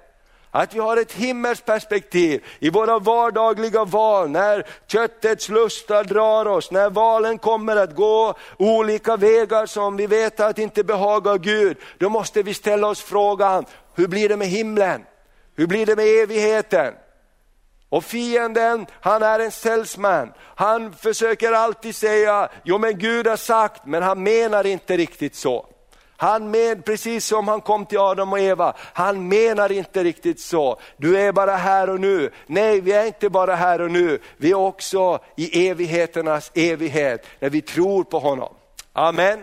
Att 0.51 0.75
vi 0.75 0.79
har 0.79 0.97
ett 0.97 1.13
himmelskt 1.13 1.67
perspektiv 1.67 2.45
i 2.59 2.71
våra 2.71 2.99
vardagliga 2.99 3.85
val, 3.85 4.31
när 4.31 4.67
köttets 4.87 5.49
lustar 5.49 6.05
drar 6.05 6.47
oss, 6.47 6.71
när 6.71 6.91
valen 6.91 7.39
kommer 7.39 7.77
att 7.77 7.95
gå 7.97 8.35
olika 8.59 9.17
vägar 9.17 9.67
som 9.67 9.97
vi 9.97 10.07
vet 10.07 10.41
att 10.41 10.59
inte 10.59 10.85
behagar 10.85 11.39
Gud. 11.39 11.77
Då 11.99 12.09
måste 12.09 12.43
vi 12.43 12.55
ställa 12.55 12.89
oss 12.89 13.03
frågan, 13.03 13.65
hur 13.95 14.09
blir 14.09 14.29
det 14.29 14.37
med 14.37 14.49
himlen? 14.49 15.05
Hur 15.57 15.67
blir 15.67 15.87
det 15.87 15.97
med 15.97 16.07
evigheten? 16.07 16.95
Och 17.93 18.05
fienden, 18.05 18.87
han 19.01 19.23
är 19.23 19.39
en 19.39 19.51
salesman. 19.51 20.33
Han 20.41 20.93
försöker 20.93 21.53
alltid 21.53 21.97
säga, 21.97 22.49
jo 22.65 22.79
men 22.79 22.99
Gud 22.99 23.27
har 23.27 23.37
sagt, 23.37 23.87
men 23.87 24.03
han 24.03 24.23
menar 24.23 24.67
inte 24.67 24.97
riktigt 24.97 25.35
så. 25.35 25.67
Han 26.17 26.51
men, 26.51 26.83
precis 26.83 27.27
som 27.27 27.49
han 27.49 27.61
kom 27.61 27.87
till 27.87 27.99
Adam 27.99 28.33
och 28.33 28.41
Eva, 28.41 28.75
han 28.79 29.29
menar 29.29 29.73
inte 29.73 30.05
riktigt 30.05 30.41
så. 30.41 30.81
Du 30.97 31.19
är 31.19 31.33
bara 31.33 31.57
här 31.57 31.91
och 31.91 32.01
nu. 32.01 32.31
Nej, 32.47 32.81
vi 32.81 32.93
är 32.93 33.07
inte 33.07 33.31
bara 33.31 33.55
här 33.55 33.81
och 33.81 33.91
nu, 33.91 34.19
vi 34.37 34.51
är 34.51 34.59
också 34.59 35.19
i 35.37 35.69
evigheternas 35.69 36.51
evighet, 36.55 37.27
när 37.39 37.51
vi 37.51 37.63
tror 37.63 38.05
på 38.05 38.19
honom. 38.19 38.55
Amen. 38.93 39.41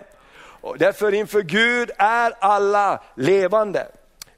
Och 0.62 0.78
därför 0.78 1.14
inför 1.14 1.42
Gud 1.42 1.92
är 1.98 2.34
alla 2.40 3.04
levande. 3.16 3.88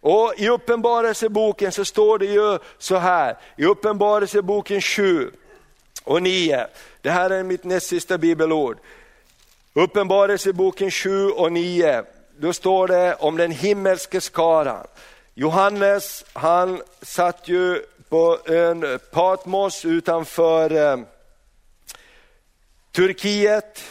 Och 0.02 0.34
I 0.38 0.50
Uppenbarelseboken 0.50 1.72
så 1.72 1.86
står 1.86 2.20
det 2.20 2.26
ju 2.26 2.60
så 2.78 2.98
här, 2.98 3.38
i 3.58 3.66
Uppenbarelseboken 3.66 4.82
7 4.82 5.32
och 6.04 6.22
9, 6.22 6.68
det 7.02 7.10
här 7.10 7.30
är 7.30 7.44
mitt 7.44 7.64
näst 7.64 7.88
sista 7.88 8.18
bibelord. 8.18 8.78
Uppenbarelseboken 9.74 10.92
7 10.92 11.30
och 11.30 11.52
9, 11.52 12.04
då 12.38 12.54
står 12.54 12.88
det 12.88 13.16
om 13.16 13.38
den 13.38 13.52
himmelske 13.52 14.22
skaran. 14.22 14.88
Johannes 15.34 16.26
han 16.34 16.82
satt 17.02 17.48
ju 17.48 17.82
på 18.10 18.40
ön 18.46 19.00
Patmos 19.12 19.86
utanför 19.86 20.92
eh, 20.92 21.00
Turkiet. 22.92 23.84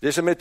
Det 0.00 0.12
som 0.12 0.28
är 0.28 0.34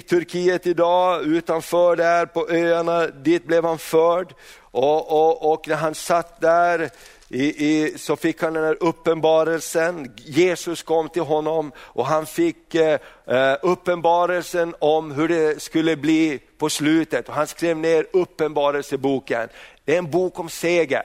Turkiet 0.00 0.66
idag, 0.66 1.24
utanför 1.24 1.96
där 1.96 2.26
på 2.26 2.48
öarna, 2.50 3.06
dit 3.06 3.46
blev 3.46 3.64
han 3.64 3.78
förd. 3.78 4.34
Och, 4.60 5.12
och, 5.12 5.52
och 5.52 5.68
när 5.68 5.76
han 5.76 5.94
satt 5.94 6.40
där 6.40 6.90
i, 7.28 7.66
i, 7.66 7.98
så 7.98 8.16
fick 8.16 8.42
han 8.42 8.52
den 8.52 8.64
här 8.64 8.76
uppenbarelsen, 8.80 10.12
Jesus 10.16 10.82
kom 10.82 11.08
till 11.08 11.22
honom 11.22 11.72
och 11.78 12.06
han 12.06 12.26
fick 12.26 12.74
eh, 12.74 12.98
eh, 13.26 13.56
uppenbarelsen 13.62 14.74
om 14.78 15.10
hur 15.10 15.28
det 15.28 15.62
skulle 15.62 15.96
bli 15.96 16.40
på 16.58 16.70
slutet. 16.70 17.28
Och 17.28 17.34
han 17.34 17.46
skrev 17.46 17.76
ner 17.76 18.06
uppenbarelseboken. 18.12 19.48
Det 19.84 19.94
är 19.94 19.98
en 19.98 20.10
bok 20.10 20.38
om 20.38 20.48
seger. 20.48 21.02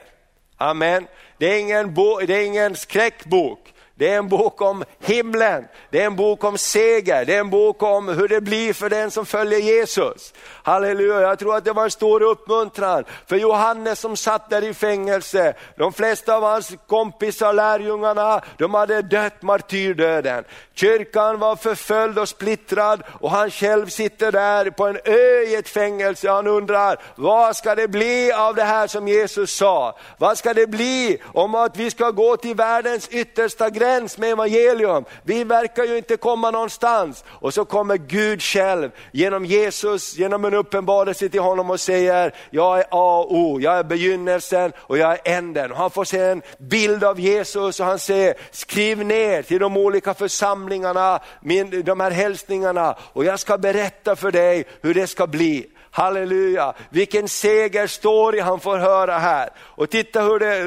Amen. 0.56 1.06
Det 1.38 1.46
är 1.46 1.60
ingen, 1.60 1.94
bo, 1.94 2.18
det 2.26 2.34
är 2.34 2.44
ingen 2.44 2.76
skräckbok. 2.76 3.73
Det 3.96 4.10
är 4.10 4.18
en 4.18 4.28
bok 4.28 4.62
om 4.62 4.84
himlen, 5.00 5.64
det 5.90 6.02
är 6.02 6.06
en 6.06 6.16
bok 6.16 6.44
om 6.44 6.58
seger, 6.58 7.24
det 7.24 7.34
är 7.34 7.40
en 7.40 7.50
bok 7.50 7.82
om 7.82 8.08
hur 8.08 8.28
det 8.28 8.40
blir 8.40 8.72
för 8.72 8.90
den 8.90 9.10
som 9.10 9.26
följer 9.26 9.58
Jesus. 9.58 10.34
Halleluja, 10.62 11.20
jag 11.20 11.38
tror 11.38 11.56
att 11.56 11.64
det 11.64 11.72
var 11.72 11.84
en 11.84 11.90
stor 11.90 12.22
uppmuntran 12.22 13.04
för 13.26 13.36
Johannes 13.36 14.00
som 14.00 14.16
satt 14.16 14.50
där 14.50 14.64
i 14.64 14.74
fängelse. 14.74 15.54
De 15.76 15.92
flesta 15.92 16.36
av 16.36 16.42
hans 16.42 16.72
kompisar, 16.86 17.52
lärjungarna, 17.52 18.40
de 18.58 18.74
hade 18.74 19.02
dött 19.02 19.42
martyrdöden. 19.42 20.44
Kyrkan 20.74 21.38
var 21.38 21.56
förföljd 21.56 22.18
och 22.18 22.28
splittrad 22.28 23.02
och 23.20 23.30
han 23.30 23.50
själv 23.50 23.86
sitter 23.86 24.32
där 24.32 24.70
på 24.70 24.86
en 24.86 24.98
ö 25.04 25.40
i 25.46 25.54
ett 25.54 25.68
fängelse. 25.68 26.30
Han 26.30 26.46
undrar, 26.46 27.00
vad 27.14 27.56
ska 27.56 27.74
det 27.74 27.88
bli 27.88 28.32
av 28.32 28.54
det 28.54 28.62
här 28.64 28.86
som 28.86 29.08
Jesus 29.08 29.56
sa? 29.56 29.98
Vad 30.18 30.38
ska 30.38 30.54
det 30.54 30.66
bli 30.66 31.18
om 31.32 31.54
att 31.54 31.76
vi 31.76 31.90
ska 31.90 32.10
gå 32.10 32.36
till 32.36 32.54
världens 32.54 33.08
yttersta 33.08 33.70
gräns 33.70 33.83
med 34.18 34.30
evangelium? 34.30 35.04
Vi 35.22 35.44
verkar 35.44 35.84
ju 35.84 35.96
inte 35.96 36.16
komma 36.16 36.50
någonstans. 36.50 37.24
Och 37.28 37.54
så 37.54 37.64
kommer 37.64 37.96
Gud 37.96 38.42
själv 38.42 38.90
genom 39.12 39.44
Jesus, 39.44 40.16
genom 40.16 40.44
en 40.44 40.54
uppenbarelse 40.54 41.28
till 41.28 41.40
honom 41.40 41.70
och 41.70 41.80
säger, 41.80 42.34
jag 42.50 42.78
är 42.78 42.84
A 42.90 43.18
och 43.18 43.36
O, 43.36 43.60
jag 43.60 43.78
är 43.78 43.84
begynnelsen 43.84 44.72
och 44.76 44.98
jag 44.98 45.12
är 45.12 45.20
änden. 45.24 45.72
Och 45.72 45.78
han 45.78 45.90
får 45.90 46.04
se 46.04 46.18
en 46.18 46.42
bild 46.58 47.04
av 47.04 47.20
Jesus 47.20 47.80
och 47.80 47.86
han 47.86 47.98
säger, 47.98 48.34
skriv 48.50 49.04
ner 49.04 49.42
till 49.42 49.58
de 49.58 49.76
olika 49.76 50.14
församlingarna 50.14 50.64
församlingarna, 50.64 51.20
min, 51.40 51.82
de 51.84 52.00
här 52.00 52.10
hälsningarna 52.10 52.96
och 53.12 53.24
jag 53.24 53.40
ska 53.40 53.58
berätta 53.58 54.16
för 54.16 54.32
dig 54.32 54.64
hur 54.82 54.94
det 54.94 55.06
ska 55.06 55.26
bli. 55.26 55.66
Halleluja, 55.96 56.74
vilken 56.90 57.28
segerstory 57.28 58.40
han 58.40 58.60
får 58.60 58.78
höra 58.78 59.18
här. 59.18 59.50
Och 59.58 59.90
titta 59.90 60.22
hur 60.22 60.38
det 60.38 60.64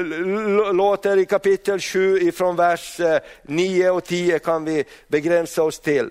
låter 0.72 1.16
i 1.16 1.26
kapitel 1.26 1.80
7 1.80 2.18
ifrån 2.18 2.56
vers 2.56 3.00
eh, 3.00 3.18
9 3.42 3.90
och 3.90 4.04
10 4.04 4.38
kan 4.38 4.64
vi 4.64 4.84
begränsa 5.08 5.62
oss 5.62 5.80
till. 5.80 6.10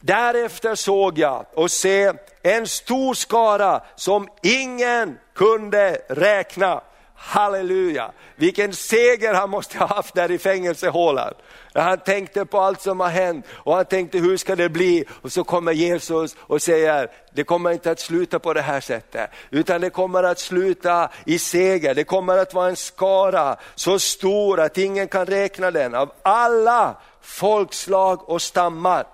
Därefter 0.00 0.74
såg 0.74 1.18
jag 1.18 1.46
och 1.54 1.70
se 1.70 2.12
en 2.42 2.66
stor 2.66 3.14
skara 3.14 3.82
som 3.96 4.28
ingen 4.42 5.18
kunde 5.34 6.02
räkna. 6.08 6.80
Halleluja, 7.20 8.12
vilken 8.36 8.72
seger 8.72 9.34
han 9.34 9.50
måste 9.50 9.78
ha 9.78 9.86
haft 9.86 10.14
där 10.14 10.30
i 10.30 10.38
fängelsehålan. 10.38 11.34
Han 11.74 11.98
tänkte 11.98 12.44
på 12.44 12.60
allt 12.60 12.80
som 12.80 13.00
har 13.00 13.08
hänt 13.08 13.46
och 13.52 13.74
han 13.74 13.84
tänkte 13.84 14.18
hur 14.18 14.36
ska 14.36 14.56
det 14.56 14.68
bli? 14.68 15.04
Och 15.22 15.32
så 15.32 15.44
kommer 15.44 15.72
Jesus 15.72 16.36
och 16.40 16.62
säger, 16.62 17.10
det 17.32 17.44
kommer 17.44 17.70
inte 17.70 17.90
att 17.90 18.00
sluta 18.00 18.38
på 18.38 18.54
det 18.54 18.62
här 18.62 18.80
sättet, 18.80 19.30
utan 19.50 19.80
det 19.80 19.90
kommer 19.90 20.22
att 20.22 20.38
sluta 20.38 21.10
i 21.26 21.38
seger. 21.38 21.94
Det 21.94 22.04
kommer 22.04 22.38
att 22.38 22.54
vara 22.54 22.68
en 22.68 22.76
skara 22.76 23.56
så 23.74 23.98
stor 23.98 24.60
att 24.60 24.78
ingen 24.78 25.08
kan 25.08 25.26
räkna 25.26 25.70
den, 25.70 25.94
av 25.94 26.12
alla 26.22 26.96
folkslag 27.20 28.28
och 28.28 28.42
stammar. 28.42 29.06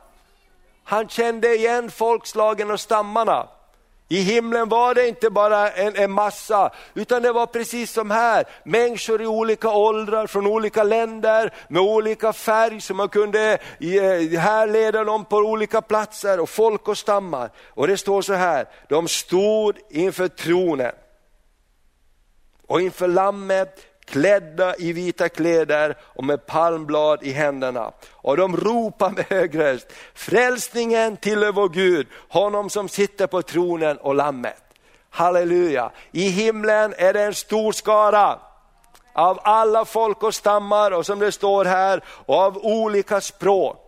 Han 0.84 1.08
kände 1.08 1.54
igen 1.54 1.90
folkslagen 1.90 2.70
och 2.70 2.80
stammarna. 2.80 3.48
I 4.08 4.20
himlen 4.20 4.68
var 4.68 4.94
det 4.94 5.08
inte 5.08 5.30
bara 5.30 5.70
en, 5.70 5.96
en, 5.96 6.10
massa, 6.10 6.70
utan 6.94 7.22
det 7.22 7.32
var 7.32 7.46
precis 7.46 7.92
som 7.92 8.10
här, 8.10 8.44
människor 8.64 9.22
i 9.22 9.26
olika 9.26 9.70
åldrar, 9.70 10.26
från 10.26 10.46
olika 10.46 10.82
länder, 10.82 11.54
med 11.68 11.82
olika 11.82 12.32
färg, 12.32 12.80
som 12.80 12.96
man 12.96 13.08
kunde 13.08 13.52
eh, 13.80 14.40
härleda 14.40 15.04
dem 15.04 15.24
på 15.24 15.36
olika 15.36 15.82
platser, 15.82 16.40
och 16.40 16.48
folk 16.48 16.88
och 16.88 16.98
stammar. 16.98 17.50
Och 17.68 17.86
det 17.86 17.96
står 17.96 18.22
så 18.22 18.32
här, 18.32 18.68
de 18.88 19.08
stod 19.08 19.78
inför 19.90 20.28
tronen. 20.28 20.92
Och 22.66 22.80
inför 22.80 23.08
lammet 23.08 23.93
klädda 24.04 24.76
i 24.76 24.92
vita 24.92 25.28
kläder 25.28 25.96
och 26.02 26.24
med 26.24 26.46
palmblad 26.46 27.22
i 27.22 27.32
händerna. 27.32 27.92
Och 28.12 28.36
de 28.36 28.56
ropar 28.56 29.10
med 29.10 29.24
hög 29.28 29.58
röst, 29.58 29.86
frälsningen 30.14 31.16
tillhör 31.16 31.52
vår 31.52 31.68
Gud, 31.68 32.06
honom 32.28 32.70
som 32.70 32.88
sitter 32.88 33.26
på 33.26 33.42
tronen 33.42 33.96
och 33.96 34.14
lammet. 34.14 34.62
Halleluja, 35.10 35.90
i 36.12 36.28
himlen 36.28 36.94
är 36.98 37.12
det 37.12 37.22
en 37.22 37.34
stor 37.34 37.72
skara 37.72 38.38
av 39.12 39.40
alla 39.42 39.84
folk 39.84 40.22
och 40.22 40.34
stammar 40.34 40.90
och 40.90 41.06
som 41.06 41.18
det 41.18 41.32
står 41.32 41.64
här, 41.64 42.04
och 42.06 42.36
av 42.38 42.58
olika 42.58 43.20
språk. 43.20 43.83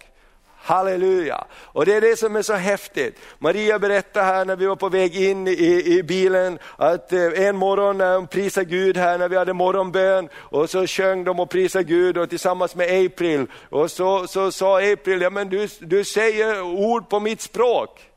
Halleluja! 0.66 1.44
Och 1.52 1.86
det 1.86 1.94
är 1.94 2.00
det 2.00 2.16
som 2.16 2.36
är 2.36 2.42
så 2.42 2.54
häftigt. 2.54 3.18
Maria 3.38 3.78
berättade 3.78 4.26
här 4.26 4.44
när 4.44 4.56
vi 4.56 4.66
var 4.66 4.76
på 4.76 4.88
väg 4.88 5.16
in 5.16 5.48
i, 5.48 5.82
i 5.86 6.02
bilen 6.02 6.58
att 6.76 7.12
eh, 7.12 7.46
en 7.46 7.56
morgon 7.56 7.98
när 7.98 8.16
hon 8.16 8.26
prisade 8.26 8.66
Gud 8.66 8.96
här 8.96 9.18
när 9.18 9.28
vi 9.28 9.36
hade 9.36 9.52
morgonbön 9.52 10.28
och 10.34 10.70
så 10.70 10.86
sjöng 10.86 11.24
de 11.24 11.40
och 11.40 11.50
prisade 11.50 11.84
Gud 11.84 12.18
och 12.18 12.30
tillsammans 12.30 12.74
med 12.74 13.06
April 13.06 13.46
och 13.70 13.90
så, 13.90 14.26
så 14.26 14.52
sa 14.52 14.92
April, 14.92 15.20
ja 15.20 15.30
men 15.30 15.48
du, 15.48 15.68
du 15.80 16.04
säger 16.04 16.62
ord 16.62 17.08
på 17.08 17.20
mitt 17.20 17.40
språk. 17.40 18.10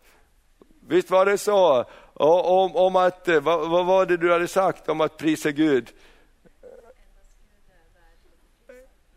Visst 0.88 1.10
var 1.10 1.26
det 1.26 1.38
så? 1.38 1.86
Och, 2.14 2.64
om, 2.64 2.76
om 2.76 2.96
att, 2.96 3.28
eh, 3.28 3.40
vad, 3.40 3.70
vad 3.70 3.86
var 3.86 4.06
det 4.06 4.18
du 4.18 4.32
hade 4.32 4.48
sagt 4.48 4.90
om 4.90 5.02
att 5.02 5.18
prisa 5.18 5.52
Gud? 5.52 5.90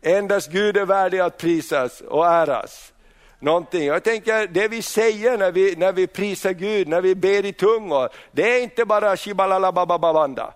Endast 0.01 0.51
Gud 0.51 0.77
är 0.77 0.85
värdig 0.85 1.19
att 1.19 1.37
prisas 1.37 2.01
och 2.01 2.27
äras 2.27 2.92
någonting. 3.43 3.85
Jag 3.85 4.03
tänker 4.03 4.47
det 4.47 4.67
vi 4.67 4.81
säger 4.81 5.37
när 5.37 5.51
vi, 5.51 5.75
när 5.75 5.93
vi 5.93 6.07
prisar 6.07 6.51
Gud, 6.51 6.87
när 6.87 7.01
vi 7.01 7.15
ber 7.15 7.45
i 7.45 7.53
tungor, 7.53 8.09
det 8.31 8.57
är 8.57 8.63
inte 8.63 8.85
bara 8.85 9.17
shibalalabababanda. 9.17 10.53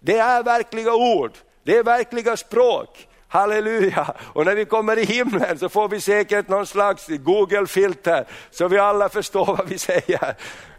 Det 0.00 0.18
är 0.18 0.42
verkliga 0.42 0.94
ord, 0.94 1.32
det 1.64 1.76
är 1.76 1.82
verkliga 1.82 2.36
språk. 2.36 3.06
Halleluja! 3.28 4.14
Och 4.32 4.44
när 4.44 4.54
vi 4.54 4.64
kommer 4.64 4.98
i 4.98 5.04
himlen 5.04 5.58
så 5.58 5.68
får 5.68 5.88
vi 5.88 6.00
säkert 6.00 6.48
någon 6.48 6.66
slags 6.66 7.06
Google-filter 7.08 8.24
så 8.50 8.68
vi 8.68 8.78
alla 8.78 9.08
förstår 9.08 9.44
vad 9.44 9.68
vi 9.68 9.78
säger 9.78 10.34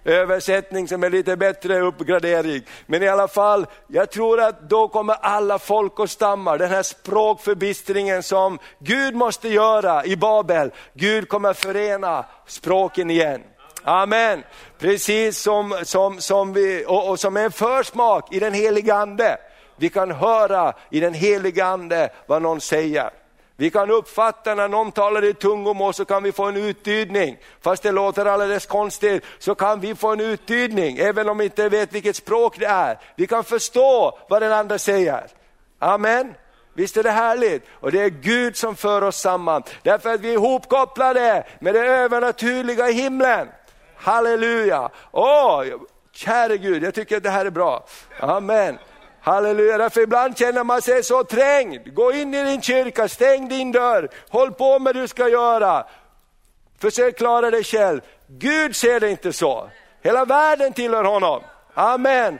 översättning 0.05 0.87
som 0.87 1.03
är 1.03 1.09
lite 1.09 1.37
bättre 1.37 1.79
uppgradering. 1.79 2.61
Men 2.85 3.03
i 3.03 3.07
alla 3.07 3.27
fall, 3.27 3.65
jag 3.87 4.11
tror 4.11 4.41
att 4.41 4.69
då 4.69 4.87
kommer 4.87 5.13
alla 5.13 5.59
folk 5.59 5.99
och 5.99 6.09
stammar, 6.09 6.57
den 6.57 6.69
här 6.69 6.83
språkförbistringen 6.83 8.23
som 8.23 8.59
Gud 8.79 9.15
måste 9.15 9.49
göra 9.49 10.05
i 10.05 10.15
Babel, 10.15 10.71
Gud 10.93 11.29
kommer 11.29 11.53
förena 11.53 12.25
språken 12.47 13.09
igen. 13.09 13.41
Amen. 13.83 14.43
Precis 14.79 15.41
som, 15.41 15.79
som, 15.83 16.21
som 16.21 16.53
vi, 16.53 16.85
och, 16.87 17.09
och 17.09 17.19
som 17.19 17.37
en 17.37 17.51
försmak 17.51 18.33
i 18.33 18.39
den 18.39 18.53
heliga 18.53 18.95
ande. 18.95 19.37
Vi 19.75 19.89
kan 19.89 20.11
höra 20.11 20.73
i 20.89 20.99
den 20.99 21.13
heliga 21.13 21.65
ande 21.65 22.09
vad 22.25 22.41
någon 22.41 22.61
säger. 22.61 23.20
Vi 23.61 23.69
kan 23.69 23.91
uppfatta 23.91 24.55
när 24.55 24.67
någon 24.67 24.91
talar 24.91 25.23
i 25.23 25.33
tungomål 25.33 25.93
så 25.93 26.05
kan 26.05 26.23
vi 26.23 26.31
få 26.31 26.43
en 26.43 26.57
uttydning. 26.57 27.37
Fast 27.61 27.83
det 27.83 27.91
låter 27.91 28.25
alldeles 28.25 28.65
konstigt 28.65 29.25
så 29.39 29.55
kan 29.55 29.79
vi 29.79 29.95
få 29.95 30.11
en 30.11 30.19
uttydning 30.19 30.97
även 30.97 31.29
om 31.29 31.37
vi 31.37 31.43
inte 31.43 31.69
vet 31.69 31.93
vilket 31.93 32.15
språk 32.15 32.59
det 32.59 32.65
är. 32.65 32.99
Vi 33.15 33.27
kan 33.27 33.43
förstå 33.43 34.19
vad 34.29 34.41
den 34.41 34.51
andra 34.51 34.77
säger. 34.77 35.27
Amen. 35.79 36.33
Visst 36.73 36.97
är 36.97 37.03
det 37.03 37.11
härligt? 37.11 37.63
Och 37.71 37.91
det 37.91 38.01
är 38.01 38.09
Gud 38.09 38.57
som 38.57 38.75
för 38.75 39.01
oss 39.01 39.17
samman. 39.17 39.63
Därför 39.83 40.13
att 40.13 40.21
vi 40.21 40.29
är 40.29 40.33
ihopkopplade 40.33 41.43
med 41.59 41.73
det 41.73 41.85
övernaturliga 41.85 42.89
i 42.89 42.93
himlen. 42.93 43.47
Halleluja! 43.95 44.89
Åh, 45.11 45.63
käre 46.11 46.57
Gud, 46.57 46.83
jag 46.83 46.93
tycker 46.93 47.17
att 47.17 47.23
det 47.23 47.29
här 47.29 47.45
är 47.45 47.49
bra. 47.49 47.85
Amen. 48.19 48.77
Halleluja, 49.21 49.77
därför 49.77 50.01
ibland 50.01 50.37
känner 50.37 50.63
man 50.63 50.81
sig 50.81 51.03
så 51.03 51.23
trängd. 51.23 51.93
Gå 51.93 52.13
in 52.13 52.33
i 52.33 52.43
din 52.43 52.61
kyrka, 52.61 53.07
stäng 53.07 53.49
din 53.49 53.71
dörr, 53.71 54.09
håll 54.29 54.51
på 54.51 54.79
med 54.79 54.95
det 54.95 55.01
du 55.01 55.07
ska 55.07 55.29
göra. 55.29 55.85
Försök 56.79 57.17
klara 57.17 57.51
dig 57.51 57.63
själv. 57.63 58.01
Gud 58.27 58.75
ser 58.75 58.99
det 58.99 59.09
inte 59.09 59.33
så. 59.33 59.69
Hela 60.01 60.25
världen 60.25 60.73
tillhör 60.73 61.03
honom. 61.03 61.43
Amen. 61.73 62.39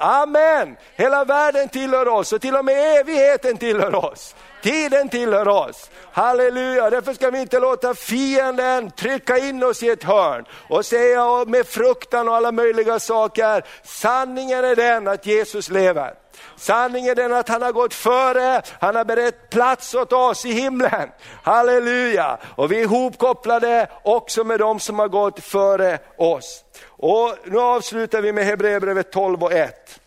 Amen. 0.00 0.76
Hela 0.96 1.24
världen 1.24 1.68
tillhör 1.68 2.08
oss 2.08 2.32
och 2.32 2.40
till 2.40 2.56
och 2.56 2.64
med 2.64 3.00
evigheten 3.00 3.56
tillhör 3.56 3.94
oss. 3.94 4.34
Tiden 4.62 5.08
tillhör 5.08 5.48
oss. 5.48 5.90
Halleluja, 6.12 6.90
därför 6.90 7.14
ska 7.14 7.30
vi 7.30 7.40
inte 7.40 7.58
låta 7.58 7.94
fienden 7.94 8.90
trycka 8.90 9.38
in 9.38 9.64
oss 9.64 9.82
i 9.82 9.88
ett 9.88 10.04
hörn 10.04 10.44
och 10.68 10.86
säga 10.86 11.44
med 11.44 11.66
fruktan 11.66 12.28
och 12.28 12.36
alla 12.36 12.52
möjliga 12.52 12.98
saker, 12.98 13.64
sanningen 13.84 14.64
är 14.64 14.76
den 14.76 15.08
att 15.08 15.26
Jesus 15.26 15.70
lever. 15.70 16.14
Sanningen 16.56 17.10
är 17.10 17.14
den 17.14 17.32
att 17.32 17.48
han 17.48 17.62
har 17.62 17.72
gått 17.72 17.94
före, 17.94 18.62
han 18.80 18.96
har 18.96 19.04
berett 19.04 19.50
plats 19.50 19.94
åt 19.94 20.12
oss 20.12 20.44
i 20.44 20.52
himlen. 20.52 21.10
Halleluja! 21.42 22.38
Och 22.56 22.72
vi 22.72 22.78
är 22.78 22.82
ihopkopplade 22.82 23.88
också 24.02 24.44
med 24.44 24.58
de 24.58 24.80
som 24.80 24.98
har 24.98 25.08
gått 25.08 25.40
före 25.40 25.98
oss. 26.16 26.64
Och 26.86 27.36
nu 27.44 27.58
avslutar 27.58 28.20
vi 28.20 28.32
med 28.32 28.44
Hebreerbrevet 28.44 29.12
12 29.12 29.44
och 29.44 29.52
1. 29.52 30.00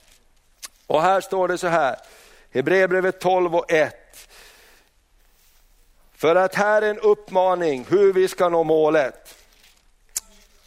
Och 0.88 1.02
här 1.02 1.22
står 1.22 1.48
det 1.48 1.58
så 1.58 1.68
här, 1.68 1.96
Hebreerbrevet 2.54 3.20
12 3.20 3.56
och 3.56 3.72
1. 3.72 3.96
För 6.18 6.36
att 6.36 6.56
här 6.56 6.82
är 6.82 6.90
en 6.90 7.00
uppmaning 7.00 7.86
hur 7.90 8.14
vi 8.14 8.28
ska 8.28 8.50
nå 8.50 8.64
målet. 8.64 9.36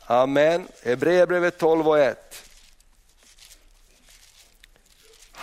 Amen. 0.06 0.68
Hebreerbrevet 0.84 1.58
12 1.58 1.88
och 1.88 1.98
1. 1.98 2.43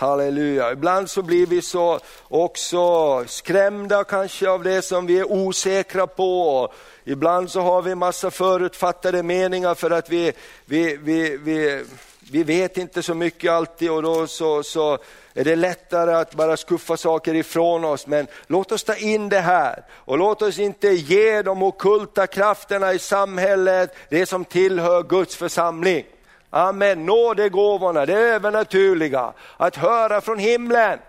Halleluja. 0.01 0.71
Ibland 0.71 1.09
så 1.09 1.21
blir 1.21 1.45
vi 1.45 1.61
så 1.61 1.99
också 2.27 3.23
skrämda 3.27 4.03
kanske 4.03 4.49
av 4.49 4.63
det 4.63 4.81
som 4.81 5.05
vi 5.05 5.19
är 5.19 5.31
osäkra 5.31 6.07
på. 6.07 6.73
Ibland 7.03 7.51
så 7.51 7.61
har 7.61 7.81
vi 7.81 7.95
massa 7.95 8.31
förutfattade 8.31 9.23
meningar 9.23 9.75
för 9.75 9.91
att 9.91 10.09
vi, 10.09 10.31
vi, 10.65 10.97
vi, 10.97 11.37
vi, 11.37 11.85
vi 12.31 12.43
vet 12.43 12.77
inte 12.77 13.03
så 13.03 13.13
mycket 13.13 13.51
alltid 13.51 13.91
och 13.91 14.03
då 14.03 14.27
så, 14.27 14.63
så 14.63 14.97
är 15.33 15.43
det 15.43 15.55
lättare 15.55 16.13
att 16.13 16.35
bara 16.35 16.57
skuffa 16.57 16.97
saker 16.97 17.33
ifrån 17.33 17.85
oss. 17.85 18.07
Men 18.07 18.27
låt 18.47 18.71
oss 18.71 18.83
ta 18.83 18.95
in 18.95 19.29
det 19.29 19.39
här 19.39 19.83
och 19.91 20.17
låt 20.17 20.41
oss 20.41 20.59
inte 20.59 20.87
ge 20.87 21.41
de 21.41 21.63
okulta 21.63 22.27
krafterna 22.27 22.93
i 22.93 22.99
samhället 22.99 23.95
det 24.09 24.25
som 24.25 24.45
tillhör 24.45 25.03
Guds 25.03 25.35
församling. 25.35 26.05
Amen, 26.53 27.05
nådegåvorna, 27.05 28.05
det 28.05 28.13
övernaturliga, 28.13 29.33
att 29.57 29.75
höra 29.75 30.21
från 30.21 30.39
himlen. 30.39 30.99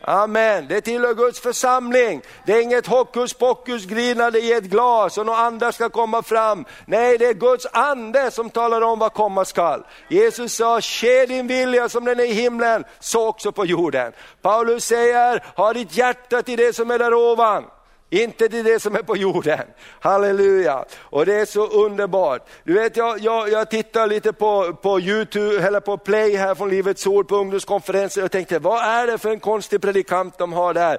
Amen, 0.00 0.66
det 0.68 0.80
tillhör 0.80 1.14
Guds 1.14 1.40
församling. 1.40 2.22
Det 2.46 2.52
är 2.52 2.62
inget 2.62 2.86
hokus 2.86 3.34
pokus 3.34 3.84
grinande 3.84 4.38
i 4.38 4.52
ett 4.52 4.64
glas 4.64 5.18
och 5.18 5.26
några 5.26 5.38
andra 5.38 5.72
ska 5.72 5.88
komma 5.88 6.22
fram. 6.22 6.64
Nej, 6.86 7.18
det 7.18 7.26
är 7.26 7.34
Guds 7.34 7.66
ande 7.72 8.30
som 8.30 8.50
talar 8.50 8.80
om 8.80 8.98
vad 8.98 9.12
komma 9.12 9.44
skall. 9.44 9.84
Jesus 10.08 10.54
sa, 10.54 10.80
ske 10.80 11.26
din 11.26 11.46
vilja 11.46 11.88
som 11.88 12.04
den 12.04 12.20
är 12.20 12.24
i 12.24 12.32
himlen, 12.32 12.84
så 13.00 13.28
också 13.28 13.52
på 13.52 13.66
jorden. 13.66 14.12
Paulus 14.42 14.84
säger, 14.84 15.44
ha 15.56 15.72
ditt 15.72 15.96
hjärta 15.96 16.42
till 16.42 16.58
det 16.58 16.76
som 16.76 16.90
är 16.90 16.98
där 16.98 17.14
ovan. 17.14 17.64
Inte 18.10 18.48
till 18.48 18.64
det 18.64 18.80
som 18.80 18.94
är 18.94 19.02
på 19.02 19.16
jorden. 19.16 19.60
Halleluja! 20.00 20.84
Och 21.00 21.26
det 21.26 21.34
är 21.34 21.44
så 21.44 21.66
underbart. 21.66 22.48
Du 22.64 22.72
vet, 22.72 22.96
jag, 22.96 23.18
jag, 23.18 23.50
jag 23.50 23.70
tittar 23.70 24.06
lite 24.06 24.32
på, 24.32 24.74
på 24.82 25.00
Youtube, 25.00 25.66
eller 25.66 25.80
på 25.80 25.98
Play 25.98 26.36
här 26.36 26.54
från 26.54 26.70
Livets 26.70 27.06
Ord 27.06 27.28
på 27.28 27.36
ungdomskonferensen 27.36 28.24
och 28.24 28.30
tänkte, 28.30 28.58
vad 28.58 28.84
är 28.84 29.06
det 29.06 29.18
för 29.18 29.30
en 29.30 29.40
konstig 29.40 29.80
predikant 29.80 30.38
de 30.38 30.52
har 30.52 30.74
där? 30.74 30.98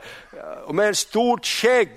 Med 0.74 0.88
en 0.88 0.96
stort 0.96 1.46
skägg. 1.46 1.90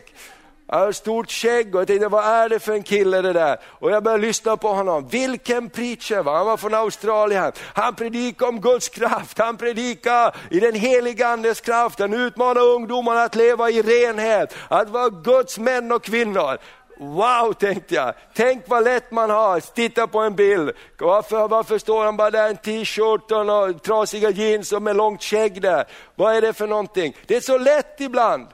Han 0.73 0.81
har 0.81 0.93
stort 0.93 1.31
skägg 1.31 1.75
och 1.75 1.81
jag 1.81 1.89
tänkte, 1.89 2.09
vad 2.09 2.25
är 2.25 2.49
det 2.49 2.59
för 2.59 2.73
en 2.73 2.83
kille 2.83 3.23
det 3.23 3.33
där? 3.33 3.61
Och 3.65 3.91
jag 3.91 4.03
började 4.03 4.27
lyssna 4.27 4.57
på 4.57 4.69
honom. 4.69 5.09
Vilken 5.09 5.71
preacher, 5.71 6.23
va? 6.23 6.37
han 6.37 6.47
var 6.47 6.57
från 6.57 6.75
Australien. 6.75 7.53
Han 7.75 7.95
predikade 7.95 8.49
om 8.49 8.61
Guds 8.61 8.89
kraft, 8.89 9.39
han 9.39 9.57
predikade 9.57 10.33
i 10.51 10.61
den 10.61 10.75
heliga 10.75 11.29
andes 11.29 11.61
kraft. 11.61 11.99
Han 11.99 12.15
utmanade 12.15 12.61
ungdomarna 12.61 13.23
att 13.23 13.35
leva 13.35 13.71
i 13.71 13.83
renhet, 13.83 14.55
att 14.69 14.89
vara 14.89 15.09
Guds 15.09 15.59
män 15.59 15.93
och 15.93 16.05
kvinnor. 16.05 16.59
Wow, 16.99 17.53
tänkte 17.53 17.95
jag. 17.95 18.15
Tänk 18.35 18.65
vad 18.69 18.85
lätt 18.85 19.11
man 19.11 19.31
har, 19.31 19.61
titta 19.61 20.07
på 20.07 20.21
en 20.21 20.35
bild. 20.35 20.71
Varför, 20.99 21.49
varför 21.49 21.79
står 21.79 22.05
han 22.05 22.17
bara 22.17 22.31
där 22.31 22.47
i 22.47 22.51
en 22.51 22.57
t-shirt 22.57 23.33
och 23.33 23.83
trasiga 23.83 24.31
jeans 24.31 24.73
och 24.73 24.83
med 24.83 24.97
långt 24.97 25.23
skägg 25.23 25.63
där? 25.63 25.85
Vad 26.15 26.37
är 26.37 26.41
det 26.41 26.53
för 26.53 26.67
någonting? 26.67 27.17
Det 27.27 27.37
är 27.37 27.41
så 27.41 27.59
lätt 27.59 28.01
ibland. 28.01 28.47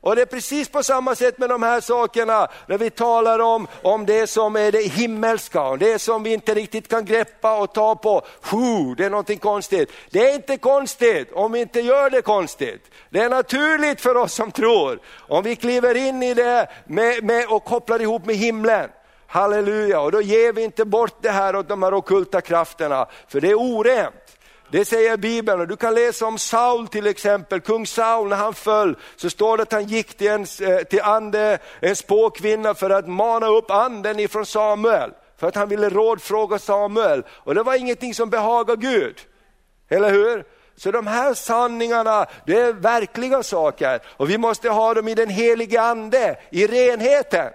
Och 0.00 0.16
det 0.16 0.22
är 0.22 0.26
precis 0.26 0.68
på 0.68 0.82
samma 0.82 1.14
sätt 1.14 1.38
med 1.38 1.48
de 1.48 1.62
här 1.62 1.80
sakerna, 1.80 2.48
när 2.66 2.78
vi 2.78 2.90
talar 2.90 3.38
om, 3.38 3.66
om 3.82 4.06
det 4.06 4.26
som 4.26 4.56
är 4.56 4.72
det 4.72 4.82
himmelska, 4.82 5.76
det 5.76 5.98
som 5.98 6.22
vi 6.22 6.32
inte 6.32 6.54
riktigt 6.54 6.88
kan 6.88 7.04
greppa 7.04 7.58
och 7.58 7.74
ta 7.74 7.94
på. 7.94 8.22
Puh, 8.42 8.94
det 8.96 9.04
är 9.04 9.10
någonting 9.10 9.38
konstigt. 9.38 9.92
Det 10.10 10.30
är 10.30 10.34
inte 10.34 10.56
konstigt 10.56 11.32
om 11.32 11.52
vi 11.52 11.60
inte 11.60 11.80
gör 11.80 12.10
det 12.10 12.22
konstigt. 12.22 12.90
Det 13.10 13.20
är 13.20 13.28
naturligt 13.28 14.00
för 14.00 14.16
oss 14.16 14.34
som 14.34 14.50
tror. 14.50 14.98
Om 15.18 15.44
vi 15.44 15.56
kliver 15.56 15.94
in 15.94 16.22
i 16.22 16.34
det 16.34 16.68
med, 16.84 17.24
med, 17.24 17.46
och 17.48 17.64
kopplar 17.64 18.02
ihop 18.02 18.26
med 18.26 18.36
himlen. 18.36 18.90
Halleluja, 19.26 20.00
och 20.00 20.12
då 20.12 20.20
ger 20.20 20.52
vi 20.52 20.62
inte 20.62 20.84
bort 20.84 21.16
det 21.20 21.30
här 21.30 21.56
åt 21.56 21.68
de 21.68 21.82
här 21.82 21.94
okulta 21.94 22.40
krafterna, 22.40 23.06
för 23.28 23.40
det 23.40 23.50
är 23.50 23.54
orent. 23.54 24.25
Det 24.70 24.84
säger 24.84 25.16
Bibeln 25.16 25.60
och 25.60 25.68
du 25.68 25.76
kan 25.76 25.94
läsa 25.94 26.26
om 26.26 26.38
Saul 26.38 26.88
till 26.88 27.06
exempel, 27.06 27.60
kung 27.60 27.86
Saul 27.86 28.28
när 28.28 28.36
han 28.36 28.54
föll 28.54 28.96
så 29.16 29.30
står 29.30 29.56
det 29.56 29.62
att 29.62 29.72
han 29.72 29.86
gick 29.86 30.16
till 30.16 30.28
en, 30.28 30.46
eh, 30.60 30.78
till 30.78 31.00
ande, 31.00 31.58
en 31.80 31.96
spåkvinna 31.96 32.74
för 32.74 32.90
att 32.90 33.08
mana 33.08 33.46
upp 33.46 33.70
anden 33.70 34.20
ifrån 34.20 34.46
Samuel. 34.46 35.10
För 35.36 35.48
att 35.48 35.54
han 35.54 35.68
ville 35.68 35.88
rådfråga 35.88 36.58
Samuel 36.58 37.22
och 37.30 37.54
det 37.54 37.62
var 37.62 37.74
ingenting 37.74 38.14
som 38.14 38.30
behagade 38.30 38.82
Gud. 38.82 39.16
Eller 39.88 40.10
hur? 40.10 40.44
Så 40.76 40.90
de 40.90 41.06
här 41.06 41.34
sanningarna, 41.34 42.26
det 42.46 42.60
är 42.60 42.72
verkliga 42.72 43.42
saker 43.42 44.00
och 44.06 44.30
vi 44.30 44.38
måste 44.38 44.68
ha 44.68 44.94
dem 44.94 45.08
i 45.08 45.14
den 45.14 45.28
helige 45.28 45.80
ande, 45.80 46.38
i 46.50 46.66
renheten. 46.66 47.50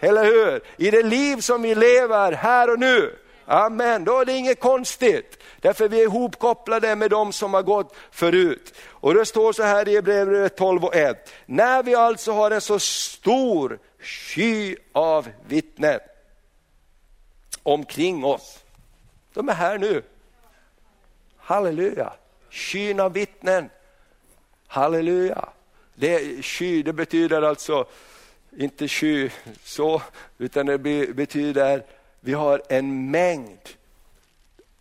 Eller 0.00 0.24
hur? 0.24 0.60
I 0.76 0.90
det 0.90 1.02
liv 1.02 1.36
som 1.36 1.62
vi 1.62 1.74
lever 1.74 2.32
här 2.32 2.70
och 2.70 2.78
nu. 2.78 3.16
Amen, 3.52 4.04
då 4.04 4.18
är 4.20 4.24
det 4.24 4.32
inget 4.32 4.60
konstigt. 4.60 5.42
Därför 5.60 5.88
vi 5.88 6.00
är 6.00 6.04
ihopkopplade 6.04 6.96
med 6.96 7.10
de 7.10 7.32
som 7.32 7.54
har 7.54 7.62
gått 7.62 7.94
förut. 8.10 8.74
Och 8.88 9.14
det 9.14 9.26
står 9.26 9.52
så 9.52 9.62
här 9.62 9.88
i 9.88 9.94
Hebreerbrevet 9.94 10.56
12 10.56 10.84
och 10.84 10.94
1. 10.94 11.32
När 11.46 11.82
vi 11.82 11.94
alltså 11.94 12.32
har 12.32 12.50
en 12.50 12.60
så 12.60 12.78
stor 12.78 13.78
sky 14.00 14.76
av 14.92 15.28
vittnen 15.46 16.00
omkring 17.62 18.24
oss. 18.24 18.58
De 19.34 19.48
är 19.48 19.54
här 19.54 19.78
nu. 19.78 20.02
Halleluja, 21.36 22.12
skyn 22.50 23.00
av 23.00 23.12
vittnen. 23.12 23.70
Halleluja. 24.66 25.48
Det, 25.94 26.44
sky, 26.44 26.82
det 26.82 26.92
betyder 26.92 27.42
alltså 27.42 27.84
inte 28.56 28.88
sky 28.88 29.30
så, 29.64 30.02
utan 30.38 30.66
det 30.66 30.78
betyder 31.14 31.84
vi 32.20 32.32
har 32.32 32.62
en 32.68 33.10
mängd 33.10 33.68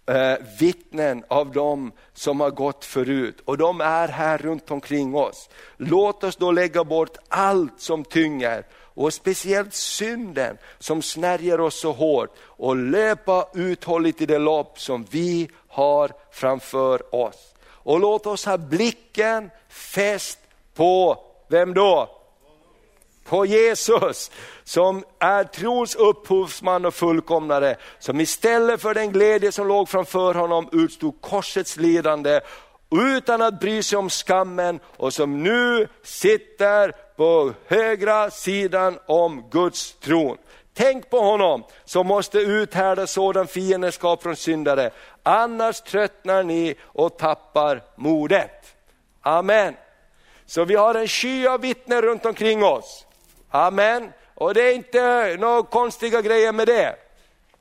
eh, 0.05 0.37
vittnen 0.59 1.23
av 1.27 1.51
dem 1.51 1.91
som 2.13 2.39
har 2.39 2.51
gått 2.51 2.85
förut 2.85 3.41
och 3.45 3.57
de 3.57 3.81
är 3.81 4.07
här 4.07 4.37
runt 4.37 4.71
omkring 4.71 5.15
oss. 5.15 5.49
Låt 5.77 6.23
oss 6.23 6.35
då 6.35 6.51
lägga 6.51 6.83
bort 6.83 7.17
allt 7.27 7.81
som 7.81 8.03
tynger 8.03 8.63
och 8.73 9.13
speciellt 9.13 9.73
synden 9.73 10.57
som 10.79 11.01
snärjer 11.01 11.59
oss 11.59 11.79
så 11.79 11.91
hårt 11.91 12.35
och 12.41 12.75
löpa 12.75 13.47
uthålligt 13.53 14.21
i 14.21 14.25
det 14.25 14.37
lopp 14.37 14.79
som 14.79 15.05
vi 15.11 15.49
har 15.67 16.11
framför 16.31 17.15
oss. 17.15 17.53
Och 17.65 17.99
låt 17.99 18.25
oss 18.25 18.45
ha 18.45 18.57
blicken 18.57 19.49
fäst 19.69 20.39
på, 20.73 21.17
vem 21.47 21.73
då? 21.73 22.18
På 23.30 23.45
Jesus 23.45 24.32
som 24.63 25.03
är 25.19 25.43
trons 25.43 25.95
upphovsman 25.95 26.86
och 26.86 26.93
fullkomnare, 26.93 27.75
som 27.99 28.19
istället 28.19 28.82
för 28.82 28.93
den 28.93 29.11
glädje 29.11 29.51
som 29.51 29.67
låg 29.67 29.89
framför 29.89 30.34
honom 30.34 30.69
utstod 30.71 31.21
korsets 31.21 31.77
lidande 31.77 32.39
utan 32.91 33.41
att 33.41 33.59
bry 33.59 33.84
sig 33.84 33.97
om 33.97 34.09
skammen 34.09 34.80
och 34.97 35.13
som 35.13 35.43
nu 35.43 35.88
sitter 36.03 36.91
på 37.17 37.53
högra 37.67 38.32
sidan 38.32 38.99
om 39.05 39.43
Guds 39.51 39.93
tron. 39.93 40.38
Tänk 40.73 41.09
på 41.09 41.19
honom 41.19 41.63
som 41.86 42.07
måste 42.07 42.39
uthärda 42.39 43.07
sådan 43.07 43.47
fiendskap 43.47 44.23
från 44.23 44.36
syndare, 44.36 44.91
annars 45.23 45.82
tröttnar 45.82 46.43
ni 46.43 46.75
och 46.82 47.17
tappar 47.17 47.82
modet. 47.95 48.75
Amen. 49.21 49.75
Så 50.45 50.65
vi 50.65 50.75
har 50.75 50.95
en 50.95 51.07
sky 51.07 51.47
av 51.47 51.61
vittnen 51.61 52.01
runt 52.01 52.25
omkring 52.25 52.63
oss. 52.63 53.05
Amen. 53.49 54.11
Och 54.35 54.53
det 54.53 54.61
är 54.61 54.73
inte 54.73 55.35
några 55.39 55.63
konstiga 55.63 56.21
grejer 56.21 56.51
med 56.51 56.67
det. 56.67 56.95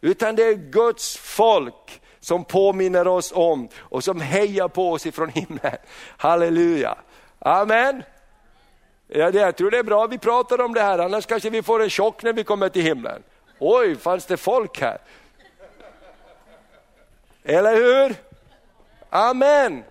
Utan 0.01 0.37
det 0.37 0.45
är 0.45 0.55
Guds 0.55 1.17
folk 1.17 2.01
som 2.21 2.45
påminner 2.45 3.07
oss 3.07 3.33
om 3.33 3.69
och 3.79 4.05
som 4.05 4.21
hejar 4.21 4.69
på 4.69 4.93
oss 4.93 5.07
ifrån 5.07 5.29
himlen. 5.29 5.77
Halleluja. 6.17 6.99
Amen. 7.39 8.03
Ja, 9.09 9.31
det, 9.31 9.39
jag 9.39 9.57
tror 9.57 9.71
det 9.71 9.79
är 9.79 9.83
bra 9.83 10.07
vi 10.07 10.19
pratar 10.19 10.61
om 10.61 10.75
det 10.75 10.81
här, 10.81 10.99
annars 10.99 11.27
kanske 11.27 11.51
vi 11.51 11.63
får 11.63 11.83
en 11.83 11.91
chock 11.91 12.23
när 12.23 12.33
vi 12.33 12.45
kommer 12.45 12.69
till 12.69 12.83
himlen. 12.83 13.23
Oj, 13.59 13.97
fanns 13.97 14.27
det 14.27 14.37
folk 14.37 14.81
här? 14.81 14.99
Eller 17.45 17.77
hur? 17.77 18.15
Amen. 19.11 19.85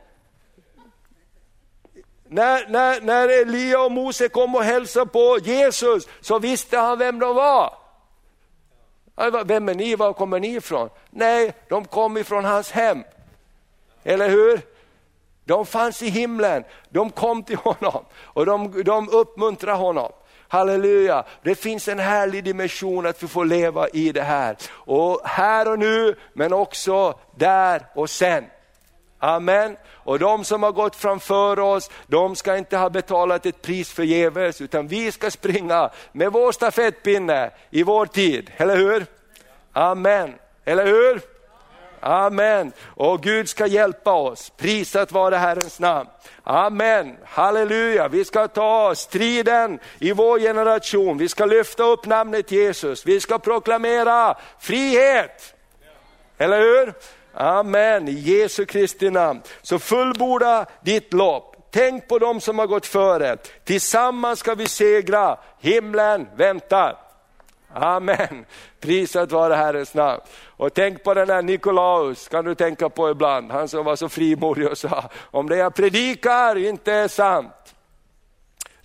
När, 2.29 2.67
när, 2.67 3.01
när 3.01 3.41
Elia 3.41 3.81
och 3.81 3.91
Mose 3.91 4.29
kom 4.29 4.55
och 4.55 4.63
hälsade 4.63 5.05
på 5.05 5.37
Jesus 5.43 6.07
så 6.21 6.39
visste 6.39 6.77
han 6.77 6.99
vem 6.99 7.19
de 7.19 7.35
var. 7.35 7.73
Vem 9.45 9.69
är 9.69 9.75
ni, 9.75 9.95
var 9.95 10.13
kommer 10.13 10.39
ni 10.39 10.55
ifrån? 10.55 10.89
Nej, 11.09 11.53
de 11.69 11.85
kom 11.85 12.17
ifrån 12.17 12.45
hans 12.45 12.71
hem. 12.71 13.03
Eller 14.03 14.29
hur? 14.29 14.61
De 15.45 15.65
fanns 15.65 16.01
i 16.03 16.09
himlen, 16.09 16.63
de 16.89 17.09
kom 17.09 17.43
till 17.43 17.57
honom 17.57 18.05
och 18.15 18.45
de, 18.45 18.83
de 18.83 19.09
uppmuntrade 19.09 19.77
honom. 19.77 20.11
Halleluja, 20.47 21.23
det 21.43 21.55
finns 21.55 21.87
en 21.87 21.99
härlig 21.99 22.43
dimension 22.43 23.05
att 23.05 23.23
vi 23.23 23.27
får 23.27 23.45
leva 23.45 23.87
i 23.89 24.11
det 24.11 24.21
här. 24.21 24.57
Och 24.69 25.21
här 25.23 25.71
och 25.71 25.79
nu, 25.79 26.15
men 26.33 26.53
också 26.53 27.19
där 27.35 27.85
och 27.95 28.09
sen. 28.09 28.45
Amen. 29.19 29.77
Och 29.89 30.19
de 30.19 30.43
som 30.43 30.63
har 30.63 30.71
gått 30.71 30.95
framför 30.95 31.59
oss, 31.59 31.89
de 32.07 32.35
ska 32.35 32.57
inte 32.57 32.77
ha 32.77 32.89
betalat 32.89 33.45
ett 33.45 33.61
pris 33.61 33.91
förgäves, 33.91 34.61
utan 34.61 34.87
vi 34.87 35.11
ska 35.11 35.31
springa 35.31 35.89
med 36.11 36.31
vår 36.31 36.51
stafettpinne 36.51 37.51
i 37.69 37.83
vår 37.83 38.05
tid, 38.05 38.51
eller 38.57 38.75
hur? 38.75 39.05
Amen, 39.73 40.33
eller 40.65 40.85
hur? 40.85 41.21
Amen. 41.99 42.71
Och 42.85 43.23
Gud 43.23 43.49
ska 43.49 43.67
hjälpa 43.67 44.13
oss, 44.13 44.51
prisat 44.57 45.11
vare 45.11 45.35
Herrens 45.35 45.79
namn. 45.79 46.09
Amen, 46.43 47.17
halleluja. 47.25 48.07
Vi 48.07 48.25
ska 48.25 48.47
ta 48.47 48.95
striden 48.95 49.79
i 49.99 50.11
vår 50.11 50.39
generation, 50.39 51.17
vi 51.17 51.29
ska 51.29 51.45
lyfta 51.45 51.83
upp 51.83 52.05
namnet 52.05 52.51
Jesus, 52.51 53.05
vi 53.05 53.19
ska 53.19 53.39
proklamera 53.39 54.35
frihet. 54.59 55.53
Eller 56.37 56.59
hur? 56.59 56.93
Amen, 57.39 58.07
i 58.07 58.11
Jesu 58.11 58.65
Kristi 58.65 59.09
namn. 59.09 59.41
Så 59.61 59.79
fullborda 59.79 60.65
ditt 60.81 61.13
lopp. 61.13 61.55
Tänk 61.71 62.07
på 62.07 62.19
dem 62.19 62.41
som 62.41 62.59
har 62.59 62.67
gått 62.67 62.85
före. 62.85 63.37
Tillsammans 63.63 64.39
ska 64.39 64.55
vi 64.55 64.67
segra, 64.67 65.37
himlen 65.59 66.27
väntar. 66.35 66.97
Amen, 67.73 68.45
prisat 68.79 69.31
vare 69.31 69.53
Herrens 69.53 69.93
namn. 69.93 70.21
Och 70.45 70.73
tänk 70.73 71.03
på 71.03 71.13
den 71.13 71.29
här 71.29 71.41
Nikolaus, 71.41 72.27
kan 72.27 72.45
du 72.45 72.55
tänka 72.55 72.89
på 72.89 73.09
ibland, 73.09 73.51
han 73.51 73.67
som 73.67 73.85
var 73.85 73.95
så 73.95 74.09
frimodig 74.09 74.67
och 74.67 74.77
sa, 74.77 75.09
om 75.19 75.49
det 75.49 75.57
jag 75.57 75.75
predikar 75.75 76.57
inte 76.57 76.93
är 76.93 77.07
sant, 77.07 77.75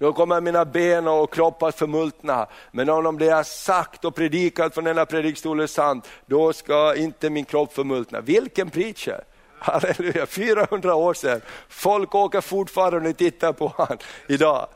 då 0.03 0.13
kommer 0.13 0.41
mina 0.41 0.65
ben 0.65 1.09
och 1.09 1.35
kropp 1.35 1.63
att 1.63 1.79
förmultna. 1.79 2.47
Men 2.71 2.89
om 2.89 3.19
det 3.19 3.25
jag 3.25 3.47
sagt 3.47 4.05
och 4.05 4.15
predikat 4.15 4.75
från 4.75 4.85
denna 4.85 5.07
predikstol 5.07 5.61
är 5.61 5.67
sant, 5.67 6.09
då 6.27 6.53
ska 6.53 6.95
inte 6.95 7.31
min 7.31 7.45
kropp 7.45 7.73
förmultna. 7.73 8.21
Vilken 8.21 8.71
preacher! 8.71 9.25
Halleluja, 9.59 10.27
400 10.27 10.95
år 10.95 11.15
sedan. 11.15 11.41
Folk 11.69 12.15
åker 12.15 12.41
fortfarande 12.41 13.11
och 13.11 13.17
tittar 13.17 13.53
på 13.53 13.67
honom 13.67 13.99
idag. 14.29 14.67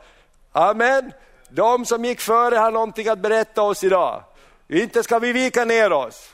Amen. 0.51 1.11
De 1.49 1.85
som 1.85 2.05
gick 2.05 2.21
före 2.21 2.55
har 2.55 2.71
någonting 2.71 3.07
att 3.07 3.19
berätta 3.19 3.61
oss 3.61 3.83
idag. 3.83 4.23
Inte 4.67 5.03
ska 5.03 5.19
vi 5.19 5.33
vika 5.33 5.65
ner 5.65 5.91
oss, 5.91 6.29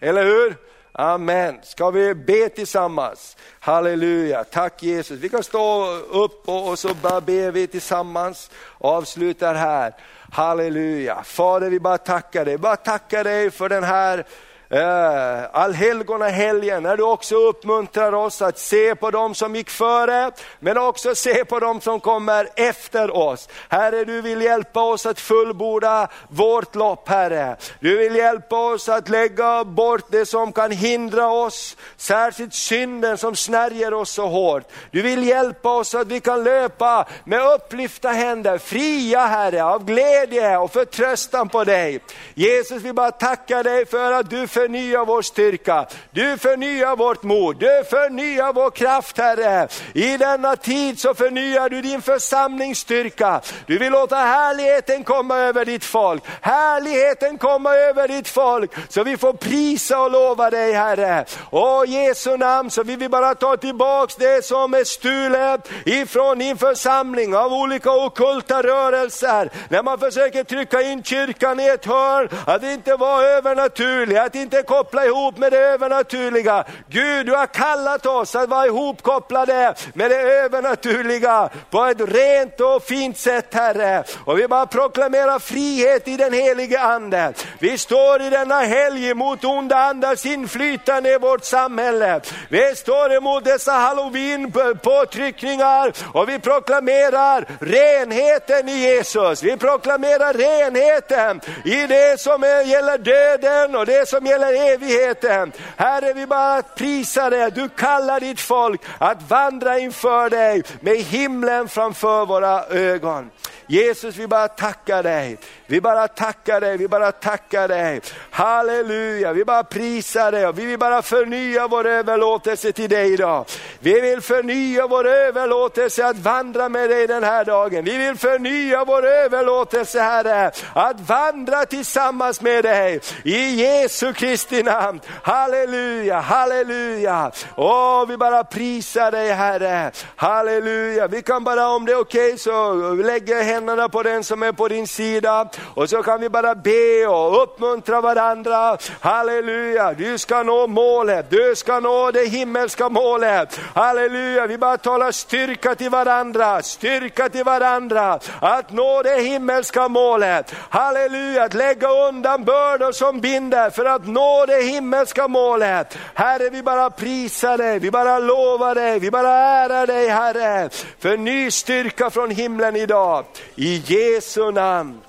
eller 0.00 0.24
hur? 0.24 0.56
Amen. 0.98 1.58
Ska 1.62 1.90
vi 1.90 2.14
be 2.14 2.48
tillsammans? 2.48 3.36
Halleluja, 3.60 4.44
tack 4.44 4.82
Jesus. 4.82 5.20
Vi 5.20 5.28
kan 5.28 5.42
stå 5.42 5.96
upp 5.96 6.48
och, 6.48 6.68
och 6.68 6.78
så 6.78 6.94
bara 6.94 7.20
ber 7.20 7.50
vi 7.50 7.66
tillsammans 7.66 8.50
och 8.56 8.90
avslutar 8.90 9.54
här. 9.54 9.94
Halleluja. 10.32 11.22
Fader 11.24 11.70
vi 11.70 11.80
bara 11.80 11.98
tackar 11.98 12.44
dig, 12.44 12.58
bara 12.58 12.76
tackar 12.76 13.24
dig 13.24 13.50
för 13.50 13.68
den 13.68 13.84
här 13.84 14.24
Eh, 14.70 15.44
allhelgona 15.52 16.28
helgen, 16.28 16.82
när 16.82 16.96
du 16.96 17.02
också 17.02 17.36
uppmuntrar 17.36 18.12
oss 18.12 18.42
att 18.42 18.58
se 18.58 18.94
på 18.94 19.10
dem 19.10 19.34
som 19.34 19.56
gick 19.56 19.70
före, 19.70 20.30
men 20.60 20.78
också 20.78 21.14
se 21.14 21.44
på 21.44 21.60
dem 21.60 21.80
som 21.80 22.00
kommer 22.00 22.48
efter 22.56 23.16
oss. 23.16 23.48
Herre, 23.68 24.04
du 24.04 24.20
vill 24.20 24.42
hjälpa 24.42 24.82
oss 24.82 25.06
att 25.06 25.20
fullborda 25.20 26.08
vårt 26.28 26.74
lopp, 26.74 27.08
Herre. 27.08 27.56
Du 27.80 27.96
vill 27.96 28.16
hjälpa 28.16 28.66
oss 28.66 28.88
att 28.88 29.08
lägga 29.08 29.64
bort 29.64 30.04
det 30.10 30.26
som 30.26 30.52
kan 30.52 30.70
hindra 30.70 31.28
oss, 31.28 31.76
särskilt 31.96 32.54
synden 32.54 33.18
som 33.18 33.36
snärjer 33.36 33.94
oss 33.94 34.10
så 34.10 34.26
hårt. 34.26 34.64
Du 34.90 35.02
vill 35.02 35.28
hjälpa 35.28 35.76
oss 35.76 35.88
så 35.88 35.98
att 35.98 36.08
vi 36.08 36.20
kan 36.20 36.44
löpa 36.44 37.06
med 37.24 37.46
upplyfta 37.54 38.08
händer, 38.08 38.58
fria 38.58 39.26
Herre, 39.26 39.64
av 39.64 39.84
glädje 39.84 40.56
och 40.56 40.72
förtröstan 40.72 41.48
på 41.48 41.64
dig. 41.64 42.00
Jesus, 42.34 42.82
vi 42.82 42.92
bara 42.92 43.10
tackar 43.10 43.64
dig 43.64 43.86
för 43.86 44.12
att 44.12 44.30
du 44.30 44.46
förnya 44.56 45.04
vår 45.04 45.22
styrka, 45.22 45.86
du 46.10 46.38
förnyar 46.38 46.96
vårt 46.96 47.22
mod, 47.22 47.56
du 47.58 47.84
förnyar 47.90 48.52
vår 48.52 48.70
kraft 48.70 49.18
Herre. 49.18 49.68
I 49.92 50.16
denna 50.16 50.56
tid 50.56 51.00
så 51.00 51.14
förnyar 51.14 51.68
du 51.68 51.82
din 51.82 52.02
församlingsstyrka. 52.02 53.40
Du 53.66 53.78
vill 53.78 53.92
låta 53.92 54.16
härligheten 54.16 55.04
komma 55.04 55.38
över 55.38 55.64
ditt 55.64 55.84
folk, 55.84 56.22
härligheten 56.40 57.38
komma 57.38 57.74
över 57.74 58.08
ditt 58.08 58.28
folk, 58.28 58.70
så 58.88 59.02
vi 59.02 59.16
får 59.16 59.32
prisa 59.32 60.00
och 60.00 60.10
lova 60.10 60.50
dig 60.50 60.72
Herre. 60.72 61.24
Och 61.50 61.86
Jesu 61.86 62.36
namn 62.36 62.70
så 62.70 62.82
vill 62.82 62.98
vi 62.98 63.08
bara 63.08 63.34
ta 63.34 63.56
tillbaks 63.56 64.16
det 64.16 64.44
som 64.44 64.74
är 64.74 64.84
stulet 64.84 65.70
ifrån 65.84 66.38
din 66.38 66.56
församling 66.56 67.36
av 67.36 67.52
olika 67.52 67.90
okulta 67.92 68.62
rörelser. 68.62 69.50
När 69.68 69.82
man 69.82 69.98
försöker 69.98 70.44
trycka 70.44 70.82
in 70.82 71.02
kyrkan 71.02 71.60
i 71.60 71.68
ett 71.68 71.86
hörn, 71.86 72.28
att 72.46 72.60
det 72.60 72.72
inte 72.72 72.96
var 72.96 73.22
övernaturligt, 73.22 74.20
att 74.20 74.34
inte 74.46 74.62
koppla 74.62 75.06
ihop 75.06 75.38
med 75.38 75.52
det 75.52 75.58
övernaturliga. 75.58 76.64
Gud, 76.88 77.26
du 77.26 77.32
har 77.32 77.46
kallat 77.46 78.06
oss 78.06 78.34
att 78.34 78.48
vara 78.48 78.66
ihopkopplade 78.66 79.74
med 79.94 80.10
det 80.10 80.20
övernaturliga 80.20 81.48
på 81.70 81.84
ett 81.84 82.00
rent 82.00 82.60
och 82.60 82.82
fint 82.82 83.18
sätt 83.18 83.54
Herre. 83.54 84.04
Och 84.24 84.38
vi 84.38 84.48
bara 84.48 84.66
proklamerar 84.66 85.38
frihet 85.38 86.08
i 86.08 86.16
den 86.16 86.32
helige 86.32 86.80
Ande. 86.80 87.32
Vi 87.58 87.78
står 87.78 88.22
i 88.22 88.30
denna 88.30 88.60
helg 88.60 89.14
mot 89.14 89.44
onda 89.44 89.76
andars 89.76 90.26
inflytande 90.26 91.12
i 91.12 91.18
vårt 91.18 91.44
samhälle. 91.44 92.20
Vi 92.48 92.74
står 92.74 93.14
emot 93.14 93.44
dessa 93.44 93.72
halloween-påtryckningar 93.72 95.92
och 96.12 96.28
vi 96.28 96.38
proklamerar 96.38 97.46
renheten 97.60 98.68
i 98.68 98.78
Jesus. 98.78 99.42
Vi 99.42 99.56
proklamerar 99.56 100.32
renheten 100.32 101.40
i 101.64 101.86
det 101.86 102.20
som 102.20 102.42
gäller 102.42 102.98
döden 102.98 103.76
och 103.76 103.86
det 103.86 104.08
som 104.08 104.26
gäller 104.26 104.35
evigheten. 104.44 105.52
Herre, 105.76 106.12
vi 106.12 106.26
bara 106.26 106.62
prisar 106.62 107.30
dig, 107.30 107.50
du 107.50 107.68
kallar 107.68 108.20
ditt 108.20 108.40
folk 108.40 108.80
att 108.98 109.30
vandra 109.30 109.78
inför 109.78 110.30
dig 110.30 110.62
med 110.80 110.96
himlen 110.96 111.68
framför 111.68 112.26
våra 112.26 112.64
ögon. 112.64 113.30
Jesus, 113.66 114.16
vi 114.16 114.26
bara 114.26 114.48
tackar 114.48 115.02
dig. 115.02 115.38
Vi 115.66 115.80
bara 115.80 116.08
tackar 116.08 116.60
dig, 116.60 116.76
vi 116.76 116.88
bara 116.88 117.12
tackar 117.12 117.68
dig. 117.68 118.00
Halleluja, 118.30 119.32
vi 119.32 119.44
bara 119.44 119.64
prisar 119.64 120.32
dig 120.32 120.46
och 120.46 120.58
vi 120.58 120.64
vill 120.64 120.78
bara 120.78 121.02
förnya 121.02 121.68
vår 121.68 121.86
överlåtelse 121.86 122.72
till 122.72 122.90
dig 122.90 123.12
idag. 123.12 123.44
Vi 123.80 124.00
vill 124.00 124.20
förnya 124.20 124.86
vår 124.86 125.06
överlåtelse 125.06 126.06
att 126.06 126.16
vandra 126.16 126.68
med 126.68 126.90
dig 126.90 127.06
den 127.06 127.24
här 127.24 127.44
dagen. 127.44 127.84
Vi 127.84 127.98
vill 127.98 128.16
förnya 128.16 128.84
vår 128.84 129.06
överlåtelse 129.06 130.00
Herre, 130.00 130.50
att 130.72 131.00
vandra 131.00 131.66
tillsammans 131.66 132.40
med 132.40 132.64
dig 132.64 133.00
i 133.24 133.38
Jesu 133.54 134.12
Kristi 134.12 134.62
namn. 134.62 135.00
Halleluja, 135.22 136.20
halleluja. 136.20 137.30
Åh, 137.56 138.06
vi 138.08 138.16
bara 138.16 138.44
prisar 138.44 139.10
dig 139.10 139.32
Herre. 139.32 139.90
Halleluja, 140.16 141.06
vi 141.06 141.22
kan 141.22 141.44
bara 141.44 141.68
om 141.68 141.86
det 141.86 141.92
är 141.92 142.00
okej 142.00 142.26
okay, 142.26 142.38
så 142.38 142.74
lägga 142.94 143.42
händerna 143.42 143.88
på 143.88 144.02
den 144.02 144.24
som 144.24 144.42
är 144.42 144.52
på 144.52 144.68
din 144.68 144.86
sida 144.86 145.48
och 145.74 145.90
så 145.90 146.02
kan 146.02 146.20
vi 146.20 146.28
bara 146.28 146.54
be 146.54 147.06
och 147.06 147.42
uppmuntra 147.42 148.00
varandra. 148.00 148.78
Halleluja, 149.00 149.92
du 149.92 150.18
ska 150.18 150.42
nå 150.42 150.66
målet, 150.66 151.30
du 151.30 151.54
ska 151.56 151.80
nå 151.80 152.10
det 152.10 152.24
himmelska 152.24 152.88
målet. 152.88 153.60
Halleluja, 153.74 154.46
vi 154.46 154.58
bara 154.58 154.76
talar 154.78 155.12
styrka 155.12 155.74
till 155.74 155.90
varandra, 155.90 156.62
styrka 156.62 157.28
till 157.28 157.44
varandra 157.44 158.18
att 158.40 158.72
nå 158.72 159.02
det 159.02 159.20
himmelska 159.20 159.88
målet. 159.88 160.54
Halleluja, 160.70 161.44
att 161.44 161.54
lägga 161.54 161.88
undan 161.88 162.44
bördor 162.44 162.92
som 162.92 163.20
binder 163.20 163.70
för 163.70 163.84
att 163.84 164.06
nå 164.06 164.44
det 164.46 164.62
himmelska 164.62 165.28
målet. 165.28 165.98
Herre, 166.14 166.50
vi 166.50 166.62
bara 166.62 166.90
prisar 166.90 167.58
dig, 167.58 167.78
vi 167.78 167.90
bara 167.90 168.18
lovar 168.18 168.74
dig, 168.74 168.98
vi 168.98 169.10
bara 169.10 169.32
ärar 169.32 169.86
dig 169.86 170.08
Herre, 170.08 170.70
för 170.98 171.16
ny 171.16 171.50
styrka 171.50 172.10
från 172.10 172.30
himlen 172.30 172.76
idag. 172.76 173.24
I 173.54 173.76
Jesu 173.86 174.52
namn. 174.52 175.00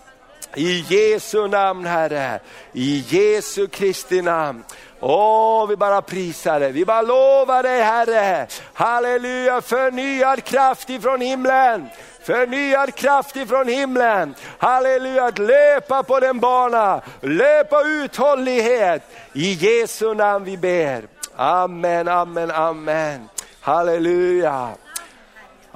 I 0.58 0.84
Jesu 0.90 1.48
namn 1.48 1.86
Herre, 1.86 2.40
i 2.74 3.04
Jesu 3.10 3.68
Kristi 3.68 4.22
namn. 4.22 4.64
Åh, 5.00 5.68
vi 5.68 5.76
bara 5.76 6.02
prisar 6.02 6.60
dig, 6.60 6.72
vi 6.72 6.86
bara 6.86 7.02
lovar 7.02 7.64
dig 7.64 7.82
Herre. 7.82 8.48
Halleluja, 8.74 9.62
förnyad 9.62 10.44
kraft 10.44 10.90
ifrån 10.90 11.22
himlen. 11.22 11.86
Förnyad 12.22 12.96
kraft 12.96 13.36
ifrån 13.36 13.68
himlen. 13.68 14.36
Halleluja, 14.58 15.26
att 15.26 15.40
löpa 15.40 16.04
på 16.04 16.20
den 16.20 16.40
bana, 16.40 17.02
löpa 17.22 17.84
uthållighet. 17.84 19.02
I 19.34 19.54
Jesu 19.54 20.14
namn 20.14 20.46
vi 20.46 20.58
ber. 20.58 21.04
Amen, 21.36 22.08
amen, 22.08 22.52
amen. 22.52 23.30
Halleluja. 23.62 24.70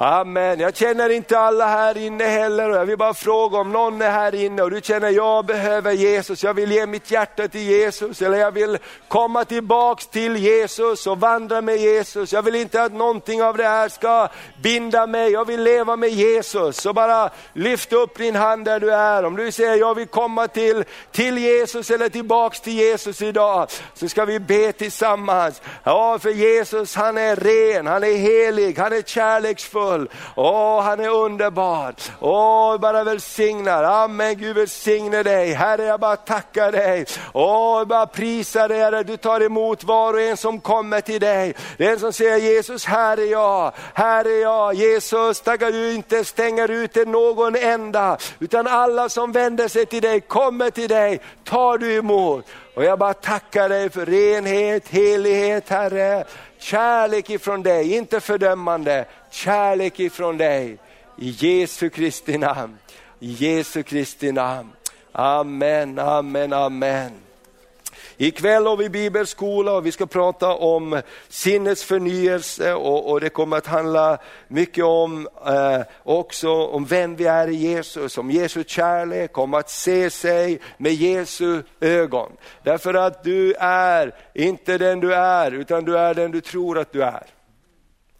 Amen. 0.04 0.60
Jag 0.60 0.76
känner 0.76 1.10
inte 1.10 1.39
alla 1.39 1.68
här 1.68 1.97
inne 1.97 2.24
heller 2.24 2.70
och 2.70 2.76
jag 2.76 2.86
vill 2.86 2.97
bara 2.97 3.14
fråga 3.14 3.58
om 3.58 3.72
någon 3.72 4.02
är 4.02 4.12
här 4.12 4.36
inne 4.36 4.62
och 4.62 4.72
du 4.72 4.82
känner 4.82 5.10
jag 5.10 5.45
behöver 5.45 5.91
Jesus, 5.91 6.43
jag 6.43 6.54
vill 6.54 6.72
ge 6.72 6.86
mitt 6.86 7.12
hjärta 7.12 7.47
till 7.47 7.62
Jesus 7.62 8.22
eller 8.22 8.38
jag 8.38 8.52
vill 8.52 8.78
komma 9.08 9.45
tillbaks 9.45 10.08
till 10.08 10.36
Jesus 10.36 11.08
och 11.08 11.20
vandra 11.20 11.62
med 11.62 11.78
Jesus. 11.78 12.34
Jag 12.34 12.41
vill 12.41 12.56
inte 12.56 12.84
att 12.84 12.93
någonting 12.93 13.43
av 13.43 13.58
det 13.58 13.64
här 13.64 13.89
ska 13.89 14.28
binda 14.62 15.08
mig, 15.08 15.32
jag 15.32 15.45
vill 15.45 15.64
leva 15.64 15.95
med 15.95 16.10
Jesus. 16.10 16.78
Så 16.78 16.93
bara 16.93 17.30
lyft 17.54 17.93
upp 17.93 18.18
din 18.18 18.36
hand 18.36 18.66
där 18.66 18.80
du 18.80 18.93
är. 18.93 19.26
Om 19.26 19.36
du 19.36 19.52
säger 19.52 19.76
jag 19.76 19.95
vill 19.95 20.08
komma 20.08 20.47
till, 20.47 20.84
till 21.12 21.38
Jesus 21.38 21.91
eller 21.91 22.10
tillbaks 22.10 22.62
till 22.62 22.74
Jesus 22.74 23.22
idag, 23.22 23.68
så 23.93 24.10
ska 24.10 24.26
vi 24.26 24.39
be 24.39 24.72
tillsammans. 24.72 25.62
Ja, 25.84 26.20
för 26.20 26.30
Jesus 26.30 26.95
han 26.95 27.18
är 27.18 27.36
ren, 27.36 27.88
han 27.88 28.04
är 28.04 28.18
helig, 28.18 28.78
han 28.78 28.93
är 28.93 29.02
kärleksfull 29.02 29.91
full. 29.92 30.10
Åh, 30.36 30.82
han 30.82 31.00
är 31.00 31.10
underbar. 31.10 31.96
Åh, 32.20 32.78
bara 32.78 33.04
välsignar. 33.04 33.84
Amen, 33.84 34.38
Gud 34.38 34.56
välsigne 34.56 35.24
dig. 35.24 35.54
Herre, 35.54 35.84
jag 35.84 36.00
bara 36.00 36.16
tackar 36.16 36.72
dig. 36.72 37.06
Åh, 37.34 37.78
jag 37.78 37.88
bara 37.88 38.06
prisar 38.06 38.70
dig, 38.70 38.80
Herre. 38.80 39.04
Du 39.04 39.18
tar 39.18 39.42
emot 39.42 39.84
var 39.84 40.14
och 40.14 40.22
en 40.22 40.38
som 40.38 40.60
kommer 40.60 41.02
till 41.02 41.22
dig. 41.22 41.54
Den 41.78 42.00
som 42.00 42.14
säger 42.14 42.38
Jesus, 42.38 42.86
här 42.86 43.18
är 43.18 43.32
jag, 43.32 43.72
här 43.94 44.26
är 44.26 44.42
jag. 44.42 44.74
Jesus, 44.74 45.42
tackar 45.42 45.72
du 45.72 45.94
inte 45.94 46.24
stänger 46.26 46.72
ute 46.72 47.06
någon 47.06 47.56
enda, 47.56 48.18
utan 48.39 48.68
alla 48.68 49.10
som 49.10 49.32
vänder 49.32 49.68
sig 49.68 49.86
till 49.86 50.02
dig, 50.02 50.22
kommer 50.22 50.70
till 50.70 50.89
dig, 50.89 51.22
tar 51.44 51.78
du 51.78 51.94
emot. 51.96 52.46
Och 52.76 52.84
jag 52.84 53.00
bara 53.00 53.14
tackar 53.14 53.70
dig 53.70 53.89
för 53.89 54.06
renhet, 54.06 54.88
helighet 54.88 55.70
Herre. 55.70 56.24
Kärlek 56.58 57.30
ifrån 57.30 57.64
dig, 57.64 57.96
inte 57.96 58.20
fördömande, 58.20 59.06
kärlek 59.32 60.00
ifrån 60.00 60.38
dig. 60.38 60.78
I 61.18 61.30
Jesu 61.30 61.90
Kristi 61.90 62.38
namn. 62.38 62.78
I 63.20 63.32
Jesu 63.32 63.84
Kristi 63.84 64.32
namn. 64.32 64.70
Amen, 65.12 66.00
amen, 66.00 66.54
amen. 66.54 67.12
Ikväll 68.18 68.66
har 68.66 68.78
vi 68.78 68.90
bibelskola 68.90 69.74
och 69.74 69.86
vi 69.86 69.92
ska 69.92 70.06
prata 70.06 70.56
om 70.56 71.02
sinnets 71.30 71.84
förnyelse 71.84 72.74
och, 72.74 73.12
och 73.12 73.22
det 73.22 73.30
kommer 73.30 73.58
att 73.58 73.68
handla 73.68 74.18
mycket 74.48 74.84
om 74.84 75.28
eh, 75.46 75.82
också 76.04 76.52
om 76.52 76.86
vem 76.86 77.16
vi 77.16 77.26
är 77.26 77.48
i 77.48 77.56
Jesus, 77.56 78.18
om 78.18 78.32
Jesu 78.32 78.64
kärlek, 78.68 79.38
om 79.38 79.54
att 79.54 79.70
se 79.70 80.10
sig 80.10 80.60
med 80.78 80.94
Jesu 80.94 81.64
ögon. 81.80 82.32
Därför 82.64 82.94
att 82.94 83.24
du 83.24 83.54
är 83.60 84.16
inte 84.34 84.78
den 84.78 85.00
du 85.00 85.14
är, 85.14 85.52
utan 85.52 85.86
du 85.86 85.98
är 85.98 86.14
den 86.14 86.32
du 86.32 86.42
tror 86.42 86.80
att 86.80 86.92
du 86.92 87.04
är. 87.04 87.26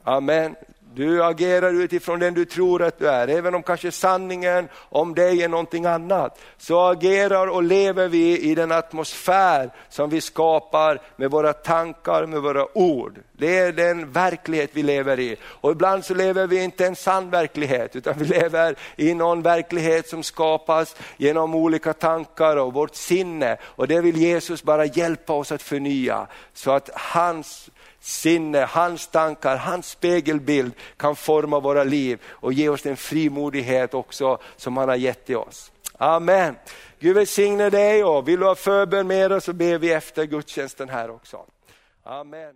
Amen. 0.03 0.55
Du 0.93 1.23
agerar 1.23 1.73
utifrån 1.73 2.19
den 2.19 2.33
du 2.33 2.45
tror 2.45 2.83
att 2.83 2.99
du 2.99 3.09
är, 3.09 3.27
även 3.27 3.55
om 3.55 3.63
kanske 3.63 3.91
sanningen 3.91 4.69
om 4.75 5.15
dig 5.15 5.43
är 5.43 5.47
någonting 5.47 5.85
annat. 5.85 6.39
Så 6.57 6.79
agerar 6.79 7.47
och 7.47 7.63
lever 7.63 8.07
vi 8.07 8.39
i 8.39 8.55
den 8.55 8.71
atmosfär 8.71 9.71
som 9.89 10.09
vi 10.09 10.21
skapar 10.21 11.01
med 11.15 11.31
våra 11.31 11.53
tankar, 11.53 12.25
med 12.25 12.41
våra 12.41 12.77
ord. 12.77 13.19
Det 13.33 13.57
är 13.57 13.71
den 13.71 14.11
verklighet 14.11 14.69
vi 14.73 14.83
lever 14.83 15.19
i. 15.19 15.37
Och 15.43 15.71
ibland 15.71 16.05
så 16.05 16.13
lever 16.13 16.47
vi 16.47 16.63
inte 16.63 16.85
en 16.85 16.95
sann 16.95 17.29
verklighet, 17.29 17.95
utan 17.95 18.13
vi 18.17 18.25
lever 18.25 18.75
i 18.95 19.13
någon 19.13 19.41
verklighet 19.41 20.09
som 20.09 20.23
skapas 20.23 20.95
genom 21.17 21.55
olika 21.55 21.93
tankar 21.93 22.57
och 22.57 22.73
vårt 22.73 22.95
sinne. 22.95 23.57
Och 23.63 23.87
det 23.87 24.01
vill 24.01 24.17
Jesus 24.17 24.63
bara 24.63 24.85
hjälpa 24.85 25.33
oss 25.33 25.51
att 25.51 25.61
förnya, 25.61 26.27
så 26.53 26.71
att 26.71 26.89
hans 26.93 27.69
sinne, 28.01 28.59
hans 28.59 29.07
tankar, 29.07 29.57
hans 29.57 29.89
spegelbild 29.89 30.73
kan 30.97 31.15
forma 31.15 31.59
våra 31.59 31.83
liv 31.83 32.19
och 32.25 32.53
ge 32.53 32.69
oss 32.69 32.81
den 32.81 32.97
frimodighet 32.97 33.93
också 33.93 34.37
som 34.55 34.77
han 34.77 34.89
har 34.89 34.95
gett 34.95 35.25
till 35.25 35.37
oss. 35.37 35.71
Amen. 35.97 36.55
Gud 36.99 37.15
välsigne 37.15 37.69
dig 37.69 38.03
och 38.03 38.27
vill 38.27 38.39
du 38.39 38.45
ha 38.45 38.55
förbön 38.55 39.07
med 39.07 39.31
oss 39.31 39.43
så 39.43 39.53
ber 39.53 39.77
vi 39.77 39.91
efter 39.91 40.25
gudstjänsten 40.25 40.89
här 40.89 41.09
också. 41.09 41.45
Amen. 42.03 42.55